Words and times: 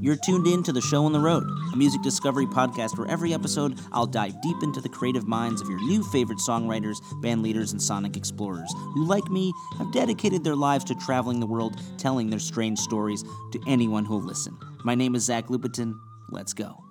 You're 0.00 0.16
tuned 0.16 0.46
in 0.46 0.62
to 0.62 0.72
The 0.72 0.80
Show 0.80 1.04
on 1.06 1.12
the 1.12 1.18
Road, 1.18 1.42
a 1.72 1.76
music 1.76 2.02
discovery 2.02 2.46
podcast 2.46 2.96
where 2.96 3.08
every 3.08 3.34
episode 3.34 3.80
I'll 3.90 4.06
dive 4.06 4.40
deep 4.42 4.62
into 4.62 4.80
the 4.80 4.88
creative 4.88 5.26
minds 5.26 5.60
of 5.60 5.68
your 5.68 5.80
new 5.80 6.04
favorite 6.04 6.38
songwriters, 6.38 6.98
band 7.20 7.42
leaders, 7.42 7.72
and 7.72 7.82
sonic 7.82 8.16
explorers 8.16 8.72
who, 8.94 9.04
like 9.04 9.28
me, 9.28 9.52
have 9.76 9.92
dedicated 9.92 10.44
their 10.44 10.54
lives 10.54 10.84
to 10.84 10.94
traveling 10.94 11.40
the 11.40 11.46
world 11.46 11.82
telling 11.96 12.30
their 12.30 12.38
strange 12.38 12.78
stories 12.78 13.24
to 13.50 13.60
anyone 13.66 14.04
who'll 14.04 14.22
listen. 14.22 14.56
My 14.84 14.94
name 14.94 15.16
is 15.16 15.24
Zach 15.24 15.48
Lupetin. 15.48 15.98
Let's 16.30 16.54
go. 16.54 16.87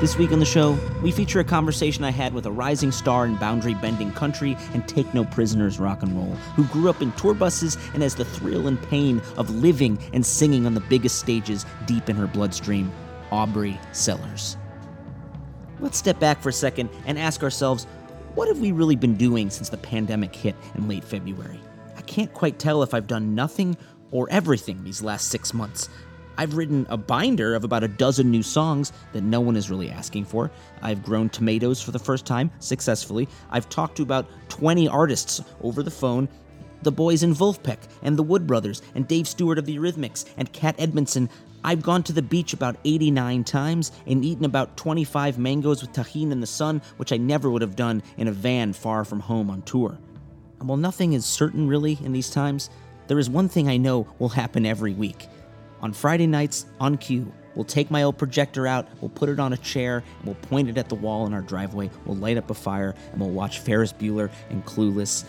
This 0.00 0.16
week 0.16 0.32
on 0.32 0.38
the 0.38 0.46
show, 0.46 0.78
we 1.02 1.12
feature 1.12 1.40
a 1.40 1.44
conversation 1.44 2.04
I 2.04 2.10
had 2.10 2.32
with 2.32 2.46
a 2.46 2.50
rising 2.50 2.90
star 2.90 3.26
in 3.26 3.36
boundary 3.36 3.74
bending 3.74 4.10
country 4.12 4.56
and 4.72 4.88
take 4.88 5.12
no 5.12 5.26
prisoners 5.26 5.78
rock 5.78 6.02
and 6.02 6.16
roll, 6.16 6.34
who 6.56 6.64
grew 6.68 6.88
up 6.88 7.02
in 7.02 7.12
tour 7.12 7.34
buses 7.34 7.76
and 7.92 8.02
has 8.02 8.14
the 8.14 8.24
thrill 8.24 8.66
and 8.66 8.82
pain 8.84 9.20
of 9.36 9.50
living 9.50 9.98
and 10.14 10.24
singing 10.24 10.64
on 10.64 10.72
the 10.72 10.80
biggest 10.80 11.18
stages 11.18 11.66
deep 11.84 12.08
in 12.08 12.16
her 12.16 12.26
bloodstream 12.26 12.90
Aubrie 13.30 13.76
Sellers. 13.94 14.56
Let's 15.80 15.98
step 15.98 16.18
back 16.18 16.40
for 16.40 16.48
a 16.48 16.54
second 16.54 16.88
and 17.04 17.18
ask 17.18 17.42
ourselves 17.42 17.86
what 18.34 18.48
have 18.48 18.60
we 18.60 18.72
really 18.72 18.96
been 18.96 19.16
doing 19.16 19.50
since 19.50 19.68
the 19.68 19.76
pandemic 19.76 20.34
hit 20.34 20.56
in 20.76 20.88
late 20.88 21.04
February? 21.04 21.60
I 21.98 22.00
can't 22.00 22.32
quite 22.32 22.58
tell 22.58 22.82
if 22.82 22.94
I've 22.94 23.06
done 23.06 23.34
nothing 23.34 23.76
or 24.12 24.28
everything 24.30 24.82
these 24.82 25.02
last 25.02 25.28
six 25.28 25.52
months. 25.52 25.90
I've 26.40 26.56
written 26.56 26.86
a 26.88 26.96
binder 26.96 27.54
of 27.54 27.64
about 27.64 27.84
a 27.84 27.88
dozen 27.88 28.30
new 28.30 28.42
songs 28.42 28.94
that 29.12 29.22
no 29.22 29.42
one 29.42 29.56
is 29.56 29.68
really 29.68 29.90
asking 29.90 30.24
for. 30.24 30.50
I've 30.80 31.02
grown 31.02 31.28
tomatoes 31.28 31.82
for 31.82 31.90
the 31.90 31.98
first 31.98 32.24
time 32.24 32.50
successfully. 32.60 33.28
I've 33.50 33.68
talked 33.68 33.98
to 33.98 34.02
about 34.02 34.26
20 34.48 34.88
artists 34.88 35.42
over 35.60 35.82
the 35.82 35.90
phone. 35.90 36.30
The 36.80 36.92
boys 36.92 37.22
in 37.22 37.34
Vulfpeck, 37.34 37.80
and 38.02 38.16
the 38.16 38.22
Wood 38.22 38.46
Brothers 38.46 38.80
and 38.94 39.06
Dave 39.06 39.28
Stewart 39.28 39.58
of 39.58 39.66
the 39.66 39.76
Eurythmics 39.76 40.24
and 40.38 40.50
Kat 40.50 40.76
Edmonson. 40.78 41.28
I've 41.62 41.82
gone 41.82 42.02
to 42.04 42.12
the 42.14 42.22
beach 42.22 42.54
about 42.54 42.76
89 42.86 43.44
times 43.44 43.92
and 44.06 44.24
eaten 44.24 44.46
about 44.46 44.78
25 44.78 45.36
mangoes 45.36 45.82
with 45.82 45.92
Tajín 45.92 46.32
in 46.32 46.40
the 46.40 46.46
sun, 46.46 46.80
which 46.96 47.12
I 47.12 47.18
never 47.18 47.50
would 47.50 47.60
have 47.60 47.76
done 47.76 48.02
in 48.16 48.28
a 48.28 48.32
van 48.32 48.72
far 48.72 49.04
from 49.04 49.20
home 49.20 49.50
on 49.50 49.60
tour. 49.60 49.98
And 50.58 50.70
while 50.70 50.78
nothing 50.78 51.12
is 51.12 51.26
certain 51.26 51.68
really 51.68 51.98
in 52.02 52.12
these 52.12 52.30
times, 52.30 52.70
there 53.08 53.18
is 53.18 53.28
one 53.28 53.50
thing 53.50 53.68
I 53.68 53.76
know 53.76 54.08
will 54.18 54.30
happen 54.30 54.64
every 54.64 54.94
week. 54.94 55.28
On 55.82 55.92
Friday 55.92 56.26
nights, 56.26 56.66
on 56.78 56.96
cue, 56.98 57.32
we'll 57.54 57.64
take 57.64 57.90
my 57.90 58.02
old 58.02 58.18
projector 58.18 58.66
out, 58.66 58.88
we'll 59.00 59.08
put 59.08 59.28
it 59.28 59.40
on 59.40 59.52
a 59.52 59.56
chair, 59.56 60.04
and 60.18 60.26
we'll 60.26 60.34
point 60.34 60.68
it 60.68 60.76
at 60.76 60.88
the 60.88 60.94
wall 60.94 61.26
in 61.26 61.32
our 61.32 61.40
driveway, 61.40 61.90
we'll 62.04 62.16
light 62.16 62.36
up 62.36 62.50
a 62.50 62.54
fire, 62.54 62.94
and 63.12 63.20
we'll 63.20 63.30
watch 63.30 63.60
Ferris 63.60 63.92
Bueller 63.92 64.30
and 64.50 64.64
Clueless 64.64 65.24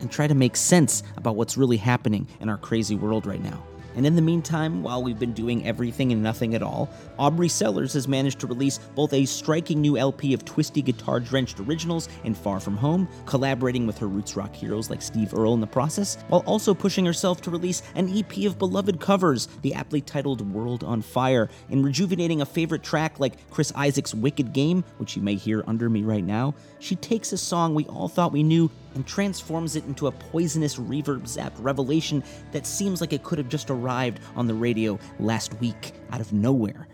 and 0.00 0.10
try 0.10 0.26
to 0.26 0.34
make 0.34 0.56
sense 0.56 1.02
about 1.16 1.36
what's 1.36 1.56
really 1.56 1.76
happening 1.76 2.26
in 2.40 2.48
our 2.48 2.58
crazy 2.58 2.94
world 2.94 3.26
right 3.26 3.42
now. 3.42 3.62
And 3.96 4.06
in 4.06 4.16
the 4.16 4.22
meantime, 4.22 4.82
while 4.82 5.02
we've 5.02 5.18
been 5.18 5.32
doing 5.32 5.66
everything 5.66 6.12
and 6.12 6.22
nothing 6.22 6.54
at 6.54 6.62
all, 6.62 6.88
Aubrie 7.18 7.50
Sellers 7.50 7.92
has 7.94 8.06
managed 8.08 8.40
to 8.40 8.46
release 8.46 8.78
both 8.94 9.12
a 9.12 9.24
striking 9.24 9.80
new 9.80 9.96
LP 9.98 10.32
of 10.32 10.44
twisty 10.44 10.82
guitar 10.82 11.20
drenched 11.20 11.60
originals 11.60 12.08
and 12.24 12.36
Far 12.36 12.60
From 12.60 12.76
Home, 12.76 13.08
collaborating 13.26 13.86
with 13.86 13.98
her 13.98 14.06
roots 14.06 14.36
rock 14.36 14.54
heroes 14.54 14.90
like 14.90 15.02
Steve 15.02 15.34
Earle 15.34 15.54
in 15.54 15.60
the 15.60 15.66
process, 15.66 16.16
while 16.28 16.44
also 16.46 16.74
pushing 16.74 17.04
herself 17.04 17.40
to 17.42 17.50
release 17.50 17.82
an 17.94 18.16
EP 18.16 18.44
of 18.46 18.58
beloved 18.58 19.00
covers, 19.00 19.48
the 19.62 19.74
aptly 19.74 20.00
titled 20.00 20.40
World 20.52 20.84
on 20.84 21.02
Fire, 21.02 21.48
and 21.70 21.84
rejuvenating 21.84 22.40
a 22.40 22.46
favorite 22.46 22.82
track 22.82 23.18
like 23.18 23.50
Chris 23.50 23.72
Isaak's 23.74 24.14
Wicked 24.14 24.52
Game, 24.52 24.84
which 24.98 25.16
you 25.16 25.22
may 25.22 25.34
hear 25.34 25.64
under 25.66 25.90
me 25.90 26.02
right 26.02 26.24
now. 26.24 26.54
She 26.78 26.96
takes 26.96 27.32
a 27.32 27.38
song 27.38 27.74
we 27.74 27.86
all 27.86 28.08
thought 28.08 28.32
we 28.32 28.42
knew 28.42 28.70
and 28.94 29.06
transforms 29.06 29.76
it 29.76 29.84
into 29.86 30.06
a 30.06 30.12
poisonous 30.12 30.76
reverb 30.76 31.22
zapped 31.22 31.56
revelation 31.58 32.22
that 32.52 32.66
seems 32.66 33.00
like 33.00 33.12
it 33.12 33.22
could 33.22 33.38
have 33.38 33.48
just 33.48 33.70
arrived 33.70 34.20
on 34.36 34.46
the 34.46 34.54
radio 34.54 34.98
last 35.18 35.54
week 35.60 35.92
out 36.12 36.20
of 36.20 36.32
nowhere. 36.32 36.88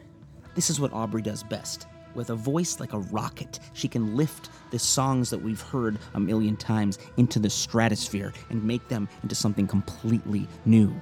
This 0.54 0.70
is 0.70 0.80
what 0.80 0.92
Aubrie 0.92 1.22
does 1.22 1.42
best. 1.42 1.86
With 2.14 2.30
a 2.30 2.34
voice 2.34 2.80
like 2.80 2.94
a 2.94 3.00
rocket, 3.00 3.60
she 3.74 3.88
can 3.88 4.16
lift 4.16 4.48
the 4.70 4.78
songs 4.78 5.28
that 5.28 5.42
we've 5.42 5.60
heard 5.60 5.98
a 6.14 6.20
million 6.20 6.56
times 6.56 6.98
into 7.18 7.38
the 7.38 7.50
stratosphere 7.50 8.32
and 8.48 8.64
make 8.64 8.88
them 8.88 9.06
into 9.22 9.34
something 9.34 9.66
completely 9.66 10.48
new. 10.64 10.94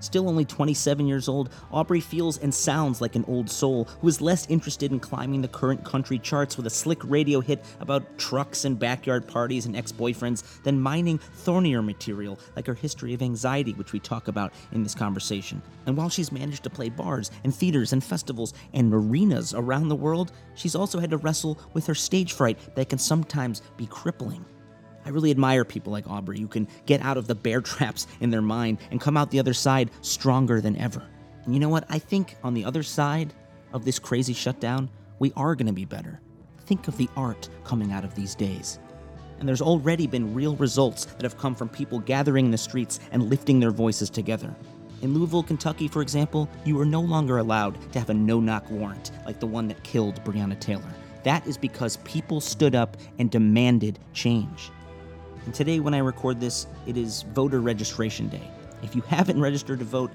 Still 0.00 0.28
only 0.28 0.44
27 0.44 1.06
years 1.06 1.28
old, 1.28 1.50
Aubrie 1.72 2.02
feels 2.02 2.38
and 2.38 2.54
sounds 2.54 3.00
like 3.00 3.16
an 3.16 3.24
old 3.26 3.50
soul 3.50 3.84
who 4.00 4.08
is 4.08 4.20
less 4.20 4.46
interested 4.48 4.92
in 4.92 5.00
climbing 5.00 5.42
the 5.42 5.48
current 5.48 5.84
country 5.84 6.18
charts 6.18 6.56
with 6.56 6.66
a 6.66 6.70
slick 6.70 7.02
radio 7.04 7.40
hit 7.40 7.64
about 7.80 8.18
trucks 8.18 8.64
and 8.64 8.78
backyard 8.78 9.26
parties 9.26 9.66
and 9.66 9.76
ex 9.76 9.90
boyfriends 9.90 10.62
than 10.62 10.80
mining 10.80 11.18
thornier 11.18 11.82
material 11.82 12.38
like 12.54 12.66
her 12.66 12.74
history 12.74 13.12
of 13.12 13.22
anxiety, 13.22 13.72
which 13.72 13.92
we 13.92 13.98
talk 13.98 14.28
about 14.28 14.52
in 14.72 14.82
this 14.82 14.94
conversation. 14.94 15.60
And 15.86 15.96
while 15.96 16.08
she's 16.08 16.32
managed 16.32 16.62
to 16.64 16.70
play 16.70 16.88
bars 16.88 17.30
and 17.44 17.54
theaters 17.54 17.92
and 17.92 18.02
festivals 18.02 18.54
and 18.74 18.92
arenas 18.92 19.54
around 19.54 19.88
the 19.88 19.96
world, 19.96 20.32
she's 20.54 20.74
also 20.74 20.98
had 20.98 21.10
to 21.10 21.16
wrestle 21.16 21.58
with 21.72 21.86
her 21.86 21.94
stage 21.94 22.32
fright 22.32 22.58
that 22.76 22.88
can 22.88 22.98
sometimes 22.98 23.62
be 23.76 23.86
crippling. 23.86 24.44
I 25.08 25.10
really 25.10 25.30
admire 25.30 25.64
people 25.64 25.90
like 25.90 26.04
Aubrie 26.04 26.38
who 26.38 26.46
can 26.46 26.68
get 26.84 27.00
out 27.00 27.16
of 27.16 27.26
the 27.26 27.34
bear 27.34 27.60
traps 27.62 28.06
in 28.20 28.28
their 28.28 28.42
mind 28.42 28.76
and 28.90 29.00
come 29.00 29.16
out 29.16 29.30
the 29.30 29.38
other 29.38 29.54
side 29.54 29.90
stronger 30.02 30.60
than 30.60 30.76
ever. 30.76 31.02
And 31.46 31.54
you 31.54 31.60
know 31.60 31.70
what? 31.70 31.86
I 31.88 31.98
think 31.98 32.36
on 32.44 32.52
the 32.52 32.66
other 32.66 32.82
side 32.82 33.32
of 33.72 33.86
this 33.86 33.98
crazy 33.98 34.34
shutdown, 34.34 34.90
we 35.18 35.32
are 35.34 35.54
going 35.54 35.66
to 35.66 35.72
be 35.72 35.86
better. 35.86 36.20
Think 36.66 36.88
of 36.88 36.98
the 36.98 37.08
art 37.16 37.48
coming 37.64 37.90
out 37.90 38.04
of 38.04 38.14
these 38.14 38.34
days. 38.34 38.78
And 39.38 39.48
there's 39.48 39.62
already 39.62 40.06
been 40.06 40.34
real 40.34 40.56
results 40.56 41.06
that 41.06 41.22
have 41.22 41.38
come 41.38 41.54
from 41.54 41.70
people 41.70 42.00
gathering 42.00 42.44
in 42.44 42.50
the 42.50 42.58
streets 42.58 43.00
and 43.10 43.30
lifting 43.30 43.60
their 43.60 43.70
voices 43.70 44.10
together. 44.10 44.54
In 45.00 45.14
Louisville, 45.14 45.42
Kentucky, 45.42 45.88
for 45.88 46.02
example, 46.02 46.50
you 46.66 46.78
are 46.78 46.84
no 46.84 47.00
longer 47.00 47.38
allowed 47.38 47.80
to 47.92 47.98
have 47.98 48.10
a 48.10 48.14
no 48.14 48.40
knock 48.40 48.70
warrant 48.70 49.10
like 49.24 49.40
the 49.40 49.46
one 49.46 49.68
that 49.68 49.82
killed 49.84 50.22
Breonna 50.22 50.60
Taylor. 50.60 50.92
That 51.22 51.46
is 51.46 51.56
because 51.56 51.96
people 51.98 52.42
stood 52.42 52.74
up 52.74 52.98
and 53.18 53.30
demanded 53.30 53.98
change. 54.12 54.70
And 55.48 55.54
today, 55.54 55.80
when 55.80 55.94
I 55.94 55.98
record 56.00 56.40
this, 56.40 56.66
it 56.86 56.98
is 56.98 57.22
voter 57.32 57.62
registration 57.62 58.28
day. 58.28 58.50
If 58.82 58.94
you 58.94 59.00
haven't 59.08 59.40
registered 59.40 59.78
to 59.78 59.84
vote, 59.86 60.10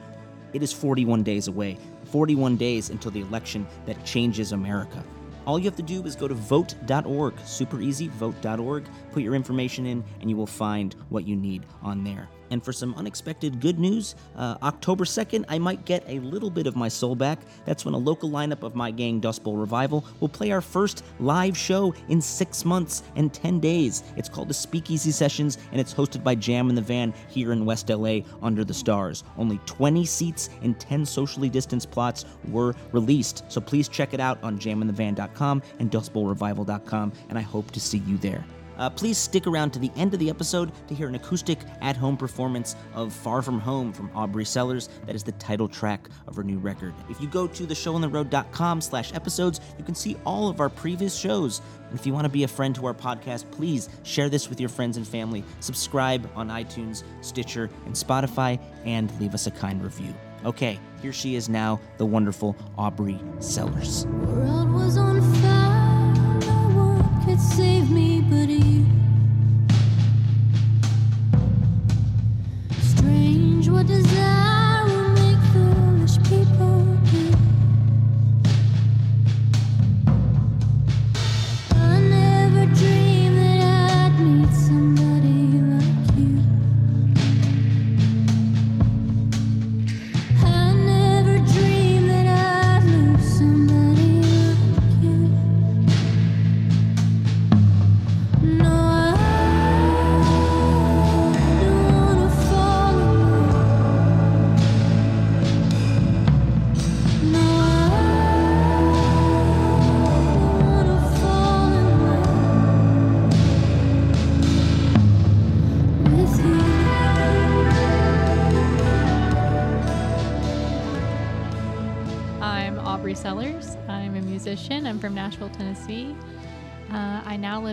it 0.54 0.62
is 0.62 0.72
41 0.72 1.24
days 1.24 1.48
away. 1.48 1.80
41 2.12 2.56
days 2.56 2.92
until 2.92 3.10
the 3.10 3.22
election 3.22 3.66
that 3.88 4.06
changes 4.06 4.52
America. 4.52 5.04
All 5.48 5.58
you 5.58 5.66
have 5.66 5.76
to 5.78 5.82
do 5.82 6.06
is 6.06 6.16
go 6.16 6.28
to 6.28 6.36
vote.org. 6.36 7.34
Super 7.46 7.82
easy, 7.82 8.10
vote.org. 8.10 8.86
Put 9.12 9.24
your 9.24 9.34
information 9.34 9.88
in, 9.88 10.04
and 10.22 10.30
you 10.30 10.38
will 10.38 10.46
find 10.46 10.96
what 11.10 11.26
you 11.26 11.36
need 11.36 11.66
on 11.82 12.04
there. 12.04 12.30
And 12.52 12.64
for 12.64 12.74
some 12.74 12.94
unexpected 12.96 13.60
good 13.60 13.80
news, 13.80 14.16
uh, 14.36 14.58
October 14.62 15.06
2nd, 15.06 15.46
I 15.50 15.60
might 15.60 15.86
get 15.86 16.04
a 16.08 16.20
little 16.20 16.50
bit 16.50 16.68
of 16.68 16.76
my 16.76 16.88
soul 16.88 17.16
back. 17.16 17.40
That's 17.66 17.86
when 17.86 17.94
a 17.94 17.98
local 17.98 18.30
lineup 18.30 18.64
of 18.64 18.76
my 18.76 18.92
gang, 18.92 19.20
Dust 19.20 19.44
Bowl 19.44 19.58
Revival, 19.58 20.06
will 20.20 20.30
play 20.30 20.52
our 20.52 20.62
first 20.62 21.04
live 21.20 21.58
show 21.58 21.94
in 22.10 22.22
six 22.22 22.66
months 22.66 23.04
and 23.16 23.34
10 23.34 23.60
days. 23.60 24.04
It's 24.18 24.30
called 24.30 24.48
the 24.48 24.54
Speakeasy 24.54 25.12
Sessions, 25.12 25.58
and 25.72 25.80
it's 25.80 25.94
hosted 25.94 26.24
by 26.24 26.36
Jam 26.36 26.70
in 26.70 26.76
the 26.76 26.82
Van 26.82 27.14
here 27.30 27.52
in 27.52 27.66
West 27.66 27.90
LA 27.90 28.20
under 28.42 28.64
the 28.64 28.74
stars. 28.74 29.24
Only 29.38 29.60
20 29.66 30.06
seats 30.06 30.50
and 30.62 30.80
10 30.80 31.06
socially 31.06 31.50
distanced 31.50 31.92
plots 31.92 32.26
were 32.50 32.76
released. 32.92 33.44
So 33.52 33.62
please 33.62 33.88
check 33.88 34.14
it 34.14 34.20
out 34.20 34.42
on 34.44 34.60
jaminthevan.com 34.60 35.62
and 35.80 35.92
dustbowlrevival.com, 35.92 37.14
and 37.30 37.38
I 37.38 37.42
hope 37.42 37.72
to 37.72 37.80
see 37.80 38.00
you 38.00 38.18
there. 38.18 38.44
Uh, 38.84 38.90
please 38.90 39.18
stick 39.18 39.48
around 39.48 39.72
to 39.72 39.80
the 39.80 39.90
end 39.96 40.14
of 40.14 40.20
the 40.20 40.30
episode 40.30 40.70
to 40.90 40.94
hear 40.94 41.08
an 41.08 41.16
acoustic 41.16 41.58
at 41.80 41.96
home 41.96 42.18
performance 42.18 42.76
of 42.94 43.14
Far 43.14 43.42
From 43.42 43.58
Home 43.58 43.94
from 43.94 44.10
Aubrie 44.10 44.46
Sellers. 44.46 44.90
That 45.06 45.16
is 45.16 45.24
the 45.24 45.32
title 45.34 45.70
track 45.70 46.10
of 46.28 46.36
her 46.36 46.44
new 46.44 46.58
record. 46.58 46.94
If 47.10 47.22
you 47.22 47.30
go 47.30 47.48
to 47.48 47.64
theshowontheroad.com 47.64 48.82
slash 48.82 49.14
episodes, 49.14 49.62
you 49.78 49.86
can 49.86 49.96
see 49.96 50.18
all 50.26 50.50
of 50.50 50.60
our 50.60 50.68
previous 50.68 51.16
shows. 51.16 51.62
And 51.90 51.98
if 51.98 52.06
you 52.06 52.12
want 52.12 52.26
to 52.26 52.30
be 52.30 52.44
a 52.44 52.48
friend 52.48 52.76
to 52.76 52.86
our 52.86 52.94
podcast, 52.94 53.50
please 53.52 53.88
share 54.04 54.28
this 54.28 54.50
with 54.50 54.60
your 54.60 54.68
friends 54.68 54.98
and 54.98 55.08
family. 55.08 55.46
Subscribe 55.62 56.30
on 56.36 56.50
iTunes, 56.50 57.04
Stitcher, 57.22 57.70
and 57.86 57.96
Spotify, 57.96 58.60
and 58.84 59.18
leave 59.22 59.34
us 59.34 59.48
a 59.48 59.52
kind 59.52 59.82
review. 59.82 60.14
Okay, 60.44 60.78
here 61.02 61.14
she 61.14 61.36
is 61.36 61.48
now, 61.48 61.80
the 61.96 62.06
wonderful 62.06 62.54
Aubrie 62.78 63.22
Sellers. 63.42 64.06
World 64.08 64.74
was 64.74 64.98
on 64.98 65.22
fire, 65.42 66.40
no 66.42 66.98
one 66.98 67.26
could 67.26 67.40
save 67.40 67.90
me 67.90 68.20
but 68.20 68.50
you. 68.50 68.73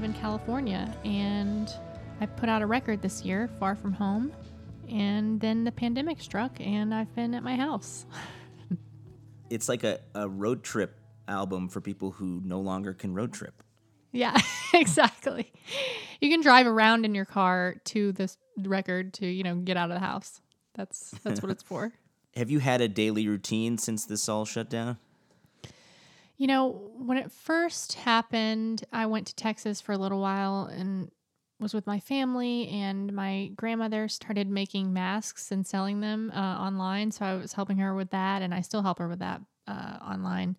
Live 0.01 0.09
in 0.09 0.19
California, 0.19 0.91
and 1.05 1.75
I 2.23 2.27
put 2.27 2.49
out 2.49 2.63
a 2.63 2.67
record 2.67 3.03
this 3.03 3.23
year, 3.23 3.51
Far 3.59 3.75
From 3.75 3.93
Home. 3.93 4.33
And 4.89 5.39
then 5.39 5.65
the 5.65 5.73
pandemic 5.73 6.23
struck, 6.23 6.59
and 6.59 6.95
I've 6.95 7.15
been 7.15 7.35
at 7.35 7.43
my 7.43 7.55
house. 7.55 8.07
It's 9.51 9.69
like 9.69 9.83
a, 9.83 9.99
a 10.15 10.29
road 10.29 10.63
trip 10.63 10.97
album 11.27 11.69
for 11.69 11.81
people 11.81 12.13
who 12.13 12.41
no 12.45 12.61
longer 12.61 12.95
can 12.95 13.13
road 13.13 13.33
trip. 13.33 13.65
Yeah, 14.13 14.41
exactly. 14.75 15.53
You 16.21 16.31
can 16.31 16.41
drive 16.41 16.69
around 16.69 17.05
in 17.05 17.17
your 17.17 17.25
car 17.25 17.75
to 17.87 18.13
this 18.13 18.39
record 18.57 19.13
to, 19.15 19.27
you 19.27 19.43
know, 19.43 19.57
get 19.57 19.77
out 19.77 19.91
of 19.91 19.97
the 19.97 20.07
house. 20.07 20.41
That's 20.77 21.11
that's 21.25 21.43
what 21.43 21.51
it's 21.51 21.65
for. 21.65 21.93
Have 22.37 22.49
you 22.49 22.61
had 22.61 22.81
a 22.81 22.87
daily 22.87 23.27
routine 23.27 23.77
since 23.77 24.07
this 24.07 24.29
all 24.29 24.45
shut 24.45 24.71
down? 24.71 24.99
You 26.41 26.47
know, 26.47 26.91
when 26.97 27.19
it 27.19 27.31
first 27.31 27.93
happened, 27.93 28.83
I 28.91 29.05
went 29.05 29.27
to 29.27 29.35
Texas 29.35 29.83
for 29.83 29.93
a 29.93 29.99
little 29.99 30.23
while 30.23 30.71
and 30.73 31.11
was 31.61 31.75
with 31.75 31.87
my 31.87 32.01
family, 32.01 32.67
and 32.69 33.13
my 33.13 33.51
grandmother 33.57 34.09
started 34.09 34.49
making 34.49 34.91
masks 34.91 35.53
and 35.53 35.67
selling 35.67 36.01
them 36.01 36.33
uh, 36.35 36.39
online. 36.39 37.11
So 37.11 37.27
I 37.27 37.35
was 37.35 37.53
helping 37.53 37.77
her 37.77 37.95
with 37.95 38.09
that, 38.13 38.41
and 38.41 38.55
I 38.55 38.63
still 38.63 38.81
help 38.81 39.01
her 39.01 39.07
with 39.07 39.19
that 39.19 39.43
uh, 39.69 39.99
online. 40.01 40.57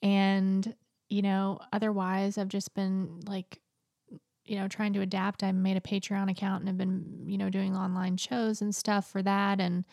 And, 0.00 0.74
you 1.10 1.20
know, 1.20 1.60
otherwise, 1.74 2.38
I've 2.38 2.48
just 2.48 2.72
been 2.72 3.20
like, 3.26 3.60
you 4.46 4.56
know, 4.56 4.66
trying 4.66 4.94
to 4.94 5.02
adapt. 5.02 5.42
I 5.42 5.52
made 5.52 5.76
a 5.76 5.80
Patreon 5.82 6.30
account 6.30 6.60
and 6.60 6.68
have 6.68 6.78
been, 6.78 7.24
you 7.26 7.36
know, 7.36 7.50
doing 7.50 7.76
online 7.76 8.16
shows 8.16 8.62
and 8.62 8.74
stuff 8.74 9.10
for 9.10 9.22
that. 9.22 9.60
And, 9.60 9.84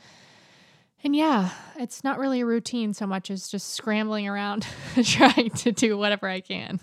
and 1.03 1.15
yeah, 1.15 1.51
it's 1.77 2.03
not 2.03 2.19
really 2.19 2.41
a 2.41 2.45
routine 2.45 2.93
so 2.93 3.07
much 3.07 3.31
as 3.31 3.47
just 3.47 3.73
scrambling 3.73 4.27
around 4.27 4.65
trying 5.03 5.49
to 5.51 5.71
do 5.71 5.97
whatever 5.97 6.27
I 6.27 6.41
can. 6.41 6.79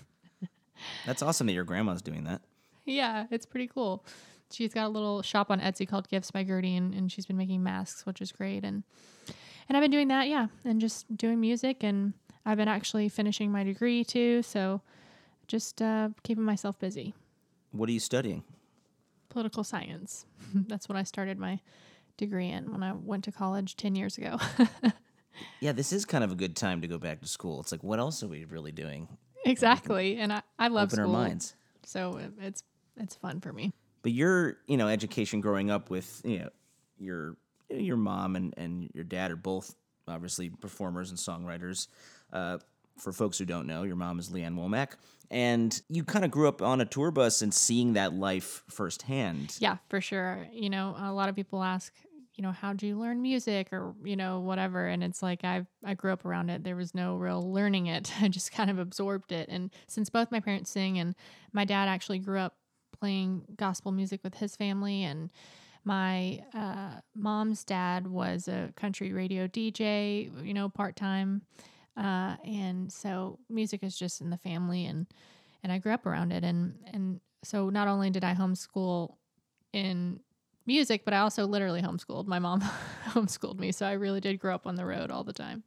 That's 1.05 1.23
awesome 1.23 1.47
that 1.49 1.53
your 1.53 1.65
grandma's 1.65 2.03
doing 2.03 2.25
that. 2.25 2.43
Yeah, 2.85 3.27
it's 3.31 3.47
pretty 3.47 3.67
cool. 3.67 4.05
She's 4.51 4.73
got 4.73 4.87
a 4.87 4.89
little 4.89 5.23
shop 5.23 5.51
on 5.51 5.61
Etsy 5.61 5.89
called 5.89 6.09
Gifts 6.09 6.31
by 6.31 6.45
Gertie, 6.45 6.77
and, 6.77 6.95
and 6.95 7.11
she's 7.11 7.27
been 7.27 7.37
making 7.37 7.63
masks, 7.63 8.07
which 8.07 8.21
is 8.21 8.33
great. 8.33 8.65
And 8.65 8.85
and 9.69 9.77
I've 9.77 9.83
been 9.83 9.91
doing 9.91 10.09
that, 10.09 10.29
yeah, 10.29 10.47
and 10.65 10.81
just 10.81 11.17
doing 11.17 11.41
music. 11.41 11.83
And 11.83 12.13
I've 12.45 12.57
been 12.57 12.69
actually 12.69 13.09
finishing 13.09 13.51
my 13.51 13.65
degree 13.65 14.05
too, 14.05 14.43
so 14.43 14.81
just 15.49 15.83
uh, 15.83 16.11
keeping 16.23 16.45
myself 16.45 16.79
busy. 16.79 17.15
What 17.73 17.89
are 17.89 17.93
you 17.93 18.01
studying? 18.01 18.45
Political 19.29 19.65
science. 19.65 20.27
That's 20.55 20.89
what 20.89 20.97
I 20.97 21.03
started 21.03 21.39
my 21.39 21.61
degree 22.17 22.49
in 22.49 22.73
when 22.73 22.83
I 22.83 22.93
went 22.93 23.25
to 23.25 23.33
college 23.33 23.77
ten 23.77 23.95
years 23.95 24.19
ago. 24.19 24.39
Yeah, 25.61 25.73
this 25.73 25.93
is 25.93 26.05
kind 26.05 26.25
of 26.25 26.33
a 26.33 26.35
good 26.35 26.57
time 26.57 26.81
to 26.81 26.89
go 26.89 26.97
back 26.97 27.21
to 27.21 27.29
school. 27.29 27.61
It's 27.61 27.71
like, 27.73 27.83
what 27.85 27.99
else 27.99 28.23
are 28.23 28.29
we 28.29 28.45
really 28.47 28.73
doing? 28.73 29.09
exactly, 29.45 30.17
and 30.17 30.33
I, 30.33 30.43
I 30.59 30.69
love 30.69 30.93
Open 30.93 31.01
our 31.01 31.09
minds. 31.09 31.55
so 31.85 32.17
it, 32.17 32.33
it's 32.41 32.63
it's 32.97 33.15
fun 33.17 33.41
for 33.41 33.53
me. 33.53 33.73
But 34.03 34.13
your, 34.13 34.57
you 34.67 34.77
know, 34.77 34.89
education 34.89 35.41
growing 35.41 35.71
up 35.71 35.91
with, 35.91 36.23
you 36.25 36.39
know, 36.39 36.49
your 36.99 37.37
your 37.69 37.97
mom 37.97 38.37
and, 38.37 38.55
and 38.57 38.91
your 38.95 39.05
dad 39.05 39.31
are 39.31 39.37
both 39.37 39.75
obviously 40.09 40.49
performers 40.49 41.11
and 41.11 41.19
songwriters. 41.19 41.89
Uh, 42.33 42.59
for 42.97 43.13
folks 43.13 43.37
who 43.37 43.45
don't 43.45 43.67
know, 43.67 43.83
your 43.83 43.97
mom 43.97 44.19
is 44.19 44.31
Lee 44.33 44.43
Ann 44.43 44.57
Womack, 44.57 44.93
and 45.31 45.83
you 45.91 46.03
kind 46.03 46.25
of 46.25 46.31
grew 46.31 46.49
up 46.49 46.63
on 46.63 46.81
a 46.81 46.87
tour 46.87 47.11
bus 47.11 47.43
and 47.43 47.53
seeing 47.53 47.93
that 47.93 48.15
life 48.15 48.63
firsthand. 48.71 49.55
Yeah, 49.59 49.77
for 49.91 50.01
sure. 50.01 50.47
You 50.51 50.71
know, 50.71 50.97
a 50.99 51.13
lot 51.13 51.29
of 51.29 51.35
people 51.35 51.63
ask, 51.63 51.93
you 52.37 52.43
know, 52.43 52.53
how 52.53 52.75
do 52.75 52.87
you 52.87 52.99
learn 52.99 53.23
music 53.23 53.73
or, 53.73 53.95
you 54.05 54.15
know, 54.15 54.41
whatever. 54.41 54.87
And 54.87 55.03
it's 55.03 55.23
like 55.23 55.43
I 55.43 55.67
I 55.85 55.95
grew 55.95 56.13
up 56.13 56.25
around 56.25 56.51
it. 56.51 56.65
There 56.65 56.77
was 56.77 56.95
no 56.95 57.17
real 57.17 57.53
learning 57.53 57.87
it. 57.87 58.13
I 58.21 58.29
just 58.29 58.53
kind 58.53 58.71
of 58.71 58.79
absorbed 58.79 59.33
it. 59.33 59.49
And 59.49 59.71
since 59.89 60.11
both 60.11 60.31
my 60.31 60.41
parents 60.41 60.71
sing 60.71 60.99
and 60.99 61.15
my 61.53 61.65
dad 61.65 61.89
actually 61.89 62.19
grew 62.19 62.39
up 62.39 62.55
playing 62.99 63.45
gospel 63.57 63.93
music 63.93 64.21
with 64.23 64.35
his 64.35 64.57
family 64.57 65.03
and 65.03 65.31
my 65.85 66.43
uh, 66.53 67.01
mom's 67.15 67.63
dad 67.65 68.07
was 68.09 68.49
a 68.49 68.73
country 68.77 69.13
radio 69.13 69.47
DJ, 69.47 70.31
you 70.45 70.53
know, 70.53 70.69
part 70.69 70.97
time. 70.97 71.43
Uh, 71.97 72.37
and 72.45 72.93
so 72.93 73.39
music 73.49 73.83
is 73.83 73.97
just 73.97 74.21
in 74.21 74.29
the 74.31 74.37
family 74.37 74.85
and 74.85 75.07
and 75.63 75.73
I 75.73 75.79
grew 75.79 75.93
up 75.93 76.05
around 76.05 76.33
it 76.33 76.45
and 76.45 76.75
and 76.93 77.21
so 77.43 77.71
not 77.71 77.89
only 77.89 78.11
did 78.11 78.25
I 78.25 78.35
homeschool 78.35 79.15
in 79.73 80.21
music, 80.67 81.05
but 81.05 81.15
I 81.15 81.19
also 81.19 81.47
literally 81.47 81.83
homeschooled. 81.83 82.27
My 82.27 82.39
mom 82.39 82.61
homeschooled 83.09 83.59
me, 83.59 83.73
so 83.73 83.87
I 83.87 83.93
really 83.93 84.21
did 84.21 84.39
grow 84.39 84.55
up 84.55 84.67
on 84.67 84.77
the 84.77 84.85
road 84.85 85.11
all 85.11 85.25
the 85.25 85.33
time. 85.33 85.63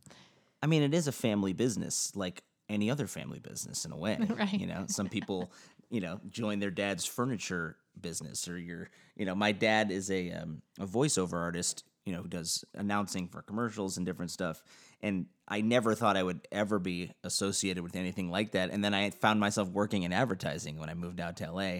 I 0.61 0.67
mean, 0.67 0.83
it 0.83 0.93
is 0.93 1.07
a 1.07 1.11
family 1.11 1.53
business, 1.53 2.11
like 2.15 2.43
any 2.67 2.91
other 2.91 3.07
family 3.07 3.39
business 3.39 3.85
in 3.85 3.91
a 3.91 3.97
way. 3.97 4.17
Right. 4.29 4.53
You 4.53 4.67
know, 4.67 4.85
some 4.87 5.09
people, 5.09 5.51
you 5.89 6.01
know, 6.01 6.19
join 6.29 6.59
their 6.59 6.71
dad's 6.71 7.05
furniture 7.05 7.77
business, 7.99 8.47
or 8.47 8.57
your, 8.57 8.89
you 9.15 9.25
know, 9.25 9.35
my 9.35 9.51
dad 9.51 9.91
is 9.91 10.11
a 10.11 10.31
um, 10.31 10.61
a 10.79 10.85
voiceover 10.85 11.33
artist, 11.33 11.83
you 12.05 12.13
know, 12.13 12.21
who 12.21 12.27
does 12.27 12.63
announcing 12.75 13.27
for 13.27 13.41
commercials 13.41 13.97
and 13.97 14.05
different 14.05 14.31
stuff. 14.31 14.61
And 15.01 15.27
I 15.47 15.61
never 15.61 15.95
thought 15.95 16.17
I 16.17 16.23
would 16.23 16.47
ever 16.51 16.77
be 16.77 17.11
associated 17.23 17.83
with 17.83 17.95
anything 17.95 18.29
like 18.29 18.51
that. 18.51 18.69
And 18.69 18.83
then 18.83 18.93
I 18.93 19.09
found 19.09 19.39
myself 19.39 19.69
working 19.69 20.03
in 20.03 20.13
advertising 20.13 20.77
when 20.77 20.89
I 20.89 20.93
moved 20.93 21.19
out 21.19 21.37
to 21.37 21.51
LA, 21.51 21.79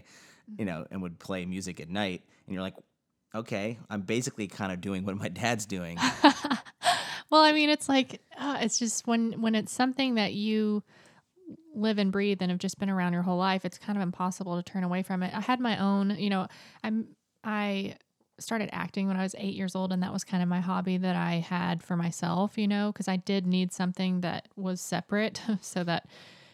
you 0.58 0.66
know, 0.66 0.86
and 0.90 1.02
would 1.02 1.20
play 1.20 1.46
music 1.46 1.80
at 1.80 1.90
night. 1.90 2.24
And 2.46 2.54
you're 2.54 2.64
like, 2.64 2.76
okay, 3.34 3.80
I'm 3.90 4.02
basically 4.02 4.48
kind 4.48 4.72
of 4.72 4.82
doing 4.82 5.06
what 5.06 5.18
my 5.18 5.30
dad's 5.30 5.66
doing. 5.66 5.98
Well, 7.30 7.42
I 7.42 7.52
mean, 7.52 7.70
it's 7.70 7.88
like 7.88 8.22
uh, 8.38 8.58
it's 8.62 8.80
just 8.80 9.06
when 9.06 9.42
when 9.42 9.56
it's 9.56 9.72
something 9.72 10.16
that 10.16 10.34
you 10.34 10.84
live 11.76 12.00
and 12.00 12.12
breathe 12.12 12.42
and 12.42 12.50
have 12.50 12.60
just 12.60 12.80
been 12.80 12.90
around 12.90 13.14
your 13.14 13.22
whole 13.22 13.38
life, 13.38 13.66
it's 13.66 13.78
kind 13.78 13.98
of 13.98 14.02
impossible 14.02 14.56
to 14.62 14.64
turn 14.64 14.84
away 14.84 15.04
from 15.04 15.22
it. 15.24 15.34
I 15.34 15.42
had 15.42 15.60
my 15.60 15.78
own, 15.78 16.12
you 16.18 16.30
know, 16.30 16.48
I'm 16.84 17.10
I 17.44 17.96
started 18.40 18.70
acting 18.72 19.08
when 19.08 19.18
I 19.18 19.24
was 19.24 19.36
8 19.38 19.54
years 19.54 19.76
old 19.76 19.92
and 19.92 20.02
that 20.02 20.14
was 20.14 20.24
kind 20.24 20.42
of 20.42 20.50
my 20.50 20.62
hobby 20.62 20.98
that 20.98 21.16
I 21.16 21.36
had 21.36 21.84
for 21.84 21.96
myself, 21.96 22.58
you 22.58 22.68
know, 22.68 22.92
cuz 22.94 23.08
I 23.08 23.18
did 23.18 23.46
need 23.46 23.74
something 23.74 24.22
that 24.22 24.48
was 24.56 24.82
separate 24.82 25.42
so 25.62 25.84
that 25.84 26.08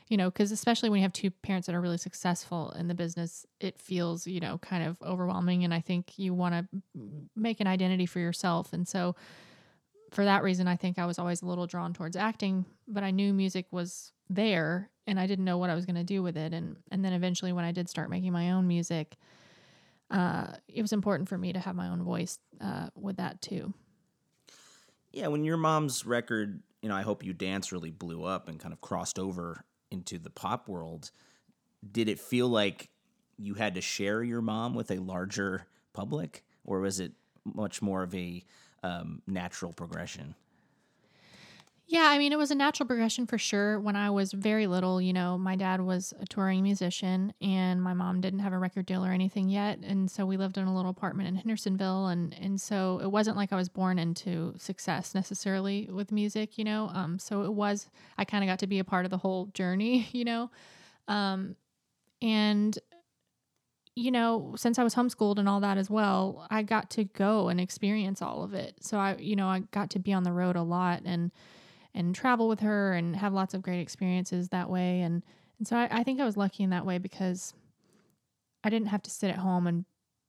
you 0.08 0.18
know, 0.18 0.30
because 0.30 0.52
especially 0.52 0.90
when 0.90 1.00
you 1.00 1.04
have 1.04 1.14
two 1.14 1.32
parents 1.32 1.66
that 1.66 1.76
are 1.76 1.82
really 1.82 1.98
successful 1.98 2.72
in 2.78 2.88
the 2.88 2.94
business, 2.94 3.46
it 3.60 3.80
feels, 3.80 4.28
you 4.28 4.40
know, 4.40 4.58
kind 4.60 4.84
of 4.84 5.02
overwhelming. 5.02 5.64
And 5.64 5.74
I 5.74 5.80
think 5.80 6.20
you 6.20 6.34
want 6.34 6.54
to 6.54 6.82
make 7.36 7.60
an 7.60 7.68
identity 7.68 8.06
for 8.06 8.20
yourself. 8.20 8.72
And 8.74 8.88
so, 8.88 9.16
for 10.12 10.24
that 10.24 10.44
reason, 10.44 10.68
I 10.68 10.76
think 10.76 11.00
I 11.00 11.06
was 11.06 11.20
always 11.20 11.42
a 11.42 11.46
little 11.46 11.68
drawn 11.68 11.94
towards 11.94 12.16
acting, 12.16 12.66
but 12.88 13.04
I 13.04 13.12
knew 13.12 13.34
music 13.34 13.66
was 13.72 14.14
there 14.30 14.90
and 15.08 15.20
I 15.20 15.28
didn't 15.28 15.44
know 15.44 15.58
what 15.58 15.70
I 15.70 15.76
was 15.76 15.86
going 15.86 15.98
to 15.98 16.04
do 16.04 16.24
with 16.24 16.38
it. 16.38 16.54
And, 16.54 16.78
and 16.90 17.04
then 17.04 17.12
eventually, 17.12 17.52
when 17.52 17.66
I 17.66 17.72
did 17.72 17.90
start 17.90 18.10
making 18.10 18.32
my 18.32 18.52
own 18.52 18.68
music, 18.68 19.18
uh, 20.12 20.54
it 20.68 20.82
was 20.82 20.94
important 20.94 21.28
for 21.28 21.38
me 21.38 21.52
to 21.52 21.60
have 21.60 21.76
my 21.76 21.90
own 21.90 22.04
voice 22.04 22.38
uh, 22.62 22.90
with 22.96 23.18
that 23.18 23.42
too. 23.42 23.74
Yeah, 25.12 25.28
when 25.28 25.44
your 25.44 25.58
mom's 25.58 26.06
record, 26.06 26.62
you 26.82 26.90
know, 26.90 26.96
I 26.96 27.02
Hope 27.02 27.24
You 27.24 27.34
Dance 27.34 27.72
really 27.72 27.92
blew 27.92 28.24
up 28.24 28.48
and 28.48 28.60
kind 28.60 28.74
of 28.74 28.82
crossed 28.82 29.18
over 29.18 29.66
into 29.92 30.18
the 30.18 30.30
pop 30.30 30.68
world, 30.68 31.12
did 31.92 32.10
it 32.10 32.20
feel 32.20 32.48
like 32.48 32.90
you 33.38 33.56
had 33.56 33.76
to 33.76 33.82
share 33.82 34.24
your 34.24 34.42
mom 34.42 34.74
with 34.74 34.92
a 34.92 34.98
larger 34.98 35.68
public, 35.94 36.44
or 36.64 36.80
was 36.80 37.00
it 37.00 37.12
much 37.44 37.82
more 37.82 38.04
of 38.04 38.14
a 38.16 38.44
um, 38.84 39.22
natural 39.28 39.74
progression? 39.74 40.36
Yeah, 41.88 42.06
I 42.10 42.18
mean, 42.18 42.32
it 42.34 42.38
was 42.40 42.50
a 42.50 42.56
natural 42.56 42.88
progression 42.88 43.28
for 43.28 43.38
sure. 43.38 43.80
When 43.80 43.96
I 43.96 44.10
was 44.10 44.32
very 44.34 44.66
little, 44.66 45.00
you 45.00 45.14
know, 45.14 45.38
my 45.38 45.56
dad 45.56 45.82
was 45.82 46.16
a 46.20 46.26
touring 46.26 46.64
musician 46.64 47.32
and 47.42 47.80
my 47.82 47.94
mom 47.94 48.22
didn't 48.22 48.40
have 48.40 48.54
a 48.54 48.58
record 48.58 48.88
deal 48.88 49.06
or 49.06 49.12
anything 49.12 49.50
yet. 49.50 49.78
And 49.84 50.10
so 50.10 50.26
we 50.26 50.36
lived 50.36 50.58
in 50.58 50.66
a 50.66 50.76
little 50.76 50.90
apartment 50.90 51.30
in 51.30 51.36
Hendersonville. 51.36 52.08
And, 52.08 52.34
and 52.42 52.60
so 52.60 53.00
it 53.04 53.12
wasn't 53.12 53.38
like 53.38 53.54
I 53.54 53.56
was 53.56 53.70
born 53.70 54.00
into 54.00 54.56
success 54.58 55.14
necessarily 55.14 55.88
with 55.92 56.12
music, 56.12 56.58
you 56.58 56.64
know. 56.64 56.90
Um, 56.92 57.20
so 57.20 57.44
it 57.44 57.54
was, 57.54 57.88
I 58.18 58.26
kind 58.26 58.44
of 58.44 58.48
got 58.48 58.60
to 58.60 58.68
be 58.68 58.80
a 58.80 58.84
part 58.84 59.06
of 59.06 59.12
the 59.12 59.18
whole 59.18 59.46
journey, 59.54 60.08
you 60.12 60.26
know. 60.26 60.50
Um, 61.08 61.56
and, 62.20 62.80
you 63.96 64.12
know, 64.12 64.54
since 64.58 64.78
I 64.78 64.84
was 64.84 64.96
homeschooled 64.96 65.38
and 65.38 65.48
all 65.48 65.62
that 65.62 65.78
as 65.78 65.90
well, 65.90 66.46
I 66.50 66.64
got 66.64 66.90
to 66.92 67.06
go 67.06 67.48
and 67.48 67.62
experience 67.62 68.22
all 68.22 68.44
of 68.44 68.54
it. 68.54 68.76
So 68.82 68.98
I, 68.98 69.16
you 69.18 69.36
know, 69.36 69.48
I 69.48 69.60
got 69.72 69.92
to 69.92 70.00
be 70.00 70.12
on 70.12 70.24
the 70.24 70.34
road 70.34 70.56
a 70.56 70.64
lot 70.64 71.04
and, 71.06 71.32
and 71.96 72.14
travel 72.14 72.48
with 72.48 72.60
her 72.60 72.94
and 72.94 73.16
have 73.16 73.34
lots 73.34 73.54
of 73.54 73.62
great 73.62 73.80
experiences 73.80 74.50
that 74.50 74.70
way. 74.70 75.02
And, 75.02 75.24
and 75.58 75.68
so 75.68 75.78
I, 75.78 75.88
I 75.90 76.04
think 76.04 76.20
I 76.20 76.26
was 76.26 76.38
lucky 76.38 76.64
in 76.64 76.70
that 76.72 76.86
way 76.86 76.98
because 76.98 77.54
I 78.64 78.70
didn't 78.70 78.90
have 78.90 79.02
to 79.04 79.10
sit 79.10 79.30
at 79.30 79.38
home 79.38 79.66
and, 79.66 79.86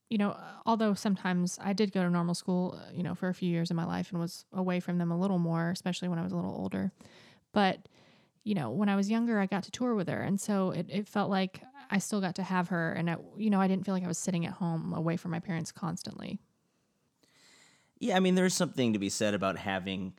you 0.08 0.18
know, 0.18 0.38
although 0.64 0.94
sometimes 0.94 1.58
I 1.60 1.72
did 1.72 1.92
go 1.92 2.04
to 2.04 2.08
normal 2.08 2.34
school, 2.34 2.78
uh, 2.80 2.92
you 2.94 3.02
know, 3.02 3.16
for 3.16 3.28
a 3.28 3.34
few 3.34 3.50
years 3.50 3.70
in 3.70 3.76
my 3.76 3.84
life 3.84 4.12
and 4.12 4.20
was 4.20 4.44
away 4.52 4.78
from 4.78 4.98
them 4.98 5.10
a 5.10 5.18
little 5.18 5.40
more, 5.40 5.70
especially 5.70 6.08
when 6.08 6.20
I 6.20 6.22
was 6.22 6.32
a 6.32 6.36
little 6.36 6.54
older. 6.54 6.92
But, 7.52 7.88
you 8.44 8.54
know, 8.54 8.70
when 8.70 8.88
I 8.88 8.94
was 8.94 9.10
younger, 9.10 9.40
I 9.40 9.46
got 9.46 9.64
to 9.64 9.72
tour 9.72 9.96
with 9.96 10.08
her. 10.08 10.20
And 10.20 10.40
so 10.40 10.70
it, 10.70 10.86
it 10.88 11.08
felt 11.08 11.28
like 11.28 11.60
I 11.90 11.98
still 11.98 12.20
got 12.20 12.36
to 12.36 12.44
have 12.44 12.68
her. 12.68 12.92
And, 12.92 13.10
I, 13.10 13.16
you 13.36 13.50
know, 13.50 13.60
I 13.60 13.66
didn't 13.66 13.84
feel 13.84 13.94
like 13.94 14.04
I 14.04 14.08
was 14.08 14.18
sitting 14.18 14.46
at 14.46 14.52
home 14.52 14.92
away 14.92 15.16
from 15.16 15.32
my 15.32 15.40
parents 15.40 15.72
constantly. 15.72 16.38
Yeah, 17.98 18.16
I 18.16 18.20
mean, 18.20 18.36
there's 18.36 18.54
something 18.54 18.92
to 18.92 19.00
be 19.00 19.08
said 19.08 19.34
about 19.34 19.56
having 19.56 20.12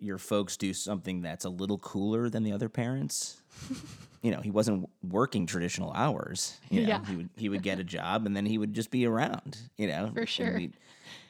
your 0.00 0.18
folks 0.18 0.56
do 0.56 0.72
something 0.74 1.20
that's 1.22 1.44
a 1.44 1.48
little 1.50 1.78
cooler 1.78 2.28
than 2.30 2.42
the 2.42 2.52
other 2.52 2.68
parents. 2.68 3.40
you 4.22 4.30
know, 4.30 4.40
he 4.40 4.50
wasn't 4.50 4.88
working 5.08 5.46
traditional 5.46 5.92
hours. 5.92 6.58
You 6.70 6.82
know, 6.82 6.88
Yeah. 6.88 7.04
he 7.04 7.16
would 7.16 7.28
he 7.36 7.48
would 7.48 7.62
get 7.62 7.78
a 7.78 7.84
job 7.84 8.26
and 8.26 8.36
then 8.36 8.46
he 8.46 8.58
would 8.58 8.72
just 8.74 8.90
be 8.90 9.06
around. 9.06 9.58
You 9.76 9.88
know, 9.88 10.10
For 10.12 10.20
and 10.20 10.28
sure. 10.28 10.54
we'd- 10.56 10.76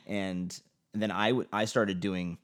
And 0.06 0.58
then 0.94 1.10
I 1.10 1.32
would 1.32 1.48
I 1.52 1.64
started 1.66 2.00
doing, 2.00 2.38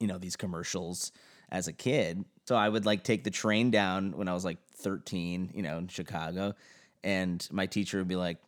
you 0.00 0.06
know, 0.06 0.18
these 0.18 0.36
commercials 0.36 1.12
as 1.50 1.68
a 1.68 1.72
kid. 1.72 2.24
So 2.46 2.56
I 2.56 2.68
would 2.68 2.86
like 2.86 3.04
take 3.04 3.24
the 3.24 3.30
train 3.30 3.70
down 3.70 4.12
when 4.16 4.28
I 4.28 4.34
was 4.34 4.44
like 4.44 4.58
13, 4.76 5.50
you 5.54 5.62
know, 5.62 5.78
in 5.78 5.88
Chicago, 5.88 6.54
and 7.04 7.46
my 7.50 7.66
teacher 7.66 7.98
would 7.98 8.08
be 8.08 8.16
like, 8.16 8.38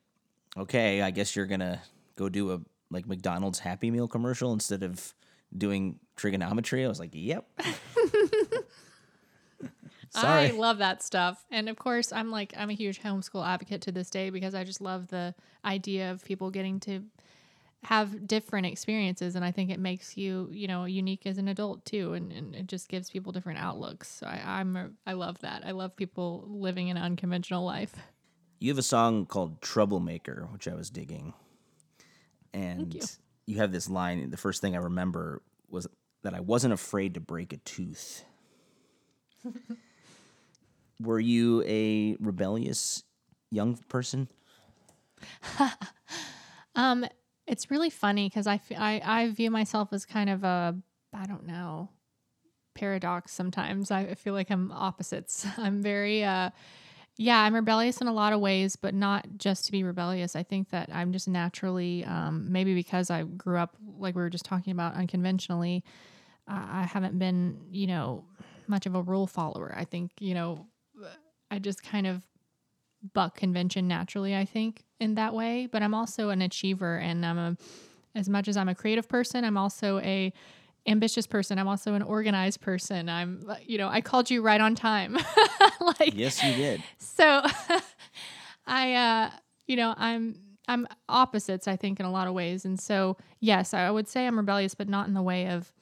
"Okay, 0.57 1.03
I 1.03 1.11
guess 1.11 1.35
you're 1.37 1.47
gonna 1.47 1.81
go 2.17 2.29
do 2.29 2.53
a 2.53 2.61
like 2.91 3.07
McDonald's 3.07 3.59
Happy 3.61 3.91
Meal 3.91 4.09
commercial 4.09 4.53
instead 4.53 4.83
of 4.83 5.15
doing 5.57 5.99
trigonometry." 6.17 6.85
I 6.85 6.89
was 6.89 7.01
like, 7.01 7.11
"Yep." 7.13 7.47
Sorry. 10.11 10.49
I 10.49 10.51
love 10.51 10.79
that 10.79 11.03
stuff. 11.03 11.45
And 11.51 11.69
of 11.69 11.77
course, 11.77 12.13
I'm 12.13 12.31
like 12.31 12.53
I'm 12.57 12.69
a 12.69 12.75
huge 12.75 13.01
homeschool 13.01 13.47
advocate 13.47 13.83
to 13.83 13.93
this 13.93 14.11
day 14.11 14.31
because 14.31 14.55
I 14.55 14.65
just 14.65 14.81
love 14.81 15.09
the 15.09 15.35
idea 15.65 16.11
of 16.11 16.25
people 16.25 16.51
getting 16.51 16.81
to 16.81 17.05
have 17.85 18.27
different 18.27 18.67
experiences 18.67 19.37
and 19.37 19.45
I 19.45 19.53
think 19.53 19.71
it 19.71 19.79
makes 19.79 20.17
you, 20.17 20.51
you 20.53 20.69
know, 20.69 20.85
unique 20.85 21.27
as 21.27 21.39
an 21.39 21.49
adult 21.49 21.85
too 21.87 22.13
and, 22.13 22.31
and 22.33 22.55
it 22.55 22.67
just 22.67 22.89
gives 22.89 23.09
people 23.09 23.33
different 23.33 23.59
outlooks. 23.59 24.09
So 24.11 24.27
I, 24.27 24.43
I'm 24.45 24.77
a, 24.77 24.91
I 25.07 25.15
love 25.15 25.39
that. 25.41 25.63
I 25.65 25.71
love 25.71 25.97
people 25.97 26.45
living 26.47 26.91
an 26.91 26.99
unconventional 26.99 27.65
life. 27.65 27.95
You 28.59 28.71
have 28.71 28.79
a 28.79 28.83
song 28.83 29.25
called 29.25 29.63
Troublemaker, 29.63 30.49
which 30.53 30.69
I 30.69 30.75
was 30.75 30.91
digging. 30.91 31.33
And 32.53 32.95
you. 33.51 33.59
have 33.59 33.73
this 33.73 33.89
line, 33.89 34.31
the 34.31 34.37
first 34.37 34.61
thing 34.61 34.75
I 34.75 34.81
remember 34.81 35.43
was 35.69 35.87
that 36.23 36.35
I 36.35 36.41
wasn't 36.41 36.75
afraid 36.75 37.15
to 37.15 37.21
break 37.21 37.53
a 37.53 37.59
tooth. 37.59 38.25
Were 41.01 41.21
you 41.21 41.63
a 41.67 42.17
rebellious 42.21 43.03
young 43.51 43.79
person? 43.89 44.29
Um, 46.75 47.05
it's 47.47 47.71
really 47.71 47.91
funny 47.91 48.29
because 48.29 48.47
I 48.47 48.61
I 48.79 49.31
view 49.31 49.51
myself 49.51 49.93
as 49.93 50.07
kind 50.07 50.31
of 50.31 50.45
a 50.45 50.77
I 51.13 51.27
don't 51.27 51.47
know 51.47 51.91
paradox. 52.75 53.33
Sometimes 53.33 53.91
I 53.91 54.15
feel 54.15 54.35
like 54.35 54.51
I'm 54.51 54.71
opposites. 54.73 55.47
I'm 55.59 55.83
very 55.83 56.25
uh, 56.25 56.51
yeah, 57.21 57.41
I'm 57.43 57.55
rebellious 57.55 58.01
in 58.01 58.07
a 58.07 58.13
lot 58.15 58.33
of 58.33 58.41
ways, 58.41 58.77
but 58.77 58.95
not 58.95 59.27
just 59.37 59.67
to 59.67 59.73
be 59.73 59.83
rebellious. 59.85 60.35
I 60.35 60.43
think 60.43 60.71
that 60.71 60.89
I'm 60.91 61.13
just 61.13 61.29
naturally 61.29 62.03
um, 62.07 62.51
maybe 62.51 62.75
because 62.75 63.11
I 63.11 63.25
grew 63.25 63.59
up 63.59 63.77
like 63.99 64.15
we 64.15 64.23
were 64.23 64.31
just 64.31 64.47
talking 64.47 64.73
about 64.73 64.95
unconventionally. 64.95 65.85
Uh, 66.49 66.67
I 66.67 66.83
haven't 66.85 67.19
been 67.19 67.59
you 67.71 67.87
know 67.87 68.25
much 68.69 68.87
of 68.87 68.95
a 68.95 69.03
rule 69.03 69.27
follower. 69.27 69.75
I 69.77 69.85
think 69.85 70.13
you 70.19 70.33
know 70.33 70.67
I 71.51 71.59
just 71.59 71.83
kind 71.83 72.07
of 72.07 72.23
buck 73.15 73.37
convention 73.37 73.89
naturally 73.89 74.37
i 74.37 74.45
think 74.45 74.85
in 74.99 75.15
that 75.15 75.33
way 75.33 75.67
but 75.71 75.83
i'm 75.83 75.95
also 75.95 76.29
an 76.29 76.43
achiever 76.43 76.99
and 76.99 77.25
i'm 77.25 77.39
a 77.39 77.57
as 78.15 78.29
much 78.29 78.47
as 78.47 78.57
i'm 78.57 78.69
a 78.69 78.75
creative 78.75 79.09
person 79.09 79.43
i'm 79.45 79.57
also 79.57 80.01
a 80.01 80.33
ambitious 80.87 81.27
person. 81.27 81.59
I'm 81.59 81.69
also 81.69 81.95
an 81.95 82.03
organized 82.03 82.61
person. 82.61 83.09
I'm 83.09 83.45
you 83.67 83.79
know 83.79 83.89
i 83.89 84.01
called 84.01 84.31
you 84.31 84.43
right 84.43 84.61
on 84.61 84.75
time. 84.75 85.17
Like 85.81 86.15
Yes, 86.15 86.43
you 86.43 86.55
did. 86.55 86.83
so 86.99 87.43
i 88.67 88.95
uh 88.95 89.31
you 89.67 89.77
know 89.77 89.95
i'm 89.97 90.37
i'm 90.69 90.87
opposites 91.09 91.67
i 91.69 91.77
think 91.77 92.01
in 92.01 92.07
a 92.07 92.11
lot 92.11 92.29
of 92.29 92.35
ways. 92.35 92.65
And 92.65 92.79
so 92.79 93.17
yes 93.41 93.75
i 93.75 93.91
would 93.91 94.09
say 94.09 94.27
i'm 94.27 94.37
rebellious 94.37 94.75
but 94.75 94.89
not 94.89 95.07
in 95.09 95.15
the 95.15 95.23
way 95.23 95.49
of 95.49 95.73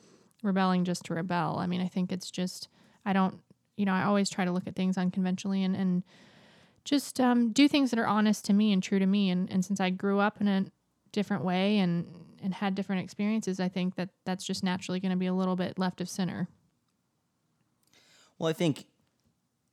rebelling 0.42 0.84
just 0.84 1.04
to 1.06 1.14
rebel. 1.14 1.58
I 1.58 1.66
mean 1.66 1.80
i 1.80 1.88
think 1.88 2.12
it's 2.12 2.30
just 2.30 2.68
i 3.04 3.12
don't 3.12 3.40
you 3.76 3.84
know 3.86 3.92
i 3.92 4.02
always 4.04 4.28
try 4.30 4.44
to 4.44 4.50
look 4.52 4.66
at 4.66 4.74
things 4.76 4.96
unconventionally 4.98 5.62
and 5.64 5.76
and 5.76 6.02
just 6.84 7.20
um, 7.20 7.52
do 7.52 7.68
things 7.68 7.90
that 7.90 7.98
are 7.98 8.06
honest 8.06 8.46
to 8.46 8.54
me 8.54 8.72
and 8.72 8.82
true 8.82 8.98
to 8.98 9.04
me. 9.04 9.28
And, 9.30 9.50
and 9.50 9.64
since 9.64 9.78
i 9.80 9.90
grew 9.90 10.18
up 10.20 10.40
in 10.40 10.48
a 10.48 10.64
different 11.12 11.44
way 11.44 11.78
and 11.78 12.06
and 12.42 12.54
had 12.54 12.74
different 12.74 13.02
experiences 13.02 13.60
i 13.60 13.68
think 13.68 13.94
that 13.96 14.10
that's 14.24 14.44
just 14.44 14.62
naturally 14.64 15.00
going 15.00 15.10
to 15.10 15.16
be 15.16 15.26
a 15.26 15.34
little 15.34 15.56
bit 15.56 15.78
left 15.78 16.00
of 16.00 16.08
center 16.08 16.48
Well, 18.38 18.48
I 18.48 18.52
think 18.52 18.86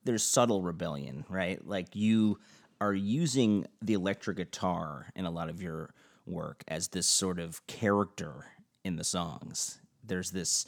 there's 0.03 0.23
subtle 0.23 0.61
rebellion, 0.61 1.25
right? 1.29 1.65
Like 1.65 1.95
you 1.95 2.39
are 2.81 2.93
using 2.93 3.65
the 3.81 3.93
electric 3.93 4.37
guitar 4.37 5.11
in 5.15 5.25
a 5.25 5.31
lot 5.31 5.49
of 5.49 5.61
your 5.61 5.93
work 6.25 6.63
as 6.67 6.89
this 6.89 7.07
sort 7.07 7.39
of 7.39 7.65
character 7.67 8.45
in 8.83 8.95
the 8.95 9.03
songs. 9.03 9.79
There's 10.03 10.31
this 10.31 10.65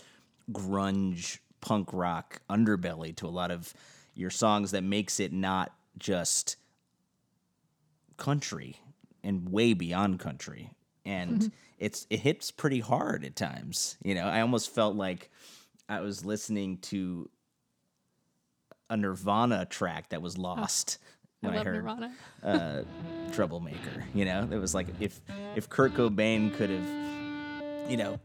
grunge 0.52 1.40
punk 1.60 1.92
rock 1.92 2.42
underbelly 2.50 3.16
to 3.18 3.28
a 3.28 3.30
lot 3.30 3.52
of 3.52 3.74
your 4.14 4.30
songs 4.30 4.72
that 4.72 4.84
makes 4.84 5.20
it 5.20 5.34
not 5.34 5.74
just 5.98 6.56
country 8.18 8.80
and 9.24 9.50
way 9.50 9.74
beyond 9.74 10.20
country. 10.20 10.72
And 11.08 11.52
it's 11.78 12.06
it 12.10 12.20
hits 12.20 12.52
pretty 12.52 12.80
hard 12.80 13.24
at 13.24 13.36
times. 13.36 13.98
You 14.04 14.16
know, 14.16 14.26
I 14.26 14.42
almost 14.42 14.74
felt 14.74 14.96
like 14.96 15.30
I 15.88 16.02
was 16.02 16.26
listening 16.26 16.78
to 16.80 17.30
a 18.90 18.98
Nirvana 18.98 19.66
track 19.66 20.10
that 20.10 20.22
was 20.22 20.38
lost 20.38 21.00
i 21.44 21.48
when 21.48 21.54
I, 21.54 21.58
love 21.58 21.66
heard 21.66 21.76
nirvana 21.76 22.14
uh, 22.44 22.82
Troublemaker. 23.32 24.06
You 24.14 24.26
know, 24.26 24.48
it 24.52 24.58
was 24.58 24.74
like 24.74 24.88
if 25.00 25.22
if 25.56 25.70
Kurt 25.70 25.94
Cobain 25.94 26.54
could 26.56 26.70
have, 26.70 27.90
you 27.90 27.98
know, 27.98 28.20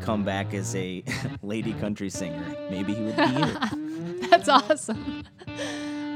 come 0.00 0.24
back 0.24 0.54
as 0.54 0.74
a 0.76 1.02
lady 1.42 1.72
country 1.74 2.10
singer, 2.10 2.56
maybe 2.70 2.94
he 2.94 3.02
would 3.02 3.16
be. 3.16 4.26
That's 4.30 4.48
awesome. 4.48 5.24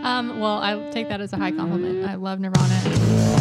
Um, 0.03 0.41
well, 0.41 0.63
I 0.63 0.91
take 0.93 1.11
that 1.11 1.21
as 1.21 1.35
a 1.35 1.37
high 1.37 1.53
compliment. 1.53 2.09
I 2.09 2.15
love 2.15 2.41
Nirvana. 2.41 3.40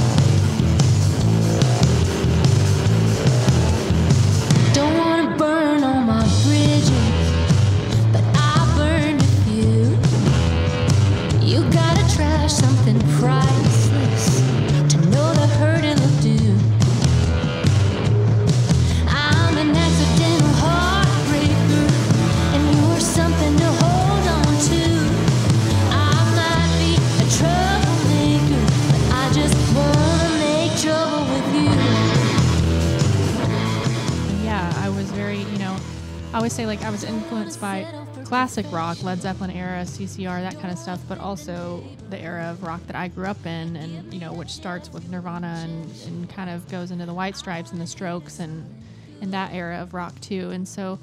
Classic 38.29 38.71
rock, 38.71 39.01
Led 39.01 39.19
Zeppelin 39.19 39.50
era, 39.50 39.81
CCR, 39.81 40.41
that 40.41 40.53
kind 40.59 40.71
of 40.71 40.77
stuff, 40.77 41.01
but 41.09 41.17
also 41.17 41.83
the 42.12 42.19
era 42.19 42.51
of 42.51 42.62
rock 42.62 42.79
that 42.86 42.95
I 42.95 43.07
grew 43.07 43.25
up 43.25 43.43
in, 43.43 43.75
and 43.75 44.13
you 44.13 44.19
know, 44.19 44.31
which 44.31 44.51
starts 44.51 44.93
with 44.93 45.09
Nirvana 45.09 45.63
and, 45.63 45.91
and 46.05 46.29
kind 46.29 46.48
of 46.48 46.69
goes 46.69 46.91
into 46.91 47.07
the 47.07 47.13
White 47.13 47.36
Stripes 47.36 47.71
and 47.71 47.81
the 47.81 47.88
Strokes 47.88 48.38
and 48.38 48.63
and 49.21 49.33
that 49.33 49.51
era 49.51 49.81
of 49.81 49.95
rock 49.95 50.13
too. 50.21 50.51
And 50.51 50.67
so, 50.67 51.00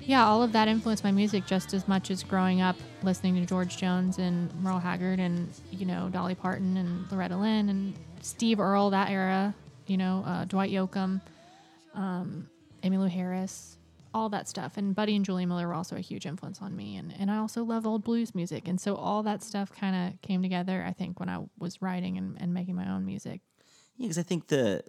yeah, 0.00 0.24
all 0.24 0.42
of 0.42 0.52
that 0.52 0.66
influenced 0.66 1.04
my 1.04 1.10
music 1.12 1.44
just 1.44 1.74
as 1.74 1.86
much 1.86 2.10
as 2.10 2.22
growing 2.22 2.62
up 2.62 2.76
listening 3.02 3.34
to 3.34 3.44
George 3.44 3.76
Jones 3.76 4.16
and 4.16 4.50
Merle 4.62 4.78
Haggard 4.78 5.20
and 5.20 5.52
you 5.70 5.84
know 5.84 6.08
Dolly 6.10 6.34
Parton 6.34 6.78
and 6.78 7.04
Loretta 7.12 7.36
Lynn 7.36 7.68
and 7.68 7.94
Steve 8.22 8.60
Earle, 8.60 8.88
that 8.90 9.10
era, 9.10 9.54
you 9.86 9.98
know, 9.98 10.24
uh, 10.26 10.46
Dwight 10.46 10.70
Yoakam. 10.70 11.20
Um, 11.94 12.48
Emmylou 12.82 13.10
Harris, 13.10 13.76
all 14.14 14.28
that 14.30 14.48
stuff. 14.48 14.76
And 14.76 14.94
Buddy 14.94 15.16
and 15.16 15.24
Julie 15.24 15.46
Miller 15.46 15.68
were 15.68 15.74
also 15.74 15.96
a 15.96 16.00
huge 16.00 16.26
influence 16.26 16.60
on 16.60 16.76
me. 16.76 16.96
And, 16.96 17.14
and 17.18 17.30
I 17.30 17.38
also 17.38 17.64
love 17.64 17.86
old 17.86 18.04
blues 18.04 18.34
music. 18.34 18.68
And 18.68 18.80
so 18.80 18.94
all 18.94 19.22
that 19.22 19.42
stuff 19.42 19.72
kind 19.72 19.96
of 19.96 20.20
came 20.22 20.42
together, 20.42 20.84
I 20.86 20.92
think, 20.92 21.18
when 21.20 21.28
I 21.28 21.40
was 21.58 21.80
writing 21.80 22.18
and, 22.18 22.36
and 22.40 22.52
making 22.52 22.74
my 22.74 22.90
own 22.90 23.04
music. 23.06 23.40
Yeah, 23.96 24.04
because 24.04 24.18
I 24.18 24.22
think 24.22 24.48
the 24.48 24.82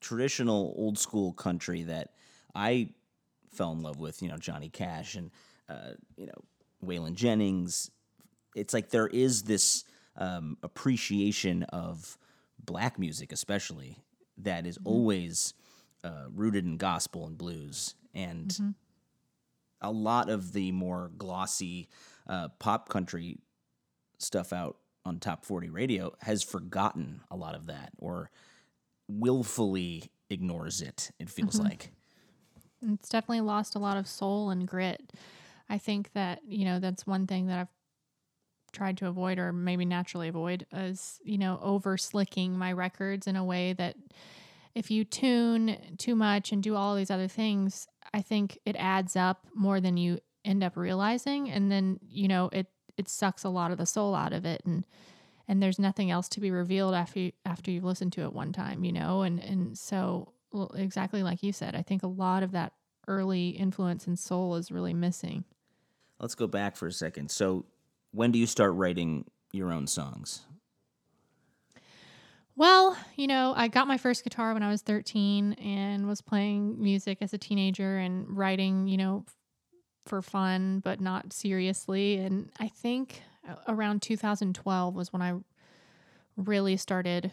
traditional 0.00 0.74
old 0.76 0.98
school 0.98 1.32
country 1.32 1.82
that 1.84 2.10
I 2.54 2.90
fell 3.52 3.72
in 3.72 3.80
love 3.80 3.98
with, 3.98 4.22
you 4.22 4.28
know, 4.28 4.36
Johnny 4.36 4.68
Cash 4.68 5.14
and 5.14 5.30
uh, 5.68 5.92
you 6.16 6.26
know 6.26 6.44
Waylon 6.84 7.14
Jennings, 7.14 7.90
it's 8.54 8.72
like 8.72 8.90
there 8.90 9.08
is 9.08 9.42
this 9.42 9.84
um, 10.16 10.56
appreciation 10.62 11.64
of 11.64 12.16
black 12.64 12.98
music, 12.98 13.32
especially 13.32 13.98
that 14.38 14.66
is 14.66 14.78
always 14.84 15.54
uh, 16.04 16.26
rooted 16.32 16.64
in 16.64 16.76
gospel 16.76 17.26
and 17.26 17.36
blues, 17.36 17.94
and 18.16 18.74
a 19.80 19.92
lot 19.92 20.28
of 20.30 20.52
the 20.52 20.72
more 20.72 21.12
glossy 21.16 21.88
uh, 22.26 22.48
pop 22.58 22.88
country 22.88 23.38
stuff 24.18 24.52
out 24.52 24.78
on 25.04 25.20
top 25.20 25.44
40 25.44 25.70
radio 25.70 26.12
has 26.22 26.42
forgotten 26.42 27.20
a 27.30 27.36
lot 27.36 27.54
of 27.54 27.66
that 27.66 27.92
or 27.98 28.30
willfully 29.08 30.10
ignores 30.30 30.80
it 30.80 31.12
it 31.20 31.30
feels 31.30 31.60
like. 31.60 31.92
It's 32.82 33.08
definitely 33.08 33.42
lost 33.42 33.74
a 33.74 33.78
lot 33.78 33.96
of 33.96 34.08
soul 34.08 34.50
and 34.50 34.66
grit. 34.66 35.12
I 35.68 35.78
think 35.78 36.12
that, 36.14 36.40
you 36.46 36.64
know, 36.64 36.78
that's 36.80 37.06
one 37.06 37.26
thing 37.26 37.46
that 37.46 37.58
I've 37.58 37.68
tried 38.72 38.98
to 38.98 39.06
avoid 39.06 39.38
or 39.38 39.52
maybe 39.52 39.84
naturally 39.84 40.28
avoid 40.28 40.66
is, 40.72 41.20
you 41.24 41.38
know, 41.38 41.58
over 41.62 41.96
slicking 41.96 42.56
my 42.56 42.72
records 42.72 43.26
in 43.26 43.36
a 43.36 43.44
way 43.44 43.72
that 43.74 43.96
if 44.74 44.90
you 44.90 45.04
tune 45.04 45.76
too 45.96 46.14
much 46.14 46.52
and 46.52 46.62
do 46.62 46.76
all 46.76 46.94
these 46.94 47.10
other 47.10 47.28
things, 47.28 47.86
I 48.12 48.22
think 48.22 48.58
it 48.64 48.76
adds 48.78 49.16
up 49.16 49.46
more 49.54 49.80
than 49.80 49.96
you 49.96 50.18
end 50.44 50.62
up 50.62 50.76
realizing 50.76 51.50
and 51.50 51.70
then, 51.70 51.98
you 52.08 52.28
know, 52.28 52.48
it 52.52 52.68
it 52.96 53.08
sucks 53.08 53.44
a 53.44 53.48
lot 53.48 53.70
of 53.70 53.78
the 53.78 53.86
soul 53.86 54.14
out 54.14 54.32
of 54.32 54.44
it 54.44 54.62
and 54.64 54.86
and 55.48 55.62
there's 55.62 55.78
nothing 55.78 56.10
else 56.10 56.28
to 56.30 56.40
be 56.40 56.50
revealed 56.50 56.94
after 56.94 57.20
you, 57.20 57.32
after 57.44 57.70
you've 57.70 57.84
listened 57.84 58.12
to 58.14 58.22
it 58.22 58.32
one 58.32 58.52
time, 58.52 58.84
you 58.84 58.92
know? 58.92 59.22
And 59.22 59.38
and 59.40 59.76
so 59.76 60.32
well, 60.52 60.70
exactly 60.74 61.22
like 61.22 61.42
you 61.42 61.52
said, 61.52 61.74
I 61.74 61.82
think 61.82 62.02
a 62.02 62.08
lot 62.08 62.42
of 62.42 62.52
that 62.52 62.72
early 63.08 63.50
influence 63.50 64.06
and 64.06 64.18
soul 64.18 64.56
is 64.56 64.72
really 64.72 64.94
missing. 64.94 65.44
Let's 66.18 66.34
go 66.34 66.46
back 66.46 66.76
for 66.76 66.86
a 66.86 66.92
second. 66.92 67.30
So, 67.30 67.66
when 68.12 68.32
do 68.32 68.38
you 68.38 68.46
start 68.46 68.74
writing 68.74 69.26
your 69.52 69.70
own 69.72 69.86
songs? 69.86 70.46
Well, 72.56 72.96
you 73.16 73.26
know, 73.26 73.52
I 73.54 73.68
got 73.68 73.86
my 73.86 73.98
first 73.98 74.24
guitar 74.24 74.54
when 74.54 74.62
I 74.62 74.70
was 74.70 74.82
13 74.82 75.54
and 75.54 76.06
was 76.06 76.22
playing 76.22 76.80
music 76.80 77.18
as 77.20 77.34
a 77.34 77.38
teenager 77.38 77.98
and 77.98 78.26
writing, 78.36 78.88
you 78.88 78.96
know, 78.96 79.24
for 80.06 80.22
fun, 80.22 80.80
but 80.80 81.00
not 81.00 81.32
seriously. 81.32 82.18
And 82.18 82.50
I 82.60 82.68
think 82.68 83.22
a- 83.48 83.72
around 83.72 84.02
2012 84.02 84.94
was 84.94 85.12
when 85.12 85.22
I 85.22 85.34
really 86.36 86.76
started 86.76 87.32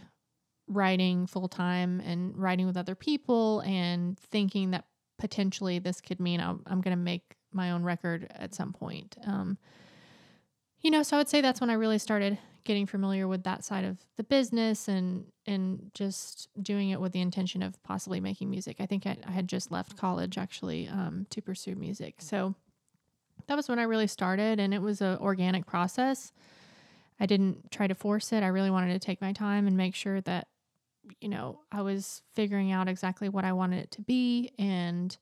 writing 0.68 1.28
full 1.28 1.48
time 1.50 2.02
and 2.02 2.38
writing 2.38 2.66
with 2.68 2.78
other 2.78 2.96
people 2.96 3.62
and 3.62 4.18
thinking 4.20 4.72
that 4.72 4.86
potentially 5.20 5.80
this 5.80 6.02
could 6.02 6.20
mean 6.20 6.40
I'm, 6.42 6.64
I'm 6.68 6.82
going 6.82 6.98
to 6.98 7.04
make 7.04 7.36
my 7.54 7.72
own 7.72 7.84
record 7.84 8.28
at 8.36 8.56
some 8.56 8.74
point. 8.74 9.18
Um, 9.26 9.58
you 10.82 10.92
know, 10.92 11.04
so 11.04 11.18
I 11.18 11.20
would 11.20 11.30
say 11.30 11.42
that's 11.42 11.62
when 11.62 11.70
I 11.70 11.74
really 11.74 11.98
started 11.98 12.38
getting 12.64 12.86
familiar 12.86 13.28
with 13.28 13.44
that 13.44 13.64
side 13.64 13.84
of 13.84 13.98
the 14.16 14.24
business 14.24 14.88
and 14.88 15.26
and 15.46 15.92
just 15.94 16.48
doing 16.62 16.90
it 16.90 17.02
with 17.02 17.12
the 17.12 17.22
intention 17.22 17.62
of 17.62 17.82
possibly 17.84 18.20
making 18.20 18.50
music. 18.50 18.78
I 18.80 18.86
think 18.86 19.06
I, 19.06 19.18
I 19.28 19.32
had 19.32 19.48
just 19.48 19.72
left 19.72 19.98
college 19.98 20.38
actually 20.38 20.88
um, 20.88 21.28
to 21.30 21.42
pursue 21.42 21.76
music, 21.76 22.16
so 22.20 22.56
that 23.48 23.56
was 23.56 23.68
when 23.68 23.80
I 23.80 23.84
really 23.84 24.08
started, 24.08 24.60
and 24.60 24.74
it 24.74 24.82
was 24.82 25.02
an 25.02 25.18
organic 25.18 25.66
process. 25.66 26.32
I 27.20 27.26
didn't 27.26 27.72
try 27.72 27.88
to 27.88 27.96
force 27.96 28.32
it. 28.34 28.44
I 28.44 28.48
really 28.48 28.72
wanted 28.72 28.94
to 28.94 29.06
take 29.06 29.22
my 29.22 29.34
time 29.34 29.68
and 29.68 29.78
make 29.78 29.96
sure 29.96 30.22
that 30.22 30.48
you 31.20 31.30
know 31.30 31.60
I 31.72 31.82
was 31.82 32.22
figuring 32.34 32.72
out 32.72 32.88
exactly 32.88 33.30
what 33.30 33.46
I 33.46 33.54
wanted 33.54 33.84
it 33.84 33.92
to 33.92 34.02
be 34.02 34.52
and 34.58 35.16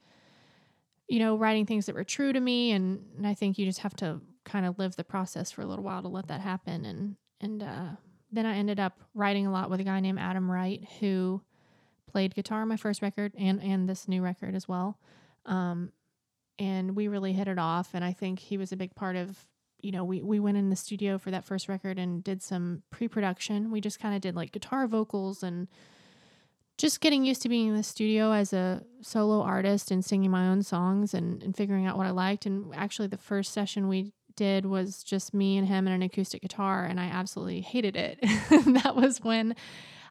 you 1.07 1.19
know 1.19 1.35
writing 1.35 1.65
things 1.65 1.87
that 1.87 1.95
were 1.95 2.03
true 2.03 2.31
to 2.33 2.39
me 2.39 2.71
and, 2.71 3.03
and 3.17 3.27
I 3.27 3.33
think 3.33 3.57
you 3.57 3.65
just 3.65 3.79
have 3.79 3.95
to 3.97 4.21
kind 4.45 4.65
of 4.65 4.79
live 4.79 4.95
the 4.95 5.03
process 5.03 5.51
for 5.51 5.61
a 5.61 5.65
little 5.65 5.83
while 5.83 6.01
to 6.01 6.07
let 6.07 6.27
that 6.27 6.41
happen 6.41 6.85
and 6.85 7.15
and 7.41 7.63
uh, 7.63 7.89
then 8.31 8.45
I 8.45 8.55
ended 8.55 8.79
up 8.79 8.99
writing 9.13 9.45
a 9.47 9.51
lot 9.51 9.69
with 9.69 9.79
a 9.79 9.83
guy 9.83 9.99
named 9.99 10.19
Adam 10.19 10.49
Wright 10.49 10.83
who 10.99 11.41
played 12.09 12.35
guitar 12.35 12.61
on 12.61 12.67
my 12.67 12.77
first 12.77 13.01
record 13.01 13.33
and 13.37 13.61
and 13.61 13.89
this 13.89 14.07
new 14.07 14.21
record 14.21 14.55
as 14.55 14.67
well. 14.67 14.99
Um, 15.45 15.91
and 16.59 16.95
we 16.95 17.07
really 17.07 17.33
hit 17.33 17.47
it 17.47 17.57
off 17.57 17.89
and 17.93 18.05
I 18.05 18.13
think 18.13 18.39
he 18.39 18.57
was 18.57 18.71
a 18.71 18.77
big 18.77 18.95
part 18.95 19.15
of 19.15 19.45
you 19.81 19.91
know, 19.91 20.03
we 20.03 20.21
we 20.21 20.39
went 20.39 20.57
in 20.57 20.69
the 20.69 20.75
studio 20.75 21.17
for 21.17 21.31
that 21.31 21.45
first 21.45 21.67
record 21.67 21.97
and 21.97 22.23
did 22.23 22.41
some 22.41 22.83
pre-production. 22.91 23.71
We 23.71 23.81
just 23.81 23.99
kind 23.99 24.15
of 24.15 24.21
did 24.21 24.35
like 24.35 24.51
guitar 24.51 24.87
vocals 24.87 25.43
and 25.43 25.67
just 26.77 27.01
getting 27.01 27.25
used 27.25 27.41
to 27.43 27.49
being 27.49 27.69
in 27.69 27.75
the 27.75 27.83
studio 27.83 28.31
as 28.31 28.53
a 28.53 28.83
solo 29.01 29.41
artist 29.41 29.91
and 29.91 30.03
singing 30.03 30.31
my 30.31 30.47
own 30.47 30.63
songs 30.63 31.13
and, 31.13 31.43
and 31.43 31.55
figuring 31.55 31.85
out 31.85 31.97
what 31.97 32.07
I 32.07 32.11
liked. 32.11 32.45
And 32.45 32.73
actually, 32.75 33.07
the 33.07 33.17
first 33.17 33.53
session 33.53 33.87
we 33.87 34.13
did 34.35 34.65
was 34.65 35.03
just 35.03 35.33
me 35.33 35.57
and 35.57 35.67
him 35.67 35.87
and 35.87 35.95
an 35.95 36.01
acoustic 36.01 36.41
guitar, 36.41 36.85
and 36.85 36.99
I 36.99 37.05
absolutely 37.05 37.61
hated 37.61 37.95
it. 37.95 38.19
that 38.83 38.95
was 38.95 39.19
when 39.19 39.55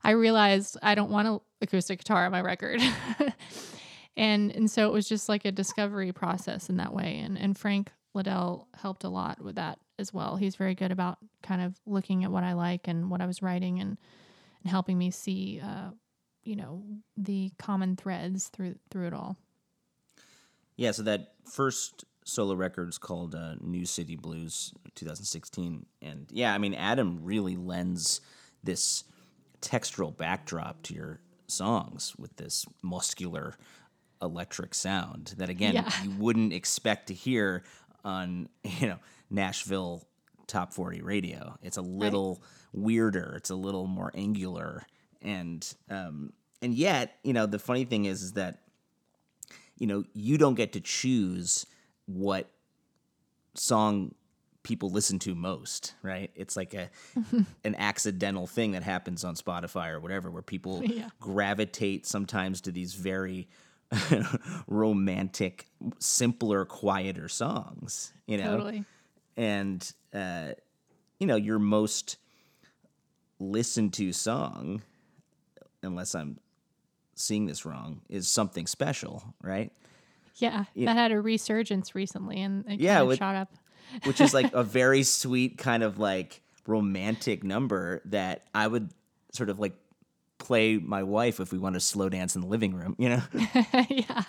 I 0.03 0.13
realized 0.13 0.77
I 0.83 0.95
don't 0.95 1.11
want 1.11 1.29
an 1.29 1.41
acoustic 1.61 1.99
guitar 1.99 2.27
on 2.27 2.33
my 2.33 2.41
record. 2.41 2.81
and 4.17 4.51
and 4.51 4.71
so 4.71 4.87
it 4.87 4.93
was 4.93 5.09
just 5.09 5.29
like 5.29 5.45
a 5.45 5.53
discovery 5.53 6.13
process 6.13 6.69
in 6.69 6.77
that 6.79 6.93
way. 6.93 7.19
And 7.19 7.39
and 7.39 7.57
Frank 7.57 7.93
Liddell 8.15 8.69
helped 8.75 9.05
a 9.05 9.09
lot 9.09 9.43
with 9.43 9.57
that 9.57 9.79
as 9.99 10.13
well. 10.13 10.37
He's 10.37 10.57
very 10.57 10.75
good 10.75 10.91
about 10.91 11.19
kind 11.43 11.63
of 11.63 11.79
looking 11.87 12.25
at 12.25 12.31
what 12.31 12.45
I 12.45 12.55
like 12.55 12.89
and 12.89 13.11
what 13.11 13.21
I 13.21 13.27
was 13.27 13.43
writing 13.43 13.81
and 13.81 13.99
and 14.63 14.71
helping 14.71 14.99
me 14.99 15.11
see 15.11 15.61
uh, 15.63 15.91
you 16.45 16.57
know 16.57 16.83
the 17.17 17.53
common 17.59 17.97
threads 17.97 18.49
through 18.49 18.77
through 18.91 19.09
it 19.09 19.15
all. 19.15 19.37
Yeah, 20.77 20.93
so 20.93 21.03
that 21.03 21.35
first 21.45 22.05
solo 22.25 22.55
record's 22.55 22.99
called 22.99 23.35
uh, 23.35 23.55
New 23.61 23.85
City 23.87 24.17
Blues 24.17 24.73
2016. 24.95 25.87
And 26.03 26.27
yeah, 26.31 26.55
I 26.55 26.59
mean, 26.59 26.75
Adam 26.75 27.21
really 27.23 27.57
lends 27.57 28.21
this 28.63 29.05
textural 29.61 30.17
backdrop 30.17 30.83
to 30.85 30.95
your 30.95 31.21
songs 31.47 32.15
with 32.19 32.37
this 32.37 32.67
muscular 32.83 33.55
electric 34.23 34.75
sound 34.75 35.35
that, 35.39 35.49
again, 35.49 35.75
Yeah. 35.75 35.91
you 36.03 36.11
wouldn't 36.13 36.53
expect 36.53 37.09
to 37.09 37.15
hear 37.15 37.65
on, 38.05 38.49
you 38.65 38.89
know, 38.89 38.99
Nashville 39.31 40.07
top 40.47 40.73
40 40.73 41.03
radio. 41.03 41.57
It's 41.63 41.77
a 41.77 41.83
little 41.83 42.43
weirder, 42.73 43.35
it's 43.37 43.51
a 43.51 43.55
little 43.55 43.87
more 43.87 44.11
angular. 44.15 44.85
And, 45.23 45.67
um, 45.89 46.33
and 46.63 46.75
yet, 46.75 47.19
you 47.23 47.33
know, 47.33 47.47
the 47.47 47.59
funny 47.59 47.85
thing 47.85 48.05
is, 48.05 48.23
is 48.23 48.33
that 48.35 48.59
you 49.79 49.87
know, 49.87 50.05
you 50.13 50.37
don't 50.37 50.57
get 50.57 50.75
to 50.75 50.81
choose 50.81 51.65
what 52.15 52.51
song 53.55 54.15
people 54.63 54.91
listen 54.91 55.19
to 55.21 55.35
most, 55.35 55.95
right? 56.03 56.31
It's 56.35 56.57
like 56.57 56.75
a 56.75 56.91
an 57.65 57.75
accidental 57.77 58.47
thing 58.47 58.73
that 58.73 58.83
happens 58.83 59.25
on 59.25 59.35
Spotify 59.35 59.91
or 59.91 60.01
whatever 60.01 60.31
where 60.31 60.43
people 60.43 60.83
Yeah. 60.87 61.09
gravitate 61.21 62.07
sometimes 62.07 62.61
to 62.63 62.73
these 62.73 62.95
very 62.95 63.49
romantic, 64.67 65.67
simpler, 65.99 66.65
quieter 66.65 67.29
songs, 67.29 68.13
you 68.27 68.39
know. 68.39 68.57
Totally. 68.57 68.85
And 69.37 69.93
uh 70.13 70.53
you 71.19 71.27
know, 71.27 71.37
your 71.37 71.59
most 71.59 72.17
listened 73.39 73.93
to 73.95 74.13
song 74.13 74.83
unless 75.83 76.15
I'm 76.15 76.39
seeing 77.15 77.47
this 77.47 77.65
wrong 77.67 78.01
is 78.09 78.27
something 78.29 78.67
special, 78.67 79.23
right? 79.43 79.73
Yeah, 80.37 80.65
that 80.77 80.97
had 80.97 81.13
a 81.13 81.21
resurgence 81.21 81.95
recently, 81.95 82.41
and 82.43 82.65
it 82.71 82.81
Yeah, 82.81 82.95
kind 82.95 83.03
of 83.03 83.09
with- 83.09 83.19
shot 83.19 83.35
up. 83.35 83.53
which 84.05 84.21
is 84.21 84.33
like 84.33 84.53
a 84.55 84.63
very 84.81 85.03
sweet 85.03 85.59
kind 85.59 85.83
of 85.83 85.99
like 85.99 86.43
romantic 86.67 87.43
number 87.43 88.01
that 88.05 88.47
I 88.55 88.67
would 88.69 88.91
sort 89.33 89.51
of 89.51 89.59
like 89.59 89.73
play 90.39 90.79
my 90.79 91.03
wife 91.03 91.41
if 91.41 91.51
we 91.53 91.59
want 91.59 91.75
to 91.75 91.81
slow 91.81 92.09
dance 92.09 92.35
in 92.37 92.41
the 92.43 92.47
living 92.47 92.73
room, 92.75 92.95
you 92.99 93.09
know? 93.09 93.23
yeah. 93.89 94.23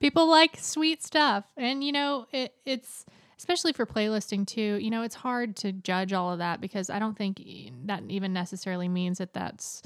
People 0.00 0.28
like 0.30 0.56
sweet 0.58 1.02
stuff. 1.02 1.44
And 1.56 1.82
you 1.84 1.92
know, 1.92 2.26
it, 2.32 2.54
it's 2.64 3.04
especially 3.38 3.72
for 3.72 3.84
playlisting 3.86 4.46
too. 4.46 4.76
You 4.80 4.90
know, 4.90 5.02
it's 5.02 5.14
hard 5.14 5.56
to 5.56 5.72
judge 5.72 6.12
all 6.12 6.32
of 6.32 6.38
that 6.38 6.60
because 6.60 6.90
I 6.90 6.98
don't 6.98 7.16
think 7.16 7.40
that 7.86 8.02
even 8.08 8.32
necessarily 8.32 8.88
means 8.88 9.18
that 9.18 9.34
that's 9.34 9.82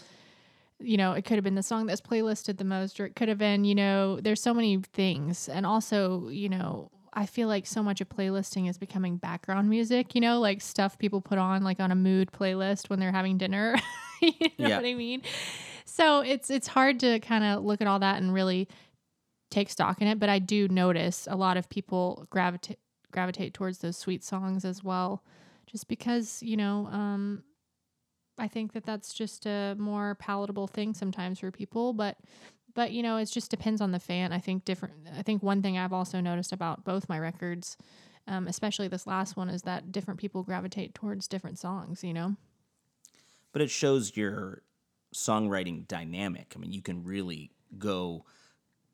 you 0.80 0.96
know, 0.96 1.12
it 1.12 1.24
could 1.24 1.36
have 1.36 1.44
been 1.44 1.54
the 1.54 1.62
song 1.62 1.86
that's 1.86 2.00
playlisted 2.00 2.58
the 2.58 2.64
most 2.64 2.98
or 3.00 3.06
it 3.06 3.16
could 3.16 3.28
have 3.28 3.38
been, 3.38 3.64
you 3.64 3.74
know, 3.74 4.20
there's 4.20 4.42
so 4.42 4.52
many 4.52 4.78
things. 4.92 5.48
And 5.48 5.64
also, 5.64 6.28
you 6.28 6.48
know, 6.48 6.90
I 7.12 7.26
feel 7.26 7.46
like 7.48 7.66
so 7.66 7.82
much 7.82 8.00
of 8.00 8.08
playlisting 8.08 8.68
is 8.68 8.76
becoming 8.76 9.16
background 9.16 9.70
music, 9.70 10.14
you 10.14 10.20
know, 10.20 10.40
like 10.40 10.60
stuff 10.60 10.98
people 10.98 11.20
put 11.20 11.38
on 11.38 11.62
like 11.62 11.78
on 11.80 11.90
a 11.90 11.94
mood 11.94 12.32
playlist 12.32 12.90
when 12.90 12.98
they're 12.98 13.12
having 13.12 13.38
dinner. 13.38 13.76
you 14.20 14.32
know 14.40 14.48
Yeah. 14.58 14.76
what 14.76 14.84
I 14.84 14.94
mean? 14.94 15.22
So 15.84 16.20
it's 16.20 16.50
it's 16.50 16.66
hard 16.66 16.98
to 17.00 17.20
kind 17.20 17.44
of 17.44 17.62
look 17.62 17.80
at 17.80 17.86
all 17.86 18.00
that 18.00 18.20
and 18.20 18.32
really 18.34 18.68
take 19.50 19.70
stock 19.70 20.00
in 20.02 20.08
it, 20.08 20.18
but 20.18 20.28
I 20.28 20.40
do 20.40 20.66
notice 20.66 21.28
a 21.30 21.36
lot 21.36 21.56
of 21.56 21.68
people 21.68 22.26
gravitate 22.30 22.78
gravitate 23.12 23.54
towards 23.54 23.78
those 23.78 23.96
sweet 23.96 24.24
songs 24.24 24.64
as 24.64 24.82
well, 24.82 25.22
just 25.66 25.86
because 25.86 26.42
you 26.42 26.56
know 26.56 26.88
um, 26.90 27.44
I 28.38 28.48
think 28.48 28.72
that 28.72 28.84
that's 28.84 29.14
just 29.14 29.46
a 29.46 29.74
more 29.78 30.16
palatable 30.16 30.66
thing 30.66 30.94
sometimes 30.94 31.38
for 31.38 31.50
people, 31.50 31.92
but 31.92 32.16
but 32.74 32.90
you 32.92 33.02
know 33.02 33.16
it 33.16 33.26
just 33.26 33.50
depends 33.50 33.80
on 33.80 33.92
the 33.92 34.00
fan. 34.00 34.32
I 34.32 34.38
think 34.38 34.64
different. 34.64 34.94
I 35.16 35.22
think 35.22 35.42
one 35.42 35.62
thing 35.62 35.78
I've 35.78 35.92
also 35.92 36.20
noticed 36.20 36.52
about 36.52 36.84
both 36.84 37.08
my 37.08 37.18
records, 37.18 37.76
um, 38.26 38.48
especially 38.48 38.88
this 38.88 39.06
last 39.06 39.36
one, 39.36 39.48
is 39.48 39.62
that 39.62 39.92
different 39.92 40.18
people 40.18 40.42
gravitate 40.42 40.94
towards 40.94 41.28
different 41.28 41.58
songs. 41.58 42.02
You 42.02 42.14
know. 42.14 42.36
But 43.52 43.62
it 43.62 43.70
shows 43.70 44.16
your 44.16 44.62
songwriting 45.14 45.86
dynamic. 45.86 46.54
I 46.56 46.58
mean, 46.58 46.72
you 46.72 46.82
can 46.82 47.04
really 47.04 47.52
go 47.78 48.24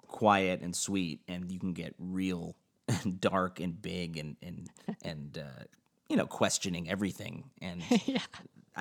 quiet 0.06 0.60
and 0.60 0.74
sweet 0.76 1.20
and 1.28 1.50
you 1.50 1.58
can 1.58 1.72
get 1.72 1.94
real 1.98 2.56
and 2.88 3.20
dark 3.20 3.60
and 3.60 3.80
big 3.80 4.18
and 4.18 4.36
and 4.42 4.68
and 5.02 5.38
uh, 5.38 5.64
you 6.08 6.16
know, 6.16 6.26
questioning 6.26 6.90
everything 6.90 7.44
and 7.62 7.82
yeah. 8.06 8.18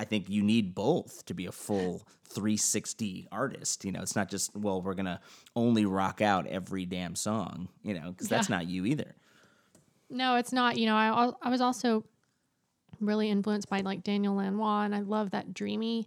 I 0.00 0.04
think 0.04 0.30
you 0.30 0.42
need 0.42 0.74
both 0.74 1.26
to 1.26 1.34
be 1.34 1.44
a 1.44 1.52
full 1.52 2.06
360 2.30 3.28
artist. 3.30 3.84
You 3.84 3.92
know, 3.92 4.00
it's 4.00 4.16
not 4.16 4.30
just 4.30 4.56
well, 4.56 4.80
we're 4.80 4.94
gonna 4.94 5.20
only 5.54 5.84
rock 5.84 6.22
out 6.22 6.46
every 6.46 6.86
damn 6.86 7.14
song. 7.14 7.68
You 7.82 7.92
know, 8.00 8.10
because 8.10 8.28
that's 8.28 8.48
Yeah. 8.48 8.56
not 8.56 8.66
you 8.66 8.86
either. 8.86 9.14
No, 10.08 10.36
it's 10.36 10.52
not. 10.52 10.78
You 10.78 10.86
know, 10.86 10.96
I 10.96 11.32
I 11.42 11.50
was 11.50 11.60
also 11.60 12.04
really 12.98 13.28
influenced 13.28 13.68
by 13.68 13.80
like 13.82 14.02
Daniel 14.02 14.36
Lanois, 14.36 14.84
and 14.86 14.94
I 14.94 15.00
love 15.00 15.32
that 15.32 15.52
dreamy 15.52 16.06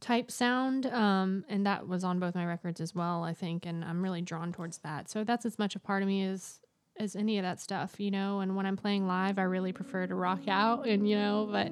type 0.00 0.30
sound. 0.30 0.86
Um, 0.86 1.44
and 1.48 1.64
that 1.66 1.86
was 1.86 2.02
on 2.02 2.18
both 2.18 2.34
my 2.34 2.44
records 2.44 2.80
as 2.80 2.94
well, 2.96 3.22
I 3.22 3.32
think. 3.32 3.64
And 3.64 3.84
I'm 3.84 4.02
really 4.02 4.22
drawn 4.22 4.52
towards 4.52 4.78
that. 4.78 5.08
So 5.08 5.22
that's 5.24 5.46
as 5.46 5.56
much 5.58 5.76
a 5.76 5.78
part 5.78 6.02
of 6.02 6.08
me 6.08 6.24
as 6.24 6.58
as 6.96 7.16
any 7.16 7.38
of 7.38 7.42
that 7.44 7.60
stuff, 7.60 7.98
you 8.00 8.10
know. 8.10 8.40
And 8.40 8.56
when 8.56 8.66
I'm 8.66 8.76
playing 8.76 9.06
live, 9.06 9.38
I 9.38 9.42
really 9.42 9.72
prefer 9.72 10.06
to 10.08 10.14
rock 10.16 10.48
out, 10.48 10.86
and 10.88 11.08
you 11.08 11.16
know, 11.16 11.48
but 11.50 11.68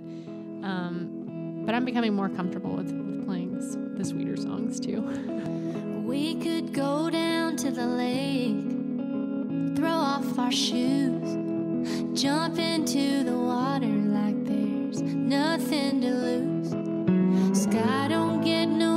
um, 0.66 1.21
but 1.64 1.75
I'm 1.75 1.85
becoming 1.85 2.14
more 2.14 2.29
comfortable 2.29 2.75
with, 2.75 2.90
with 2.90 3.27
playing 3.27 3.53
the 3.96 4.05
sweeter 4.05 4.37
songs 4.37 4.81
too. 4.81 5.01
We 6.12 6.35
could 6.35 6.75
go 6.75 7.09
down 7.09 7.57
to 7.59 7.70
the 7.70 7.87
lake, 7.87 9.77
throw 9.77 9.88
off 9.88 10.38
our 10.38 10.53
shoes, 10.53 11.22
jump 12.20 12.59
into 12.59 13.25
the 13.25 13.38
water 13.38 13.87
like 13.87 14.44
there's 14.44 15.01
nothing 15.01 16.03
to 16.03 16.11
lose. 16.11 17.62
Sky 17.62 18.09
don't 18.09 18.42
get 18.42 18.66
no 18.66 18.91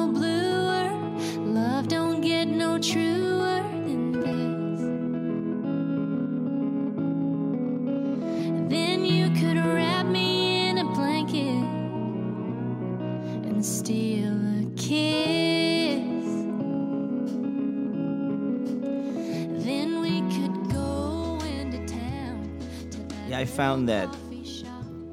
found 23.55 23.87
that 23.87 24.13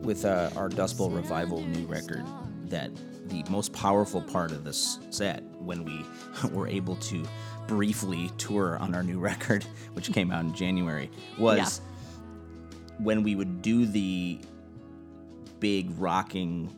with 0.01 0.25
uh, 0.25 0.51
our 0.57 0.69
Dust 0.69 0.99
Bowl 0.99 1.11
Revival 1.11 1.63
new 1.65 1.87
record 1.87 2.25
that 2.65 2.91
the 3.29 3.45
most 3.49 3.73
powerful 3.73 4.21
part 4.21 4.51
of 4.51 4.65
this 4.65 4.99
set, 5.11 5.45
when 5.61 5.85
we 5.85 6.05
were 6.51 6.67
able 6.67 6.97
to 6.97 7.25
briefly 7.69 8.33
tour 8.39 8.79
on 8.79 8.97
our 8.97 9.05
new 9.05 9.21
record, 9.21 9.65
which 9.93 10.13
came 10.13 10.33
out 10.33 10.45
in 10.45 10.53
January, 10.53 11.09
was 11.39 11.83
when 12.99 13.23
we 13.23 13.37
would 13.37 13.63
do 13.63 13.87
the 13.87 14.41
big 15.61 15.89
rocking 15.97 16.69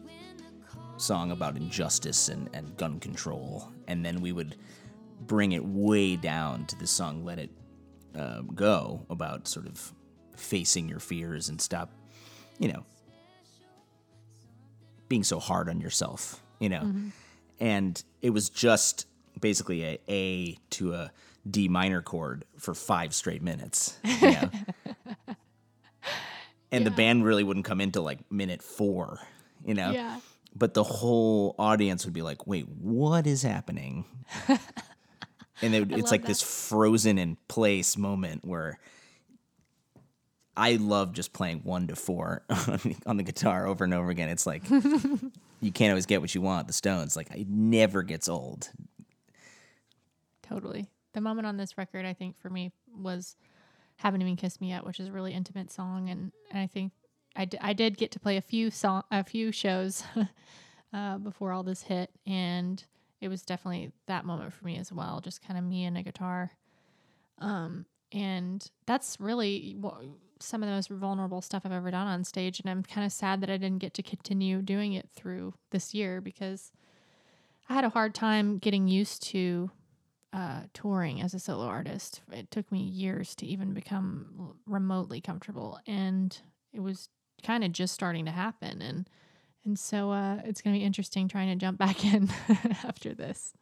song 0.98 1.30
about 1.30 1.56
injustice 1.56 2.28
and, 2.28 2.50
and 2.52 2.76
gun 2.76 3.00
control, 3.00 3.72
and 3.88 4.04
then 4.04 4.20
we 4.20 4.32
would 4.32 4.56
bring 5.22 5.52
it 5.52 5.64
way 5.64 6.14
down 6.14 6.66
to 6.66 6.76
the 6.78 6.86
song 6.86 7.24
Let 7.24 7.38
It 7.38 7.50
uh, 8.14 8.42
Go 8.54 9.06
about 9.08 9.48
sort 9.48 9.66
of 9.66 9.94
facing 10.36 10.88
your 10.88 11.00
fears 11.00 11.48
and 11.48 11.60
stop, 11.60 11.90
you 12.58 12.68
know, 12.68 12.84
being 15.08 15.24
so 15.24 15.38
hard 15.38 15.68
on 15.68 15.80
yourself, 15.80 16.42
you 16.58 16.68
know. 16.68 16.80
Mm-hmm. 16.80 17.08
And 17.60 18.02
it 18.20 18.30
was 18.30 18.48
just 18.48 19.06
basically 19.40 19.84
a 19.84 19.98
A 20.08 20.58
to 20.70 20.94
a 20.94 21.12
D 21.48 21.68
minor 21.68 22.02
chord 22.02 22.44
for 22.58 22.74
five 22.74 23.14
straight 23.14 23.42
minutes. 23.42 23.98
You 24.04 24.30
know? 24.30 24.50
and 26.72 26.86
the 26.86 26.90
band 26.90 27.24
really 27.24 27.44
wouldn't 27.44 27.66
come 27.66 27.80
into 27.80 28.00
like 28.00 28.18
minute 28.30 28.62
four, 28.62 29.20
you 29.64 29.74
know. 29.74 29.90
Yeah. 29.90 30.20
But 30.56 30.74
the 30.74 30.84
whole 30.84 31.54
audience 31.58 32.04
would 32.04 32.14
be 32.14 32.22
like, 32.22 32.46
"Wait, 32.46 32.68
what 32.68 33.26
is 33.26 33.42
happening?" 33.42 34.04
and 34.48 35.74
it, 35.74 35.90
it's 35.92 36.10
like 36.10 36.22
that. 36.22 36.28
this 36.28 36.42
frozen 36.42 37.18
in 37.18 37.36
place 37.48 37.96
moment 37.96 38.44
where 38.44 38.78
I 40.56 40.76
love 40.76 41.12
just 41.12 41.32
playing 41.32 41.60
one 41.64 41.88
to 41.88 41.96
four 41.96 42.42
on 42.50 42.56
the- 42.84 42.96
on 43.06 43.16
the 43.16 43.22
guitar 43.22 43.66
over 43.66 43.84
and 43.84 43.92
over 43.94 44.10
again. 44.10 44.28
It's 44.28 44.46
like 44.46 44.68
you 45.60 45.72
can't 45.72 45.90
always 45.90 46.06
get 46.06 46.20
what 46.20 46.34
you 46.34 46.40
want. 46.40 46.66
The 46.66 46.72
Stones, 46.72 47.16
like 47.16 47.30
it 47.34 47.48
never 47.48 48.02
gets 48.02 48.28
old. 48.28 48.70
Totally. 50.42 50.86
The 51.12 51.20
moment 51.20 51.46
on 51.46 51.56
this 51.56 51.78
record, 51.78 52.04
I 52.04 52.12
think 52.12 52.38
for 52.38 52.50
me 52.50 52.72
was 52.96 53.36
"Haven't 53.96 54.20
Even 54.22 54.36
Kissed 54.36 54.60
Me 54.60 54.68
Yet," 54.70 54.84
which 54.84 55.00
is 55.00 55.08
a 55.08 55.12
really 55.12 55.32
intimate 55.32 55.70
song, 55.70 56.08
and, 56.10 56.32
and 56.50 56.60
I 56.60 56.66
think 56.66 56.92
I, 57.36 57.44
d- 57.46 57.58
I 57.60 57.72
did 57.72 57.96
get 57.96 58.10
to 58.12 58.20
play 58.20 58.36
a 58.36 58.42
few 58.42 58.70
song 58.70 59.02
a 59.10 59.24
few 59.24 59.52
shows 59.52 60.02
uh, 60.92 61.18
before 61.18 61.52
all 61.52 61.62
this 61.62 61.82
hit, 61.82 62.10
and 62.26 62.82
it 63.20 63.28
was 63.28 63.42
definitely 63.42 63.92
that 64.06 64.24
moment 64.24 64.52
for 64.52 64.64
me 64.64 64.76
as 64.76 64.92
well. 64.92 65.20
Just 65.20 65.42
kind 65.46 65.58
of 65.58 65.64
me 65.64 65.84
and 65.84 65.96
a 65.96 66.02
guitar, 66.02 66.50
um, 67.38 67.86
and 68.12 68.68
that's 68.86 69.18
really 69.20 69.76
some 70.44 70.62
of 70.62 70.68
the 70.68 70.74
most 70.74 70.90
vulnerable 70.90 71.40
stuff 71.40 71.62
I've 71.64 71.72
ever 71.72 71.90
done 71.90 72.06
on 72.06 72.24
stage, 72.24 72.60
and 72.60 72.70
I'm 72.70 72.82
kind 72.82 73.04
of 73.04 73.12
sad 73.12 73.40
that 73.40 73.50
I 73.50 73.56
didn't 73.56 73.78
get 73.78 73.94
to 73.94 74.02
continue 74.02 74.62
doing 74.62 74.92
it 74.92 75.08
through 75.14 75.54
this 75.70 75.94
year 75.94 76.20
because 76.20 76.72
I 77.68 77.74
had 77.74 77.84
a 77.84 77.90
hard 77.90 78.14
time 78.14 78.58
getting 78.58 78.88
used 78.88 79.22
to 79.28 79.70
uh, 80.32 80.62
touring 80.72 81.22
as 81.22 81.32
a 81.32 81.38
solo 81.38 81.64
artist. 81.64 82.20
It 82.32 82.50
took 82.50 82.70
me 82.70 82.80
years 82.80 83.34
to 83.36 83.46
even 83.46 83.72
become 83.72 84.56
remotely 84.66 85.20
comfortable, 85.20 85.78
and 85.86 86.36
it 86.72 86.80
was 86.80 87.08
kind 87.42 87.64
of 87.64 87.72
just 87.72 87.94
starting 87.94 88.24
to 88.24 88.32
happen. 88.32 88.82
And 88.82 89.08
and 89.64 89.78
so 89.78 90.10
uh, 90.10 90.40
it's 90.44 90.60
going 90.60 90.74
to 90.74 90.80
be 90.80 90.84
interesting 90.84 91.28
trying 91.28 91.48
to 91.48 91.56
jump 91.56 91.78
back 91.84 92.04
in 92.04 92.28
after 92.84 93.14
this. 93.14 93.54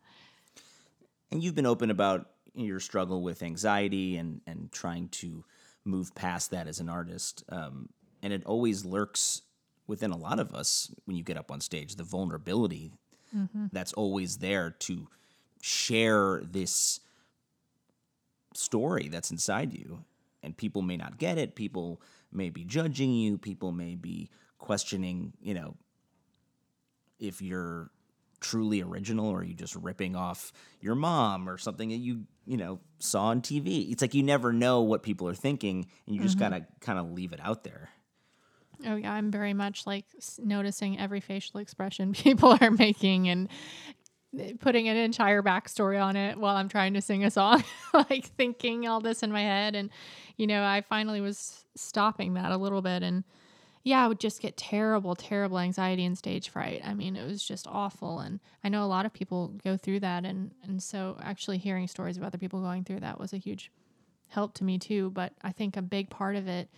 And 1.30 1.42
you've 1.42 1.54
been 1.54 1.66
open 1.66 1.90
about 1.90 2.26
your 2.54 2.80
struggle 2.80 3.22
with 3.22 3.42
anxiety 3.42 4.16
and 4.16 4.40
and 4.46 4.72
trying 4.72 5.08
to 5.08 5.44
move 5.84 6.14
past 6.14 6.50
that 6.50 6.68
as 6.68 6.80
an 6.80 6.88
artist. 6.88 7.44
Um, 7.48 7.88
and 8.22 8.32
it 8.32 8.44
always 8.46 8.84
lurks 8.84 9.42
within 9.86 10.10
a 10.10 10.16
lot 10.16 10.38
of 10.38 10.54
us 10.54 10.94
when 11.04 11.16
you 11.16 11.24
get 11.24 11.36
up 11.36 11.50
on 11.50 11.60
stage. 11.60 11.96
The 11.96 12.04
vulnerability 12.04 12.92
that's 13.72 13.92
always 13.94 14.38
there 14.38 14.70
to 14.70 15.08
share 15.60 16.42
this 16.44 17.00
story 18.54 19.08
that's 19.08 19.30
inside 19.30 19.72
you. 19.72 20.04
And 20.42 20.56
people 20.56 20.82
may 20.82 20.96
not 20.96 21.18
get 21.18 21.38
it. 21.38 21.54
People 21.54 22.00
may 22.30 22.50
be 22.50 22.64
judging 22.64 23.12
you. 23.12 23.38
People 23.38 23.72
may 23.72 23.94
be 23.94 24.28
questioning, 24.58 25.32
you 25.40 25.54
know, 25.54 25.74
if 27.18 27.40
you're 27.40 27.90
truly 28.42 28.82
original 28.82 29.28
or 29.28 29.40
are 29.40 29.44
you 29.44 29.54
just 29.54 29.74
ripping 29.76 30.14
off 30.14 30.52
your 30.80 30.94
mom 30.94 31.48
or 31.48 31.56
something 31.56 31.88
that 31.88 31.96
you 31.96 32.24
you 32.46 32.56
know 32.56 32.80
saw 32.98 33.26
on 33.26 33.40
TV. 33.40 33.90
It's 33.90 34.02
like 34.02 34.14
you 34.14 34.22
never 34.22 34.52
know 34.52 34.82
what 34.82 35.02
people 35.02 35.28
are 35.28 35.34
thinking 35.34 35.86
and 36.06 36.16
you 36.16 36.22
just 36.22 36.38
gotta 36.38 36.66
kind 36.80 36.98
of 36.98 37.12
leave 37.12 37.32
it 37.32 37.40
out 37.42 37.64
there. 37.64 37.90
Oh 38.86 38.96
yeah, 38.96 39.12
I'm 39.12 39.30
very 39.30 39.54
much 39.54 39.86
like 39.86 40.04
noticing 40.38 40.98
every 40.98 41.20
facial 41.20 41.60
expression 41.60 42.12
people 42.12 42.56
are 42.60 42.70
making 42.70 43.28
and 43.28 43.48
eh, 44.38 44.52
putting 44.58 44.88
an 44.88 44.96
entire 44.96 45.42
backstory 45.42 46.02
on 46.02 46.16
it 46.16 46.36
while 46.36 46.56
I'm 46.56 46.68
trying 46.68 46.94
to 46.94 47.00
sing 47.00 47.24
a 47.24 47.30
song, 47.30 47.62
like 47.94 48.26
thinking 48.36 48.88
all 48.88 49.00
this 49.00 49.22
in 49.22 49.30
my 49.30 49.42
head. 49.42 49.74
And 49.74 49.90
you 50.36 50.46
know, 50.46 50.64
I 50.64 50.80
finally 50.80 51.20
was 51.20 51.64
stopping 51.76 52.34
that 52.34 52.50
a 52.52 52.56
little 52.56 52.82
bit, 52.82 53.02
and 53.02 53.24
yeah, 53.84 54.04
I 54.04 54.08
would 54.08 54.20
just 54.20 54.40
get 54.40 54.56
terrible, 54.56 55.14
terrible 55.14 55.58
anxiety 55.58 56.04
and 56.04 56.16
stage 56.16 56.48
fright. 56.48 56.82
I 56.84 56.94
mean, 56.94 57.16
it 57.16 57.26
was 57.26 57.42
just 57.44 57.66
awful, 57.68 58.20
and 58.20 58.40
I 58.62 58.68
know 58.68 58.84
a 58.84 58.86
lot 58.86 59.06
of 59.06 59.12
people 59.12 59.54
go 59.64 59.76
through 59.76 60.00
that, 60.00 60.24
and 60.24 60.52
and 60.62 60.82
so 60.82 61.16
actually 61.22 61.58
hearing 61.58 61.88
stories 61.88 62.16
of 62.16 62.22
other 62.22 62.38
people 62.38 62.60
going 62.60 62.84
through 62.84 63.00
that 63.00 63.18
was 63.18 63.32
a 63.32 63.38
huge 63.38 63.70
help 64.28 64.54
to 64.54 64.64
me 64.64 64.78
too. 64.78 65.10
But 65.10 65.32
I 65.42 65.52
think 65.52 65.76
a 65.76 65.82
big 65.82 66.10
part 66.10 66.36
of 66.36 66.48
it 66.48 66.68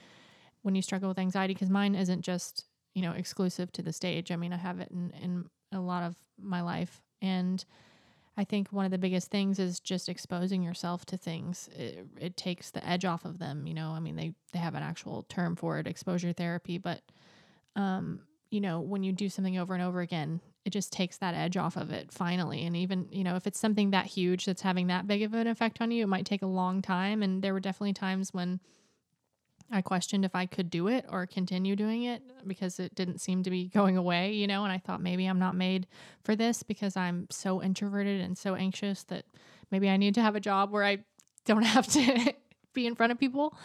when 0.62 0.74
you 0.74 0.82
struggle 0.82 1.08
with 1.10 1.18
anxiety 1.18 1.52
because 1.54 1.70
mine 1.70 1.94
isn't 1.94 2.22
just 2.22 2.64
you 2.94 3.02
know 3.02 3.12
exclusive 3.12 3.70
to 3.72 3.82
the 3.82 3.92
stage 3.92 4.32
i 4.32 4.36
mean 4.36 4.52
i 4.52 4.56
have 4.56 4.80
it 4.80 4.90
in, 4.90 5.12
in 5.22 5.44
a 5.72 5.80
lot 5.80 6.02
of 6.02 6.16
my 6.40 6.62
life 6.62 7.02
and 7.20 7.64
i 8.36 8.44
think 8.44 8.68
one 8.68 8.84
of 8.84 8.90
the 8.90 8.98
biggest 8.98 9.30
things 9.30 9.58
is 9.58 9.80
just 9.80 10.08
exposing 10.08 10.62
yourself 10.62 11.04
to 11.06 11.16
things. 11.16 11.68
It, 11.76 12.06
it 12.20 12.36
takes 12.36 12.70
the 12.70 12.86
edge 12.86 13.04
off 13.04 13.24
of 13.24 13.38
them 13.38 13.66
you 13.66 13.74
know? 13.74 13.90
I 13.90 14.00
mean 14.00 14.16
they 14.16 14.34
they 14.52 14.58
have 14.58 14.74
an 14.74 14.82
actual 14.82 15.22
term 15.24 15.56
for 15.56 15.78
it 15.78 15.86
exposure 15.86 16.32
therapy 16.32 16.78
but 16.78 17.00
um 17.76 18.20
you 18.50 18.60
know 18.60 18.80
when 18.80 19.02
you 19.02 19.12
do 19.12 19.28
something 19.28 19.58
over 19.58 19.74
and 19.74 19.82
over 19.82 20.00
again 20.00 20.40
it 20.64 20.70
just 20.70 20.92
takes 20.92 21.18
that 21.18 21.34
edge 21.34 21.56
off 21.56 21.76
of 21.76 21.90
it 21.90 22.10
finally. 22.10 22.64
And 22.64 22.76
even 22.76 23.08
you 23.10 23.24
know 23.24 23.36
if 23.36 23.46
it's 23.46 23.60
something 23.60 23.90
that 23.90 24.06
huge 24.06 24.46
that's 24.46 24.62
having 24.62 24.86
that 24.86 25.06
big 25.06 25.22
of 25.22 25.34
an 25.34 25.46
effect 25.46 25.80
on 25.80 25.90
you 25.90 26.04
it 26.04 26.08
might 26.08 26.26
take 26.26 26.42
a 26.42 26.46
long 26.46 26.82
time. 26.82 27.22
And 27.22 27.42
there 27.42 27.52
were 27.52 27.60
definitely 27.60 27.92
times 27.92 28.32
when 28.32 28.60
I 29.70 29.82
questioned 29.82 30.24
if 30.24 30.34
I 30.34 30.46
could 30.46 30.70
do 30.70 30.88
it 30.88 31.06
or 31.08 31.26
continue 31.26 31.74
doing 31.74 32.04
it 32.04 32.22
because 32.46 32.78
it 32.78 32.94
didn't 32.94 33.18
seem 33.18 33.42
to 33.42 33.50
be 33.50 33.66
going 33.68 33.96
away, 33.96 34.32
you 34.32 34.46
know, 34.46 34.62
and 34.64 34.72
I 34.72 34.78
thought 34.78 35.00
maybe 35.00 35.26
I'm 35.26 35.38
not 35.38 35.56
made 35.56 35.86
for 36.22 36.36
this 36.36 36.62
because 36.62 36.96
I'm 36.96 37.26
so 37.30 37.62
introverted 37.62 38.20
and 38.20 38.36
so 38.36 38.54
anxious 38.54 39.04
that 39.04 39.24
maybe 39.70 39.88
I 39.88 39.96
need 39.96 40.14
to 40.14 40.22
have 40.22 40.36
a 40.36 40.40
job 40.40 40.70
where 40.70 40.84
I 40.84 40.98
don't 41.44 41.62
have 41.64 41.86
to 41.88 42.34
be 42.72 42.86
in 42.86 42.94
front 42.94 43.12
of 43.12 43.18
people. 43.18 43.56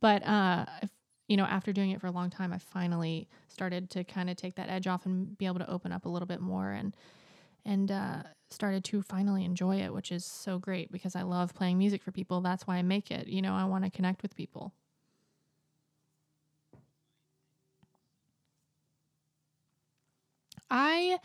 But 0.00 0.26
uh 0.26 0.66
you 1.26 1.36
know, 1.38 1.44
after 1.44 1.72
doing 1.72 1.90
it 1.90 2.00
for 2.00 2.06
a 2.06 2.10
long 2.10 2.28
time, 2.28 2.52
I 2.52 2.58
finally 2.58 3.28
started 3.48 3.88
to 3.90 4.04
kind 4.04 4.28
of 4.28 4.36
take 4.36 4.56
that 4.56 4.68
edge 4.68 4.86
off 4.86 5.06
and 5.06 5.36
be 5.38 5.46
able 5.46 5.60
to 5.60 5.70
open 5.70 5.90
up 5.90 6.04
a 6.04 6.08
little 6.08 6.26
bit 6.26 6.40
more 6.40 6.70
and 6.70 6.94
and 7.64 7.90
uh, 7.90 8.22
started 8.50 8.84
to 8.84 9.00
finally 9.00 9.42
enjoy 9.42 9.76
it, 9.76 9.94
which 9.94 10.12
is 10.12 10.24
so 10.24 10.58
great 10.58 10.92
because 10.92 11.16
I 11.16 11.22
love 11.22 11.54
playing 11.54 11.78
music 11.78 12.02
for 12.02 12.12
people. 12.12 12.42
That's 12.42 12.66
why 12.66 12.76
I 12.76 12.82
make 12.82 13.10
it. 13.10 13.26
You 13.26 13.40
know, 13.40 13.54
I 13.54 13.64
want 13.64 13.84
to 13.84 13.90
connect 13.90 14.20
with 14.20 14.36
people. 14.36 14.74
I 20.74 21.18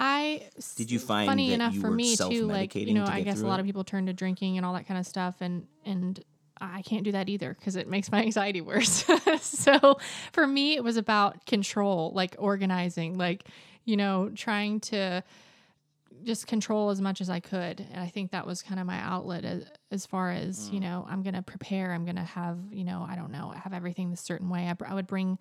I 0.00 0.48
Did 0.76 0.90
you 0.90 0.98
find 0.98 1.28
funny 1.28 1.52
you 1.54 1.80
for 1.80 1.90
me 1.90 2.16
too 2.16 2.46
like 2.46 2.74
you 2.74 2.92
know 2.92 3.06
to 3.06 3.12
I 3.12 3.22
guess 3.22 3.40
a 3.40 3.46
lot 3.46 3.58
it? 3.58 3.60
of 3.60 3.66
people 3.66 3.84
turn 3.84 4.06
to 4.06 4.12
drinking 4.12 4.56
and 4.56 4.66
all 4.66 4.74
that 4.74 4.86
kind 4.86 4.98
of 4.98 5.06
stuff 5.06 5.36
and 5.40 5.66
and 5.84 6.22
I 6.60 6.82
can't 6.82 7.04
do 7.04 7.12
that 7.12 7.28
either 7.28 7.54
because 7.54 7.76
it 7.76 7.88
makes 7.88 8.10
my 8.10 8.20
anxiety 8.24 8.60
worse. 8.60 9.04
so 9.40 9.98
for 10.32 10.46
me 10.46 10.74
it 10.74 10.82
was 10.82 10.96
about 10.96 11.46
control, 11.46 12.12
like 12.14 12.34
organizing, 12.38 13.16
like 13.16 13.44
you 13.84 13.96
know 13.96 14.30
trying 14.34 14.80
to 14.80 15.22
just 16.24 16.48
control 16.48 16.90
as 16.90 17.00
much 17.00 17.20
as 17.20 17.30
I 17.30 17.38
could. 17.38 17.86
And 17.92 18.00
I 18.00 18.08
think 18.08 18.32
that 18.32 18.44
was 18.44 18.60
kind 18.60 18.80
of 18.80 18.86
my 18.86 18.98
outlet 18.98 19.44
as, 19.44 19.64
as 19.92 20.04
far 20.04 20.32
as, 20.32 20.68
Mm. 20.68 20.72
you 20.72 20.80
know, 20.80 21.06
I'm 21.08 21.22
going 21.22 21.34
to 21.36 21.42
prepare, 21.42 21.92
I'm 21.92 22.04
going 22.04 22.16
to 22.16 22.22
have, 22.24 22.58
you 22.72 22.82
know, 22.82 23.06
I 23.08 23.14
don't 23.14 23.30
know, 23.30 23.50
have 23.50 23.72
everything 23.72 24.10
this 24.10 24.20
certain 24.20 24.48
way. 24.48 24.66
I, 24.68 24.72
br- 24.72 24.86
I 24.88 24.94
would 24.94 25.06
bring, 25.06 25.38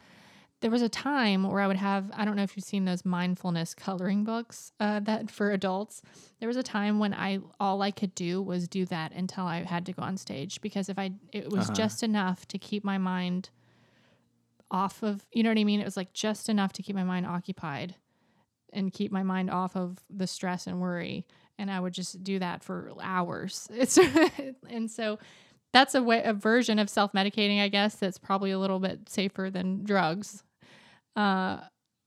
there 0.59 0.71
was 0.71 0.81
a 0.81 0.89
time 0.89 1.43
where 1.43 1.61
I 1.61 1.67
would 1.67 1.77
have, 1.77 2.09
I 2.13 2.25
don't 2.25 2.35
know 2.35 2.41
if 2.43 2.57
you've 2.57 2.65
seen 2.65 2.85
those 2.85 3.05
mindfulness 3.05 3.73
coloring 3.75 4.23
books 4.23 4.71
uh, 4.79 4.99
that 5.01 5.29
for 5.29 5.51
adults. 5.51 6.01
There 6.39 6.47
was 6.47 6.57
a 6.57 6.63
time 6.63 6.97
when 6.97 7.13
I, 7.13 7.39
all 7.59 7.81
I 7.83 7.91
could 7.91 8.15
do 8.15 8.41
was 8.41 8.67
do 8.67 8.85
that 8.85 9.11
until 9.13 9.45
I 9.45 9.63
had 9.63 9.85
to 9.85 9.93
go 9.93 10.01
on 10.01 10.17
stage 10.17 10.59
because 10.61 10.89
if 10.89 10.97
I, 10.97 11.11
it 11.31 11.51
was 11.51 11.65
Uh-huh. 11.69 11.73
just 11.75 12.01
enough 12.03 12.47
to 12.47 12.57
keep 12.57 12.83
my 12.83 12.97
mind 12.97 13.49
off 14.69 15.03
of, 15.03 15.25
you 15.31 15.43
know 15.43 15.49
what 15.49 15.57
I 15.59 15.63
mean? 15.63 15.79
It 15.79 15.85
was 15.85 15.97
like 15.97 16.13
just 16.13 16.49
enough 16.49 16.73
to 16.73 16.83
keep 16.83 16.95
my 16.95 17.03
mind 17.03 17.25
occupied 17.25 17.95
and 18.73 18.91
keep 18.91 19.11
my 19.11 19.23
mind 19.23 19.49
off 19.49 19.75
of 19.77 19.99
the 20.09 20.27
stress 20.27 20.67
and 20.67 20.81
worry 20.81 21.25
and 21.57 21.71
i 21.71 21.79
would 21.79 21.93
just 21.93 22.21
do 22.21 22.37
that 22.37 22.61
for 22.61 22.91
hours 23.01 23.65
it's 23.73 23.97
and 24.69 24.91
so 24.91 25.17
that's 25.71 25.95
a 25.95 26.03
way 26.03 26.21
a 26.23 26.33
version 26.33 26.77
of 26.77 26.89
self-medicating 26.89 27.61
i 27.61 27.69
guess 27.69 27.95
that's 27.95 28.17
probably 28.17 28.51
a 28.51 28.59
little 28.59 28.79
bit 28.79 29.07
safer 29.07 29.49
than 29.49 29.85
drugs 29.85 30.43
uh 31.17 31.57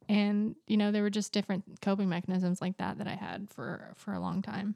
and 0.08 0.56
you 0.66 0.76
know 0.78 0.90
there 0.90 1.02
were 1.02 1.10
just 1.10 1.32
different 1.32 1.64
coping 1.82 2.08
mechanisms 2.08 2.62
like 2.62 2.76
that 2.78 2.96
that 2.98 3.06
i 3.06 3.14
had 3.14 3.48
for 3.50 3.92
for 3.96 4.14
a 4.14 4.20
long 4.20 4.40
time 4.40 4.74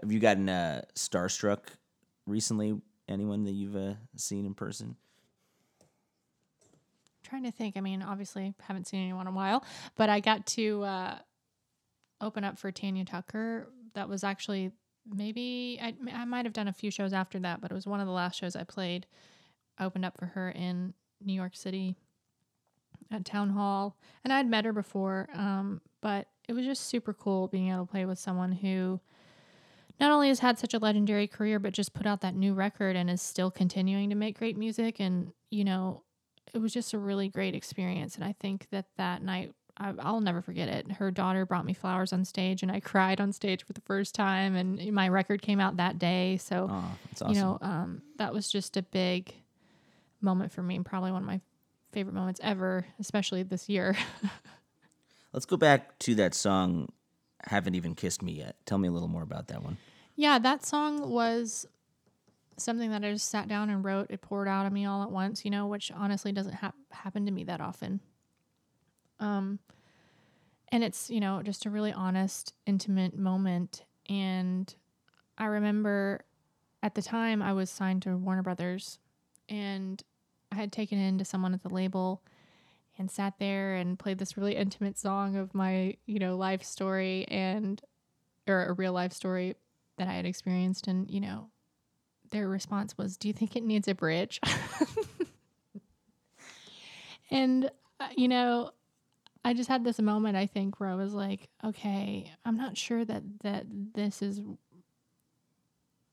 Have 0.00 0.12
you 0.12 0.20
gotten 0.20 0.48
uh, 0.48 0.82
starstruck 0.94 1.64
recently? 2.26 2.80
Anyone 3.08 3.44
that 3.44 3.52
you've 3.52 3.76
uh, 3.76 3.94
seen 4.16 4.46
in 4.46 4.54
person? 4.54 4.96
trying 7.22 7.44
to 7.44 7.50
think. 7.50 7.76
I 7.76 7.80
mean, 7.80 8.02
obviously, 8.02 8.54
haven't 8.60 8.86
seen 8.86 9.02
anyone 9.02 9.26
in 9.26 9.32
a 9.32 9.36
while, 9.36 9.64
but 9.96 10.08
I 10.10 10.20
got 10.20 10.46
to 10.48 10.82
uh, 10.82 11.18
open 12.20 12.44
up 12.44 12.58
for 12.58 12.70
Tanya 12.70 13.04
Tucker. 13.04 13.68
That 13.94 14.08
was 14.08 14.22
actually 14.24 14.70
maybe 15.06 15.78
I, 15.82 15.94
I 16.12 16.24
might 16.24 16.44
have 16.44 16.52
done 16.52 16.68
a 16.68 16.72
few 16.72 16.90
shows 16.90 17.12
after 17.12 17.38
that, 17.40 17.60
but 17.60 17.70
it 17.70 17.74
was 17.74 17.86
one 17.86 18.00
of 18.00 18.06
the 18.06 18.12
last 18.12 18.38
shows 18.38 18.54
I 18.54 18.64
played. 18.64 19.06
I 19.78 19.84
opened 19.84 20.04
up 20.04 20.16
for 20.18 20.26
her 20.26 20.50
in 20.50 20.94
New 21.24 21.34
York 21.34 21.56
City 21.56 21.96
at 23.10 23.24
Town 23.24 23.50
Hall, 23.50 23.96
and 24.24 24.32
I'd 24.32 24.46
met 24.48 24.64
her 24.64 24.72
before, 24.72 25.28
um, 25.34 25.80
but 26.00 26.28
it 26.48 26.52
was 26.52 26.64
just 26.66 26.86
super 26.86 27.12
cool 27.12 27.48
being 27.48 27.70
able 27.70 27.86
to 27.86 27.90
play 27.90 28.04
with 28.04 28.18
someone 28.18 28.52
who 28.52 29.00
not 30.00 30.10
only 30.10 30.28
has 30.28 30.40
had 30.40 30.58
such 30.58 30.74
a 30.74 30.78
legendary 30.78 31.26
career, 31.28 31.58
but 31.58 31.72
just 31.72 31.94
put 31.94 32.06
out 32.06 32.20
that 32.22 32.34
new 32.34 32.54
record 32.54 32.96
and 32.96 33.08
is 33.08 33.22
still 33.22 33.50
continuing 33.50 34.10
to 34.10 34.16
make 34.16 34.38
great 34.38 34.56
music. 34.56 34.98
And, 34.98 35.32
you 35.50 35.64
know, 35.64 36.02
it 36.52 36.58
was 36.58 36.72
just 36.72 36.92
a 36.92 36.98
really 36.98 37.28
great 37.28 37.54
experience. 37.54 38.16
And 38.16 38.24
I 38.24 38.34
think 38.40 38.66
that 38.72 38.86
that 38.96 39.22
night, 39.22 39.52
I'll 39.76 40.20
never 40.20 40.42
forget 40.42 40.68
it. 40.68 40.90
Her 40.92 41.10
daughter 41.10 41.46
brought 41.46 41.64
me 41.64 41.72
flowers 41.72 42.12
on 42.12 42.24
stage, 42.24 42.62
and 42.62 42.70
I 42.70 42.80
cried 42.80 43.20
on 43.20 43.32
stage 43.32 43.64
for 43.64 43.72
the 43.72 43.80
first 43.82 44.14
time. 44.14 44.54
And 44.56 44.92
my 44.92 45.08
record 45.08 45.40
came 45.40 45.60
out 45.60 45.76
that 45.76 45.98
day. 45.98 46.36
So, 46.38 46.68
Oh, 46.70 46.98
awesome. 47.14 47.28
you 47.32 47.40
know, 47.40 47.58
um, 47.62 48.02
that 48.18 48.32
was 48.34 48.50
just 48.50 48.76
a 48.76 48.82
big 48.82 49.32
moment 50.20 50.52
for 50.52 50.62
me, 50.62 50.76
and 50.76 50.84
probably 50.84 51.10
one 51.12 51.22
of 51.22 51.26
my 51.26 51.40
favorite 51.92 52.14
moments 52.14 52.40
ever, 52.42 52.86
especially 52.98 53.42
this 53.42 53.68
year. 53.68 53.96
Let's 55.32 55.46
go 55.46 55.56
back 55.56 55.98
to 56.00 56.14
that 56.16 56.34
song, 56.34 56.90
Haven't 57.44 57.74
Even 57.74 57.94
Kissed 57.94 58.22
Me 58.22 58.32
Yet. 58.32 58.56
Tell 58.66 58.78
me 58.78 58.88
a 58.88 58.90
little 58.90 59.08
more 59.08 59.22
about 59.22 59.48
that 59.48 59.62
one. 59.62 59.78
Yeah, 60.16 60.38
that 60.38 60.64
song 60.64 61.10
was 61.10 61.66
something 62.58 62.90
that 62.90 63.04
I 63.04 63.12
just 63.12 63.28
sat 63.28 63.48
down 63.48 63.70
and 63.70 63.84
wrote. 63.84 64.10
It 64.10 64.20
poured 64.20 64.48
out 64.48 64.66
of 64.66 64.72
me 64.72 64.84
all 64.84 65.02
at 65.02 65.10
once, 65.10 65.44
you 65.44 65.50
know, 65.50 65.66
which 65.66 65.90
honestly 65.92 66.32
doesn't 66.32 66.54
hap 66.54 66.74
happen 66.90 67.26
to 67.26 67.32
me 67.32 67.44
that 67.44 67.60
often. 67.60 68.00
Um, 69.20 69.58
and 70.70 70.82
it's 70.82 71.10
you 71.10 71.20
know 71.20 71.42
just 71.42 71.66
a 71.66 71.70
really 71.70 71.92
honest, 71.92 72.52
intimate 72.66 73.16
moment. 73.16 73.84
And 74.08 74.74
I 75.38 75.46
remember 75.46 76.24
at 76.82 76.94
the 76.94 77.02
time 77.02 77.40
I 77.42 77.52
was 77.52 77.70
signed 77.70 78.02
to 78.02 78.16
Warner 78.16 78.42
Brothers, 78.42 78.98
and 79.48 80.02
I 80.52 80.56
had 80.56 80.70
taken 80.72 80.98
in 80.98 81.18
to 81.18 81.24
someone 81.24 81.54
at 81.54 81.62
the 81.62 81.72
label 81.72 82.22
and 82.98 83.10
sat 83.10 83.38
there 83.38 83.74
and 83.74 83.98
played 83.98 84.18
this 84.18 84.36
really 84.36 84.54
intimate 84.54 84.98
song 84.98 85.36
of 85.36 85.54
my 85.54 85.96
you 86.06 86.18
know 86.18 86.36
life 86.36 86.62
story 86.62 87.26
and 87.28 87.80
or 88.46 88.66
a 88.66 88.72
real 88.74 88.92
life 88.92 89.12
story 89.12 89.56
that 89.96 90.08
I 90.08 90.12
had 90.12 90.26
experienced. 90.26 90.86
And 90.86 91.10
you 91.10 91.20
know 91.20 91.48
their 92.30 92.48
response 92.48 92.96
was 92.98 93.16
do 93.16 93.28
you 93.28 93.34
think 93.34 93.56
it 93.56 93.64
needs 93.64 93.88
a 93.88 93.94
bridge? 93.94 94.40
And 97.30 97.70
uh, 97.98 98.08
you 98.14 98.28
know 98.28 98.72
I 99.42 99.54
just 99.54 99.70
had 99.70 99.84
this 99.84 99.98
moment 99.98 100.36
I 100.36 100.44
think 100.44 100.78
where 100.78 100.90
I 100.90 100.94
was 100.94 101.14
like 101.14 101.48
okay 101.64 102.30
I'm 102.44 102.58
not 102.58 102.76
sure 102.76 103.04
that 103.06 103.22
that 103.42 103.64
this 103.94 104.20
is 104.20 104.42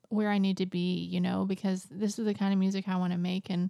where 0.08 0.30
I 0.30 0.38
need 0.38 0.58
to 0.58 0.66
be 0.66 0.96
you 1.12 1.20
know 1.20 1.44
because 1.46 1.84
this 1.92 2.18
is 2.18 2.26
the 2.26 2.34
kind 2.34 2.54
of 2.54 2.60
music 2.60 2.88
I 2.88 2.96
want 2.96 3.12
to 3.12 3.20
make. 3.20 3.50
And 3.50 3.70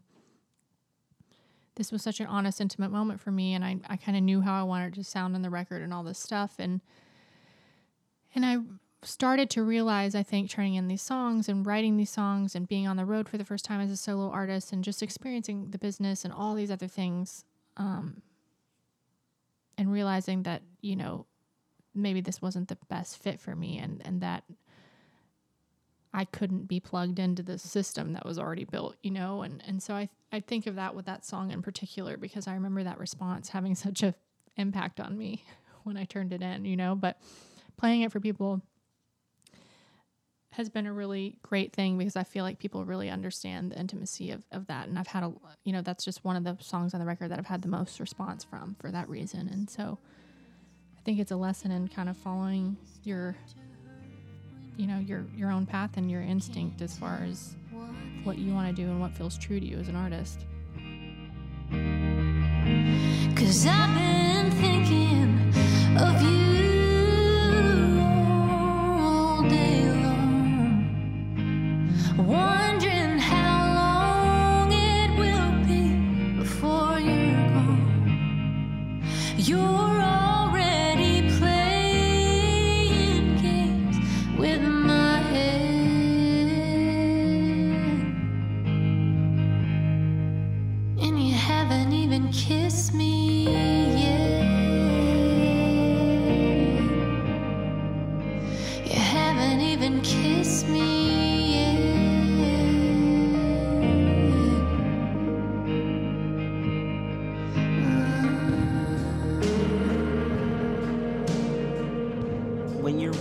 this 1.79 1.91
was 1.91 2.03
such 2.03 2.19
an 2.19 2.27
honest 2.27 2.61
intimate 2.61 2.91
moment 2.91 3.19
for 3.19 3.31
me 3.31 3.55
and 3.55 3.65
I, 3.65 3.77
I 3.89 3.97
kind 3.97 4.15
of 4.15 4.21
knew 4.21 4.41
how 4.41 4.59
I 4.59 4.63
wanted 4.63 4.93
to 4.93 5.03
sound 5.03 5.33
on 5.33 5.41
the 5.41 5.49
record 5.49 5.81
and 5.81 5.91
all 5.91 6.03
this 6.03 6.19
stuff 6.19 6.55
and 6.59 6.81
and 8.35 8.45
I 8.45 8.57
started 9.01 9.49
to 9.51 9.63
realize, 9.63 10.13
I 10.13 10.23
think, 10.23 10.49
turning 10.49 10.75
in 10.75 10.87
these 10.87 11.01
songs 11.01 11.47
and 11.47 11.65
writing 11.65 11.97
these 11.97 12.09
songs 12.09 12.55
and 12.55 12.67
being 12.67 12.87
on 12.87 12.97
the 12.97 13.05
road 13.05 13.29
for 13.29 13.37
the 13.37 13.45
first 13.45 13.65
time 13.65 13.81
as 13.81 13.91
a 13.91 13.97
solo 13.97 14.29
artist 14.29 14.73
and 14.73 14.83
just 14.83 15.01
experiencing 15.01 15.71
the 15.71 15.77
business 15.77 16.25
and 16.25 16.33
all 16.33 16.53
these 16.53 16.71
other 16.71 16.87
things, 16.87 17.45
um, 17.77 18.21
and 19.77 19.91
realizing 19.91 20.43
that, 20.43 20.61
you 20.81 20.95
know, 20.95 21.25
maybe 21.95 22.21
this 22.21 22.41
wasn't 22.41 22.67
the 22.67 22.77
best 22.89 23.17
fit 23.17 23.39
for 23.39 23.55
me 23.55 23.79
and, 23.79 24.01
and 24.05 24.21
that 24.21 24.43
I 26.13 26.25
couldn't 26.25 26.67
be 26.67 26.79
plugged 26.79 27.19
into 27.19 27.43
the 27.43 27.57
system 27.59 28.13
that 28.13 28.25
was 28.25 28.39
already 28.39 28.65
built, 28.65 28.95
you 29.03 29.11
know? 29.11 29.43
And, 29.43 29.63
and 29.67 29.81
so 29.81 29.93
I, 29.93 30.09
I 30.31 30.39
think 30.39 30.65
of 30.65 30.75
that 30.75 30.95
with 30.95 31.05
that 31.05 31.23
song 31.23 31.51
in 31.51 31.61
particular 31.61 32.17
because 32.17 32.47
I 32.47 32.53
remember 32.55 32.83
that 32.83 32.99
response 32.99 33.49
having 33.49 33.75
such 33.75 34.03
a 34.03 34.15
impact 34.57 34.99
on 34.99 35.17
me 35.17 35.43
when 35.83 35.97
I 35.97 36.05
turned 36.05 36.33
it 36.33 36.41
in, 36.41 36.65
you 36.65 36.75
know? 36.75 36.95
But 36.95 37.19
playing 37.77 38.01
it 38.01 38.11
for 38.11 38.19
people 38.19 38.61
has 40.51 40.67
been 40.67 40.87
a 40.87 40.93
really 40.93 41.37
great 41.43 41.73
thing 41.73 41.97
because 41.97 42.15
I 42.15 42.23
feel 42.23 42.43
like 42.43 42.57
people 42.57 42.83
really 42.83 43.09
understand 43.09 43.71
the 43.71 43.79
intimacy 43.79 44.31
of, 44.31 44.41
of 44.51 44.65
that. 44.67 44.87
And 44.87 44.97
I've 44.97 45.07
had 45.07 45.23
a, 45.23 45.31
you 45.63 45.71
know, 45.71 45.81
that's 45.81 46.03
just 46.03 46.25
one 46.25 46.35
of 46.35 46.43
the 46.43 46.57
songs 46.59 46.93
on 46.93 46.99
the 46.99 47.05
record 47.05 47.29
that 47.29 47.37
I've 47.37 47.45
had 47.45 47.61
the 47.61 47.67
most 47.67 47.99
response 47.99 48.43
from 48.43 48.75
for 48.79 48.91
that 48.91 49.07
reason. 49.07 49.47
And 49.47 49.69
so 49.69 49.99
I 50.97 51.01
think 51.03 51.19
it's 51.19 51.31
a 51.31 51.37
lesson 51.37 51.71
in 51.71 51.87
kind 51.87 52.09
of 52.09 52.17
following 52.17 52.77
your, 53.03 53.37
you 54.79 54.87
know, 54.87 54.97
your, 54.99 55.25
your 55.35 55.51
own 55.51 55.65
path 55.65 55.97
and 55.97 56.09
your 56.09 56.21
instinct 56.21 56.81
as 56.81 56.97
far 56.97 57.19
as 57.29 57.53
what 58.23 58.37
you 58.37 58.53
want 58.53 58.73
to 58.73 58.81
do 58.81 58.87
and 58.89 59.01
what 59.01 59.11
feels 59.11 59.37
true 59.37 59.59
to 59.59 59.65
you 59.65 59.77
as 59.77 59.89
an 59.89 59.97
artist. 59.97 60.39
Cause 63.35 63.67
I've 63.67 63.93
been 63.93 64.51
thinking 64.51 65.53
of 65.97 66.21
you 66.21 67.99
all 68.89 69.41
day 69.49 69.83
long, 70.01 70.87
wondering 72.17 72.58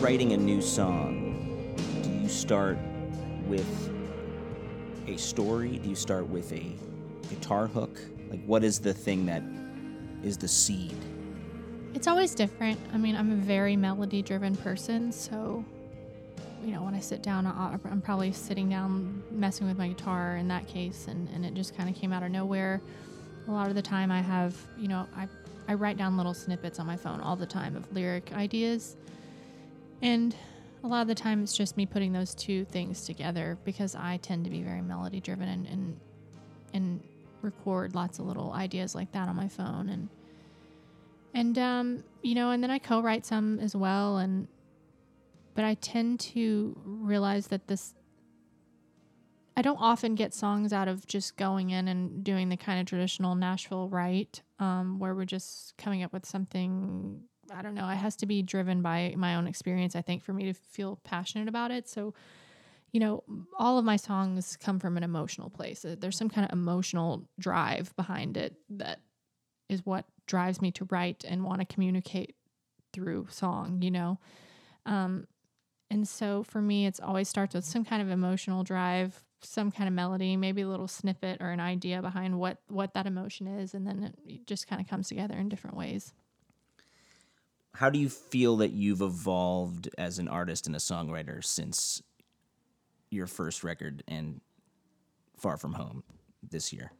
writing 0.01 0.33
a 0.33 0.37
new 0.37 0.63
song, 0.63 1.75
do 2.03 2.11
you 2.11 2.29
start 2.29 2.79
with 3.49 3.91
a 5.09 5.17
story? 5.17 5.79
Do 5.79 5.89
you 5.89 5.97
start 5.97 6.29
with 6.29 6.53
a 6.53 6.73
guitar 7.29 7.67
hook? 7.67 7.99
Like, 8.31 8.45
what 8.45 8.63
is 8.63 8.79
the 8.79 8.95
thing 8.95 9.27
that 9.27 9.43
is 10.23 10.39
the 10.39 10.47
seed? 10.47 10.97
It's 11.95 12.07
always 12.07 12.33
different. 12.35 12.79
I 12.93 12.99
mean, 12.99 13.17
I'm 13.17 13.33
a 13.33 13.37
very 13.37 13.75
melody 13.75 14.23
driven 14.23 14.55
person, 14.57 15.11
so 15.11 15.65
you 16.65 16.73
know, 16.73 16.83
when 16.83 16.95
I 16.95 17.01
sit 17.01 17.23
down, 17.23 17.47
I'm 17.47 18.01
probably 18.01 18.33
sitting 18.33 18.69
down 18.69 19.23
messing 19.31 19.67
with 19.67 19.79
my 19.79 19.89
guitar 19.89 20.37
in 20.37 20.49
that 20.49 20.67
case, 20.69 21.07
and, 21.09 21.29
and 21.31 21.45
it 21.45 21.55
just 21.55 21.77
kind 21.77 21.89
of 21.89 21.97
came 21.97 22.13
out 22.13 22.23
of 22.23 22.31
nowhere. 22.31 22.81
A 23.49 23.51
lot 23.51 23.69
of 23.69 23.75
the 23.75 23.83
time, 23.83 24.11
I 24.11 24.21
have, 24.21 24.57
you 24.77 24.89
know, 24.89 25.07
I, 25.17 25.29
I 25.69 25.75
write 25.75 25.97
down 25.97 26.17
little 26.17 26.35
snippets 26.35 26.79
on 26.79 26.87
my 26.87 26.97
phone 26.97 27.21
all 27.21 27.37
the 27.37 27.47
time 27.47 27.77
of 27.77 27.91
lyric 27.93 28.33
ideas. 28.33 28.97
And 30.03 30.35
a 30.85 30.87
lot 30.87 31.03
of 31.03 31.09
the 31.09 31.15
time, 31.15 31.43
it's 31.43 31.57
just 31.57 31.77
me 31.77 31.87
putting 31.87 32.13
those 32.13 32.35
two 32.35 32.65
things 32.67 33.05
together 33.05 33.59
because 33.65 33.95
I 33.95 34.19
tend 34.19 34.45
to 34.45 34.51
be 34.51 34.63
very 34.63 34.83
melody 34.83 35.21
driven 35.21 35.49
and, 35.49 35.67
and, 35.67 36.01
and 36.73 37.01
record 37.43 37.95
lots 37.95 38.19
of 38.19 38.27
little 38.27 38.53
ideas 38.53 38.95
like 38.95 39.13
that 39.13 39.29
on 39.29 39.37
my 39.37 39.49
phone. 39.49 39.89
And, 39.89 40.09
and, 41.35 41.59
um, 41.59 42.05
you 42.23 42.35
know, 42.35 42.51
and 42.51 42.63
then 42.63 42.71
I 42.71 42.79
co 42.79 43.01
write 43.01 43.27
some 43.27 43.59
as 43.59 43.75
well. 43.75 44.19
And, 44.19 44.49
but 45.55 45.65
I 45.65 45.75
tend 45.75 46.21
to 46.21 46.77
realize 46.85 47.49
that 47.49 47.67
this 47.67 47.95
I 49.59 49.63
don't 49.63 49.79
often 49.79 50.15
get 50.15 50.33
songs 50.33 50.73
out 50.73 50.87
of 50.87 51.05
just 51.09 51.37
going 51.37 51.71
in 51.71 51.89
and 51.89 52.23
doing 52.23 52.49
the 52.49 52.57
kind 52.57 52.79
of 52.79 52.87
traditional 52.87 53.35
Nashville 53.35 53.89
write, 53.89 54.43
um, 54.61 55.01
where 55.01 55.17
we're 55.17 55.25
just 55.25 55.77
coming 55.77 56.05
up 56.05 56.13
with 56.13 56.25
something. 56.25 57.23
I 57.55 57.63
don't 57.63 57.75
know. 57.75 57.89
It 57.89 57.97
has 57.97 58.17
to 58.17 58.27
be 58.27 58.43
driven 58.43 58.83
by 58.83 59.15
my 59.17 59.35
own 59.37 59.47
experience, 59.47 59.97
I 59.97 60.03
think, 60.03 60.23
for 60.23 60.33
me 60.33 60.45
to 60.45 60.55
feel 60.55 60.97
passionate 61.05 61.49
about 61.49 61.71
it. 61.71 61.89
So, 61.89 62.15
you 62.93 63.01
know, 63.01 63.23
all 63.59 63.79
of 63.79 63.85
my 63.85 63.97
songs 63.97 64.57
come 64.57 64.79
from 64.79 64.97
an 64.97 65.03
emotional 65.03 65.51
place. 65.51 65.85
Uh, 65.85 65.97
There's 65.99 66.17
some 66.17 66.29
kind 66.31 66.45
of 66.45 66.53
emotional 66.53 67.29
drive 67.39 67.95
behind 67.97 68.37
it 68.37 68.57
that 68.71 69.01
is 69.69 69.85
what 69.85 70.07
drives 70.27 70.61
me 70.61 70.71
to 70.73 70.87
write 70.91 71.25
and 71.27 71.45
want 71.45 71.61
to 71.61 71.67
communicate 71.67 72.35
through 72.93 73.27
song, 73.31 73.83
you 73.83 73.91
know? 73.91 74.19
Um, 74.87 75.27
and 75.91 76.07
so 76.07 76.43
for 76.43 76.61
me, 76.61 76.87
it's 76.87 77.01
always 77.01 77.29
starts 77.29 77.55
with 77.55 77.65
some 77.65 77.85
kind 77.85 78.03
of 78.03 78.11
emotional 78.11 78.63
drive, 78.63 79.25
some 79.43 79.71
kind 79.71 79.89
of 79.89 79.95
melody, 79.95 80.37
maybe 80.37 80.63
a 80.63 80.69
little 80.69 80.89
snippet 80.89 81.41
or 81.41 81.51
an 81.51 81.61
idea 81.61 82.03
behind 82.03 82.39
what 82.39 82.59
what 82.69 82.95
that 82.95 83.07
emotion 83.07 83.47
is, 83.47 83.73
and 83.75 83.87
then 83.87 84.15
it 84.27 84.47
just 84.47 84.67
kind 84.67 84.81
of 84.81 84.89
comes 84.89 85.09
together 85.09 85.35
in 85.35 85.49
different 85.49 85.77
ways. 85.77 86.13
How 87.79 87.91
do 87.91 87.99
you 88.01 88.09
feel 88.09 88.57
that 88.57 88.73
you've 88.73 89.03
evolved 89.03 89.89
as 89.97 90.19
an 90.19 90.27
artist 90.27 90.67
and 90.67 90.75
a 90.75 90.81
songwriter 90.81 91.45
since 91.45 92.03
your 93.09 93.29
first 93.29 93.63
record 93.63 94.03
and 94.09 94.41
Far 95.37 95.57
From 95.57 95.75
Home 95.75 96.03
this 96.43 96.73
year? 96.73 96.91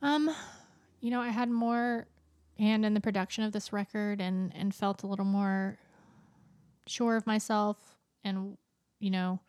Um, 0.00 0.34
you 1.02 1.10
know, 1.10 1.20
I 1.20 1.28
had 1.28 1.50
more 1.50 2.06
hand 2.58 2.86
in 2.86 2.94
the 2.94 3.02
production 3.02 3.44
of 3.44 3.52
this 3.52 3.70
record 3.70 4.22
and 4.22 4.50
and 4.56 4.74
felt 4.74 5.02
a 5.02 5.06
little 5.06 5.26
more 5.26 5.76
sure 6.86 7.16
of 7.16 7.26
myself 7.26 7.76
and 8.24 8.56
you 8.98 9.10
know 9.10 9.40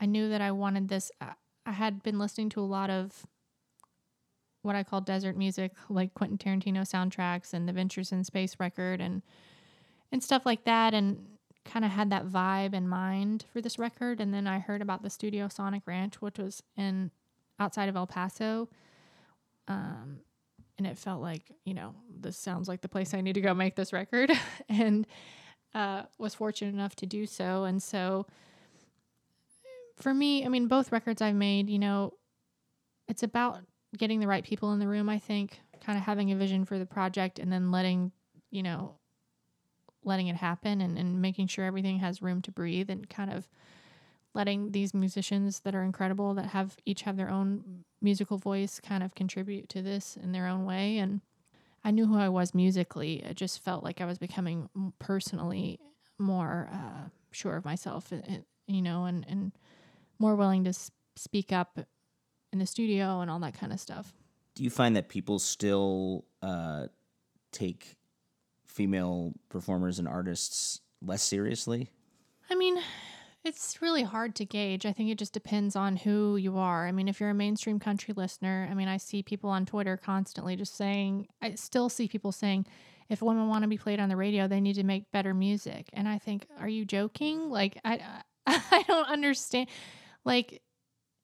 I 0.00 0.06
knew 0.06 0.28
that 0.28 0.40
I 0.40 0.50
wanted 0.50 0.88
this 0.88 1.12
I- 1.20 1.34
I 1.66 1.72
had 1.72 2.02
been 2.02 2.18
listening 2.18 2.48
to 2.50 2.60
a 2.60 2.62
lot 2.62 2.90
of 2.90 3.26
what 4.62 4.76
I 4.76 4.82
call 4.82 5.00
desert 5.00 5.36
music 5.36 5.72
like 5.88 6.14
Quentin 6.14 6.38
Tarantino 6.38 6.82
soundtracks 6.82 7.52
and 7.52 7.68
the 7.68 7.72
Ventures 7.72 8.12
in 8.12 8.24
Space 8.24 8.56
record 8.58 9.00
and 9.00 9.22
and 10.10 10.22
stuff 10.22 10.44
like 10.44 10.64
that 10.64 10.94
and 10.94 11.26
kind 11.64 11.84
of 11.84 11.90
had 11.90 12.10
that 12.10 12.26
vibe 12.26 12.74
in 12.74 12.88
mind 12.88 13.44
for 13.52 13.60
this 13.60 13.78
record 13.78 14.20
and 14.20 14.32
then 14.34 14.46
I 14.46 14.58
heard 14.58 14.82
about 14.82 15.02
the 15.02 15.10
Studio 15.10 15.48
Sonic 15.48 15.82
Ranch 15.86 16.20
which 16.20 16.38
was 16.38 16.62
in 16.76 17.10
outside 17.58 17.88
of 17.88 17.96
El 17.96 18.06
Paso 18.06 18.68
um 19.68 20.20
and 20.78 20.86
it 20.86 20.98
felt 20.98 21.20
like 21.22 21.52
you 21.64 21.74
know 21.74 21.94
this 22.20 22.36
sounds 22.36 22.68
like 22.68 22.80
the 22.80 22.88
place 22.88 23.14
I 23.14 23.20
need 23.20 23.34
to 23.34 23.40
go 23.40 23.54
make 23.54 23.76
this 23.76 23.92
record 23.92 24.30
and 24.68 25.06
uh, 25.74 26.02
was 26.18 26.34
fortunate 26.34 26.74
enough 26.74 26.94
to 26.96 27.06
do 27.06 27.26
so. 27.26 27.64
And 27.64 27.82
so 27.82 28.26
for 29.96 30.12
me, 30.12 30.44
I 30.44 30.48
mean, 30.48 30.68
both 30.68 30.92
records 30.92 31.22
I've 31.22 31.34
made, 31.34 31.70
you 31.70 31.78
know, 31.78 32.14
it's 33.08 33.22
about 33.22 33.60
getting 33.96 34.20
the 34.20 34.26
right 34.26 34.44
people 34.44 34.72
in 34.72 34.78
the 34.78 34.88
room, 34.88 35.08
I 35.08 35.18
think, 35.18 35.60
kind 35.84 35.98
of 35.98 36.04
having 36.04 36.32
a 36.32 36.36
vision 36.36 36.64
for 36.64 36.78
the 36.78 36.86
project 36.86 37.38
and 37.38 37.52
then 37.52 37.70
letting, 37.70 38.12
you 38.50 38.62
know, 38.62 38.96
letting 40.04 40.28
it 40.28 40.36
happen 40.36 40.80
and, 40.80 40.98
and 40.98 41.20
making 41.20 41.46
sure 41.46 41.64
everything 41.64 41.98
has 41.98 42.22
room 42.22 42.42
to 42.42 42.52
breathe 42.52 42.90
and 42.90 43.08
kind 43.08 43.32
of 43.32 43.48
letting 44.34 44.72
these 44.72 44.94
musicians 44.94 45.60
that 45.60 45.74
are 45.74 45.82
incredible 45.82 46.34
that 46.34 46.46
have 46.46 46.76
each 46.86 47.02
have 47.02 47.16
their 47.16 47.28
own 47.28 47.84
musical 48.00 48.38
voice 48.38 48.80
kind 48.80 49.02
of 49.02 49.14
contribute 49.14 49.68
to 49.68 49.82
this 49.82 50.16
in 50.20 50.32
their 50.32 50.46
own 50.46 50.64
way 50.64 50.98
and 50.98 51.20
I 51.84 51.90
knew 51.90 52.06
who 52.06 52.16
I 52.16 52.28
was 52.28 52.54
musically. 52.54 53.24
It 53.24 53.36
just 53.36 53.62
felt 53.62 53.82
like 53.82 54.00
I 54.00 54.04
was 54.04 54.18
becoming 54.18 54.68
personally 54.98 55.80
more 56.18 56.68
uh, 56.72 57.08
sure 57.32 57.56
of 57.56 57.64
myself, 57.64 58.12
uh, 58.12 58.16
uh, 58.16 58.36
you 58.68 58.82
know, 58.82 59.04
and, 59.04 59.26
and 59.28 59.52
more 60.18 60.36
willing 60.36 60.64
to 60.64 60.72
speak 61.16 61.52
up 61.52 61.80
in 62.52 62.58
the 62.58 62.66
studio 62.66 63.20
and 63.20 63.30
all 63.30 63.38
that 63.40 63.58
kind 63.58 63.72
of 63.72 63.80
stuff. 63.80 64.12
Do 64.54 64.62
you 64.64 64.70
find 64.70 64.96
that 64.96 65.08
people 65.08 65.38
still 65.38 66.24
uh, 66.42 66.86
take 67.52 67.96
female 68.66 69.32
performers 69.48 69.98
and 69.98 70.06
artists 70.06 70.80
less 71.00 71.22
seriously? 71.22 71.90
I 72.50 72.54
mean, 72.54 72.78
it's 73.44 73.80
really 73.80 74.02
hard 74.02 74.34
to 74.36 74.44
gauge. 74.44 74.86
I 74.86 74.92
think 74.92 75.10
it 75.10 75.18
just 75.18 75.32
depends 75.32 75.74
on 75.74 75.96
who 75.96 76.36
you 76.36 76.58
are. 76.58 76.86
I 76.86 76.92
mean, 76.92 77.08
if 77.08 77.18
you're 77.18 77.30
a 77.30 77.34
mainstream 77.34 77.80
country 77.80 78.14
listener, 78.16 78.68
I 78.70 78.74
mean, 78.74 78.88
I 78.88 78.98
see 78.98 79.22
people 79.22 79.50
on 79.50 79.66
Twitter 79.66 79.96
constantly 79.96 80.54
just 80.54 80.76
saying, 80.76 81.26
I 81.40 81.54
still 81.54 81.88
see 81.88 82.08
people 82.08 82.30
saying, 82.30 82.66
if 83.08 83.20
women 83.20 83.48
want 83.48 83.62
to 83.62 83.68
be 83.68 83.78
played 83.78 84.00
on 84.00 84.08
the 84.08 84.16
radio, 84.16 84.46
they 84.46 84.60
need 84.60 84.74
to 84.74 84.84
make 84.84 85.10
better 85.12 85.34
music. 85.34 85.88
And 85.92 86.08
I 86.08 86.18
think, 86.18 86.46
are 86.58 86.68
you 86.68 86.84
joking? 86.84 87.50
Like, 87.50 87.78
I, 87.84 88.00
I 88.46 88.84
don't 88.88 89.08
understand. 89.08 89.68
Like, 90.24 90.62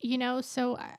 you 0.01 0.19
know, 0.19 0.41
so 0.41 0.77
I, 0.77 0.97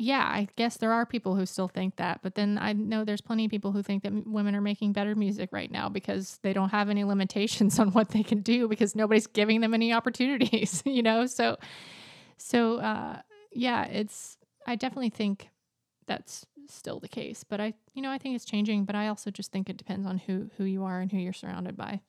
yeah, 0.00 0.24
I 0.24 0.48
guess 0.56 0.78
there 0.78 0.92
are 0.92 1.04
people 1.04 1.36
who 1.36 1.44
still 1.44 1.68
think 1.68 1.96
that, 1.96 2.20
but 2.22 2.34
then 2.34 2.56
I 2.58 2.72
know 2.72 3.04
there's 3.04 3.20
plenty 3.20 3.44
of 3.44 3.50
people 3.50 3.72
who 3.72 3.82
think 3.82 4.02
that 4.02 4.26
women 4.26 4.56
are 4.56 4.62
making 4.62 4.94
better 4.94 5.14
music 5.14 5.50
right 5.52 5.70
now 5.70 5.90
because 5.90 6.38
they 6.42 6.54
don't 6.54 6.70
have 6.70 6.88
any 6.88 7.04
limitations 7.04 7.78
on 7.78 7.92
what 7.92 8.08
they 8.08 8.22
can 8.22 8.40
do 8.40 8.66
because 8.66 8.96
nobody's 8.96 9.26
giving 9.26 9.60
them 9.60 9.74
any 9.74 9.92
opportunities, 9.92 10.82
you 10.86 11.02
know? 11.02 11.26
So, 11.26 11.58
so, 12.38 12.78
uh, 12.78 13.20
yeah, 13.52 13.84
it's, 13.84 14.38
I 14.66 14.74
definitely 14.74 15.10
think 15.10 15.50
that's 16.06 16.46
still 16.66 16.98
the 16.98 17.08
case, 17.08 17.44
but 17.44 17.60
I, 17.60 17.74
you 17.92 18.00
know, 18.00 18.10
I 18.10 18.16
think 18.16 18.34
it's 18.36 18.46
changing, 18.46 18.86
but 18.86 18.94
I 18.94 19.08
also 19.08 19.30
just 19.30 19.52
think 19.52 19.68
it 19.68 19.76
depends 19.76 20.06
on 20.06 20.16
who, 20.16 20.50
who 20.56 20.64
you 20.64 20.82
are 20.84 21.00
and 21.00 21.12
who 21.12 21.18
you're 21.18 21.34
surrounded 21.34 21.76
by. 21.76 22.00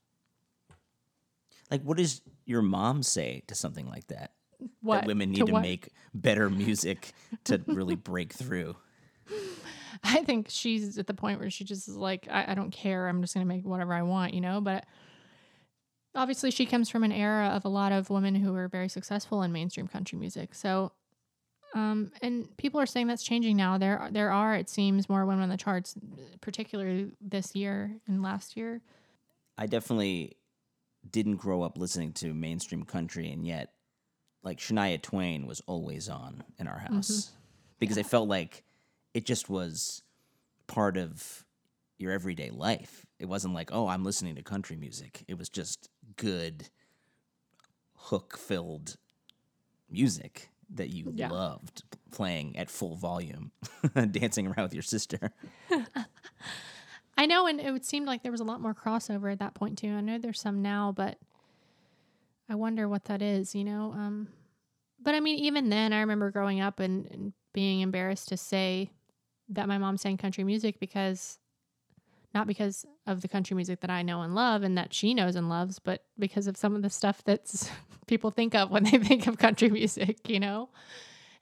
Like, 1.70 1.84
what 1.84 1.98
does 1.98 2.22
your 2.46 2.62
mom 2.62 3.04
say 3.04 3.44
to 3.48 3.56
something 3.56 3.90
like 3.90 4.08
that? 4.08 4.32
What 4.82 5.02
that 5.02 5.08
women 5.08 5.32
need 5.32 5.46
to, 5.46 5.54
what? 5.54 5.62
make 5.62 5.90
better 6.14 6.50
music 6.50 7.14
to 7.46 7.62
really 7.68 7.96
break 8.12 8.34
through. 8.34 8.76
I 10.04 10.24
think 10.24 10.48
she's 10.50 10.98
at 10.98 11.08
the 11.08 11.14
point 11.14 11.40
where 11.40 11.50
she 11.50 11.64
just 11.64 11.88
is 11.88 11.96
like, 11.96 12.28
I, 12.30 12.52
I 12.52 12.56
don't 12.56 12.72
care. 12.72 13.08
I'm 13.08 13.22
just 13.22 13.34
going 13.34 13.46
to 13.46 13.48
make 13.48 13.66
whatever 13.66 13.94
I 13.94 14.02
want, 14.02 14.34
you 14.34 14.42
know? 14.42 14.62
But 14.62 14.86
obviously, 16.16 16.52
she 16.52 16.66
comes 16.66 16.90
from 16.90 17.04
an 17.04 17.12
era 17.12 17.48
of 17.50 17.66
a 17.66 17.70
lot 17.70 17.92
of 17.92 18.10
women 18.10 18.36
who 18.36 18.54
were 18.54 18.68
very 18.68 18.90
successful 18.90 19.44
in 19.44 19.52
mainstream 19.52 19.88
country 19.88 20.18
music. 20.18 20.56
So, 20.56 20.92
um, 21.74 22.12
and 22.22 22.56
people 22.58 22.82
are 22.82 22.86
saying 22.86 23.08
that's 23.08 23.24
changing 23.24 23.56
now. 23.58 23.78
There, 23.78 24.10
there 24.12 24.32
are, 24.32 24.56
it 24.56 24.70
seems, 24.70 25.08
more 25.08 25.26
women 25.26 25.44
on 25.44 25.50
the 25.50 25.58
charts, 25.58 25.96
particularly 26.42 27.12
this 27.22 27.56
year 27.56 27.96
and 28.08 28.22
last 28.22 28.58
year. 28.58 28.82
I 29.58 29.68
definitely 29.68 30.38
didn't 31.10 31.38
grow 31.38 31.62
up 31.62 31.78
listening 31.78 32.14
to 32.14 32.34
mainstream 32.34 32.84
country, 32.84 33.32
and 33.32 33.46
yet, 33.46 33.70
like 34.44 34.60
Shania 34.60 35.02
Twain 35.02 35.46
was 35.46 35.62
always 35.68 36.10
on 36.10 36.44
in 36.58 36.68
our 36.68 36.80
mm-hmm. 36.80 36.96
house 36.96 37.32
because 37.80 37.98
I 37.98 38.04
felt 38.04 38.28
like 38.28 38.64
it 39.14 39.26
just 39.26 39.50
was 39.50 40.04
part 40.68 40.98
of 40.98 41.46
your 41.98 42.12
everyday 42.12 42.50
life. 42.50 43.06
It 43.20 43.26
wasn't 43.26 43.54
like, 43.54 43.70
oh, 43.72 43.88
I'm 43.88 44.04
listening 44.04 44.36
to 44.36 44.42
country 44.42 44.76
music. 44.76 45.24
It 45.28 45.38
was 45.38 45.50
just 45.50 45.90
good, 46.18 46.70
hook 47.96 48.38
filled 48.38 48.98
music 49.90 50.50
that 50.74 50.90
you 50.90 51.12
Yeah. 51.16 51.30
loved 51.30 51.84
playing 52.12 52.58
at 52.58 52.70
full 52.70 52.96
volume, 52.96 53.52
dancing 54.12 54.48
around 54.48 54.64
with 54.64 54.74
your 54.74 54.84
sister. 54.84 55.32
I 57.18 57.26
know, 57.26 57.46
and 57.46 57.60
it 57.60 57.72
would 57.72 57.86
seem 57.86 58.06
like 58.06 58.24
there 58.24 58.32
was 58.32 58.42
a 58.42 58.46
lot 58.46 58.62
more 58.62 58.74
crossover 58.74 59.32
at 59.32 59.40
that 59.40 59.54
point 59.54 59.78
too. 59.78 59.92
I 59.92 60.02
know 60.02 60.18
there's 60.18 60.40
some 60.40 60.62
now, 60.62 60.92
but 60.96 61.18
I 62.52 62.56
wonder 62.56 62.90
what 62.90 63.06
that 63.06 63.22
is, 63.22 63.56
you 63.56 63.64
know. 63.64 63.94
Um, 63.96 64.28
but 65.02 65.16
I 65.16 65.22
mean, 65.22 65.40
even 65.40 65.70
then, 65.70 65.94
I 65.94 66.02
remember 66.02 66.32
growing 66.32 66.60
up 66.60 66.82
and, 66.82 67.06
and 67.10 67.32
being 67.54 67.80
embarrassed 67.80 68.28
to 68.28 68.36
say 68.36 68.92
that 69.48 69.70
my 69.70 69.78
mom 69.78 69.96
sang 69.96 70.18
country 70.18 70.44
music 70.44 70.78
because 70.78 71.40
not 72.34 72.48
because 72.48 72.86
of 73.08 73.22
the 73.22 73.30
country 73.30 73.56
music 73.56 73.80
that 73.80 73.90
I 73.90 74.02
know 74.02 74.22
and 74.22 74.36
love 74.36 74.64
and 74.64 74.78
that 74.78 74.94
she 74.94 75.14
knows 75.14 75.38
and 75.38 75.48
loves, 75.48 75.80
but 75.80 76.04
because 76.20 76.46
of 76.46 76.58
some 76.58 76.76
of 76.76 76.82
the 76.82 76.90
stuff 76.90 77.24
that 77.24 77.72
people 78.08 78.32
think 78.32 78.54
of 78.54 78.70
when 78.70 78.84
they 78.84 78.98
think 78.98 79.28
of 79.28 79.38
country 79.38 79.70
music, 79.70 80.28
you 80.28 80.40
know? 80.42 80.68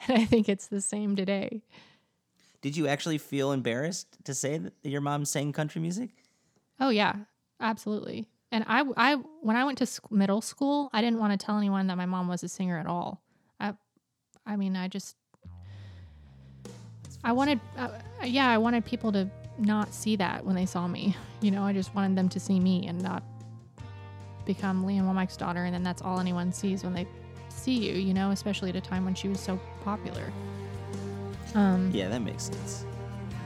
And 0.08 0.16
I 0.16 0.26
think 0.26 0.48
it's 0.48 0.68
the 0.68 0.80
same 0.80 1.16
today. 1.16 1.64
Did 2.62 2.78
you 2.78 2.88
actually 2.88 3.18
feel 3.18 3.52
embarrassed 3.52 4.16
to 4.26 4.36
say 4.36 4.60
that 4.60 4.74
your 4.84 5.02
mom 5.02 5.26
sang 5.26 5.54
country 5.54 5.82
music? 5.82 6.12
Oh 6.80 6.90
yeah, 6.90 7.16
absolutely. 7.60 8.30
And 8.52 8.64
I, 8.68 8.84
I, 8.98 9.16
when 9.42 9.56
I 9.56 9.64
went 9.64 9.78
to 9.80 9.86
sc- 9.86 10.12
middle 10.12 10.42
school, 10.42 10.90
I 10.92 11.02
didn't 11.02 11.20
want 11.20 11.40
to 11.40 11.46
tell 11.46 11.58
anyone 11.58 11.88
that 11.88 11.98
my 11.98 12.06
mom 12.08 12.28
was 12.28 12.44
a 12.44 12.48
singer 12.48 12.80
at 12.80 12.88
all. 12.88 13.22
I, 13.60 13.74
I 14.46 14.56
mean, 14.56 14.76
I 14.76 14.88
just, 14.88 15.16
I 17.24 17.32
wanted, 17.34 17.60
uh, 17.78 17.90
yeah, 18.24 18.50
I 18.50 18.58
wanted 18.58 18.86
people 18.86 19.12
to 19.12 19.30
not 19.58 19.94
see 19.94 20.16
that 20.16 20.46
when 20.46 20.56
they 20.56 20.66
saw 20.66 20.88
me. 20.88 21.16
You 21.42 21.52
know, 21.52 21.64
I 21.64 21.74
just 21.74 21.94
wanted 21.94 22.18
them 22.18 22.28
to 22.30 22.40
see 22.40 22.60
me 22.60 22.88
and 22.88 23.02
not 23.02 23.24
become 24.46 24.84
Lee 24.86 24.98
Ann 24.98 25.06
Womack's 25.06 25.38
daughter, 25.38 25.64
and 25.66 25.74
then 25.74 25.84
that's 25.84 26.02
all 26.02 26.20
anyone 26.20 26.52
sees 26.52 26.84
when 26.84 26.94
they 26.94 27.08
see 27.50 27.74
you. 27.78 27.94
You 27.94 28.14
know, 28.14 28.32
especially 28.32 28.70
at 28.70 28.76
a 28.76 28.82
time 28.82 29.06
when 29.06 29.14
she 29.16 29.28
was 29.28 29.40
so 29.40 29.60
popular. 29.84 30.32
Um, 31.56 31.92
Yeah, 31.94 32.10
that 32.10 32.22
makes 32.22 32.46
sense. 32.46 32.86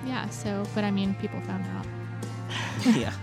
yeah. 0.06 0.30
So, 0.30 0.64
but 0.76 0.84
I 0.84 0.92
mean, 0.92 1.14
people 1.16 1.42
found 1.42 1.66
out. 1.76 1.86
yeah. 2.96 3.14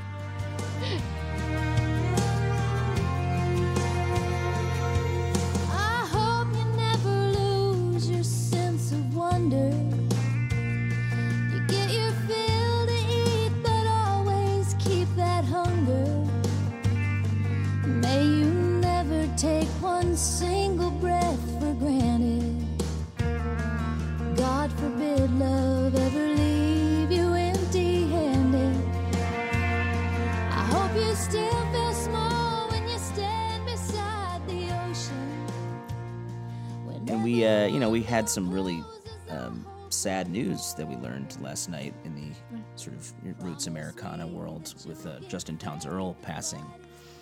We, 37.31 37.47
uh, 37.47 37.67
you 37.67 37.79
know, 37.79 37.91
we 37.91 38.03
had 38.03 38.29
some 38.29 38.51
really 38.51 38.83
um, 39.29 39.65
sad 39.89 40.29
news 40.29 40.75
that 40.75 40.85
we 40.89 40.97
learned 40.97 41.41
last 41.41 41.69
night 41.71 41.95
in 42.05 42.13
the 42.17 42.33
sort 42.75 42.97
of 42.97 43.13
roots 43.45 43.69
Americana 43.69 44.27
world 44.27 44.75
with 44.85 45.07
uh, 45.07 45.21
Justin 45.29 45.57
Townes 45.57 45.87
Earle 45.87 46.17
passing. 46.23 46.65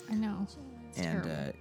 I 0.09 0.15
know. 0.15 0.47
It's 0.89 0.99
and 1.01 1.25
uh, 1.27 1.51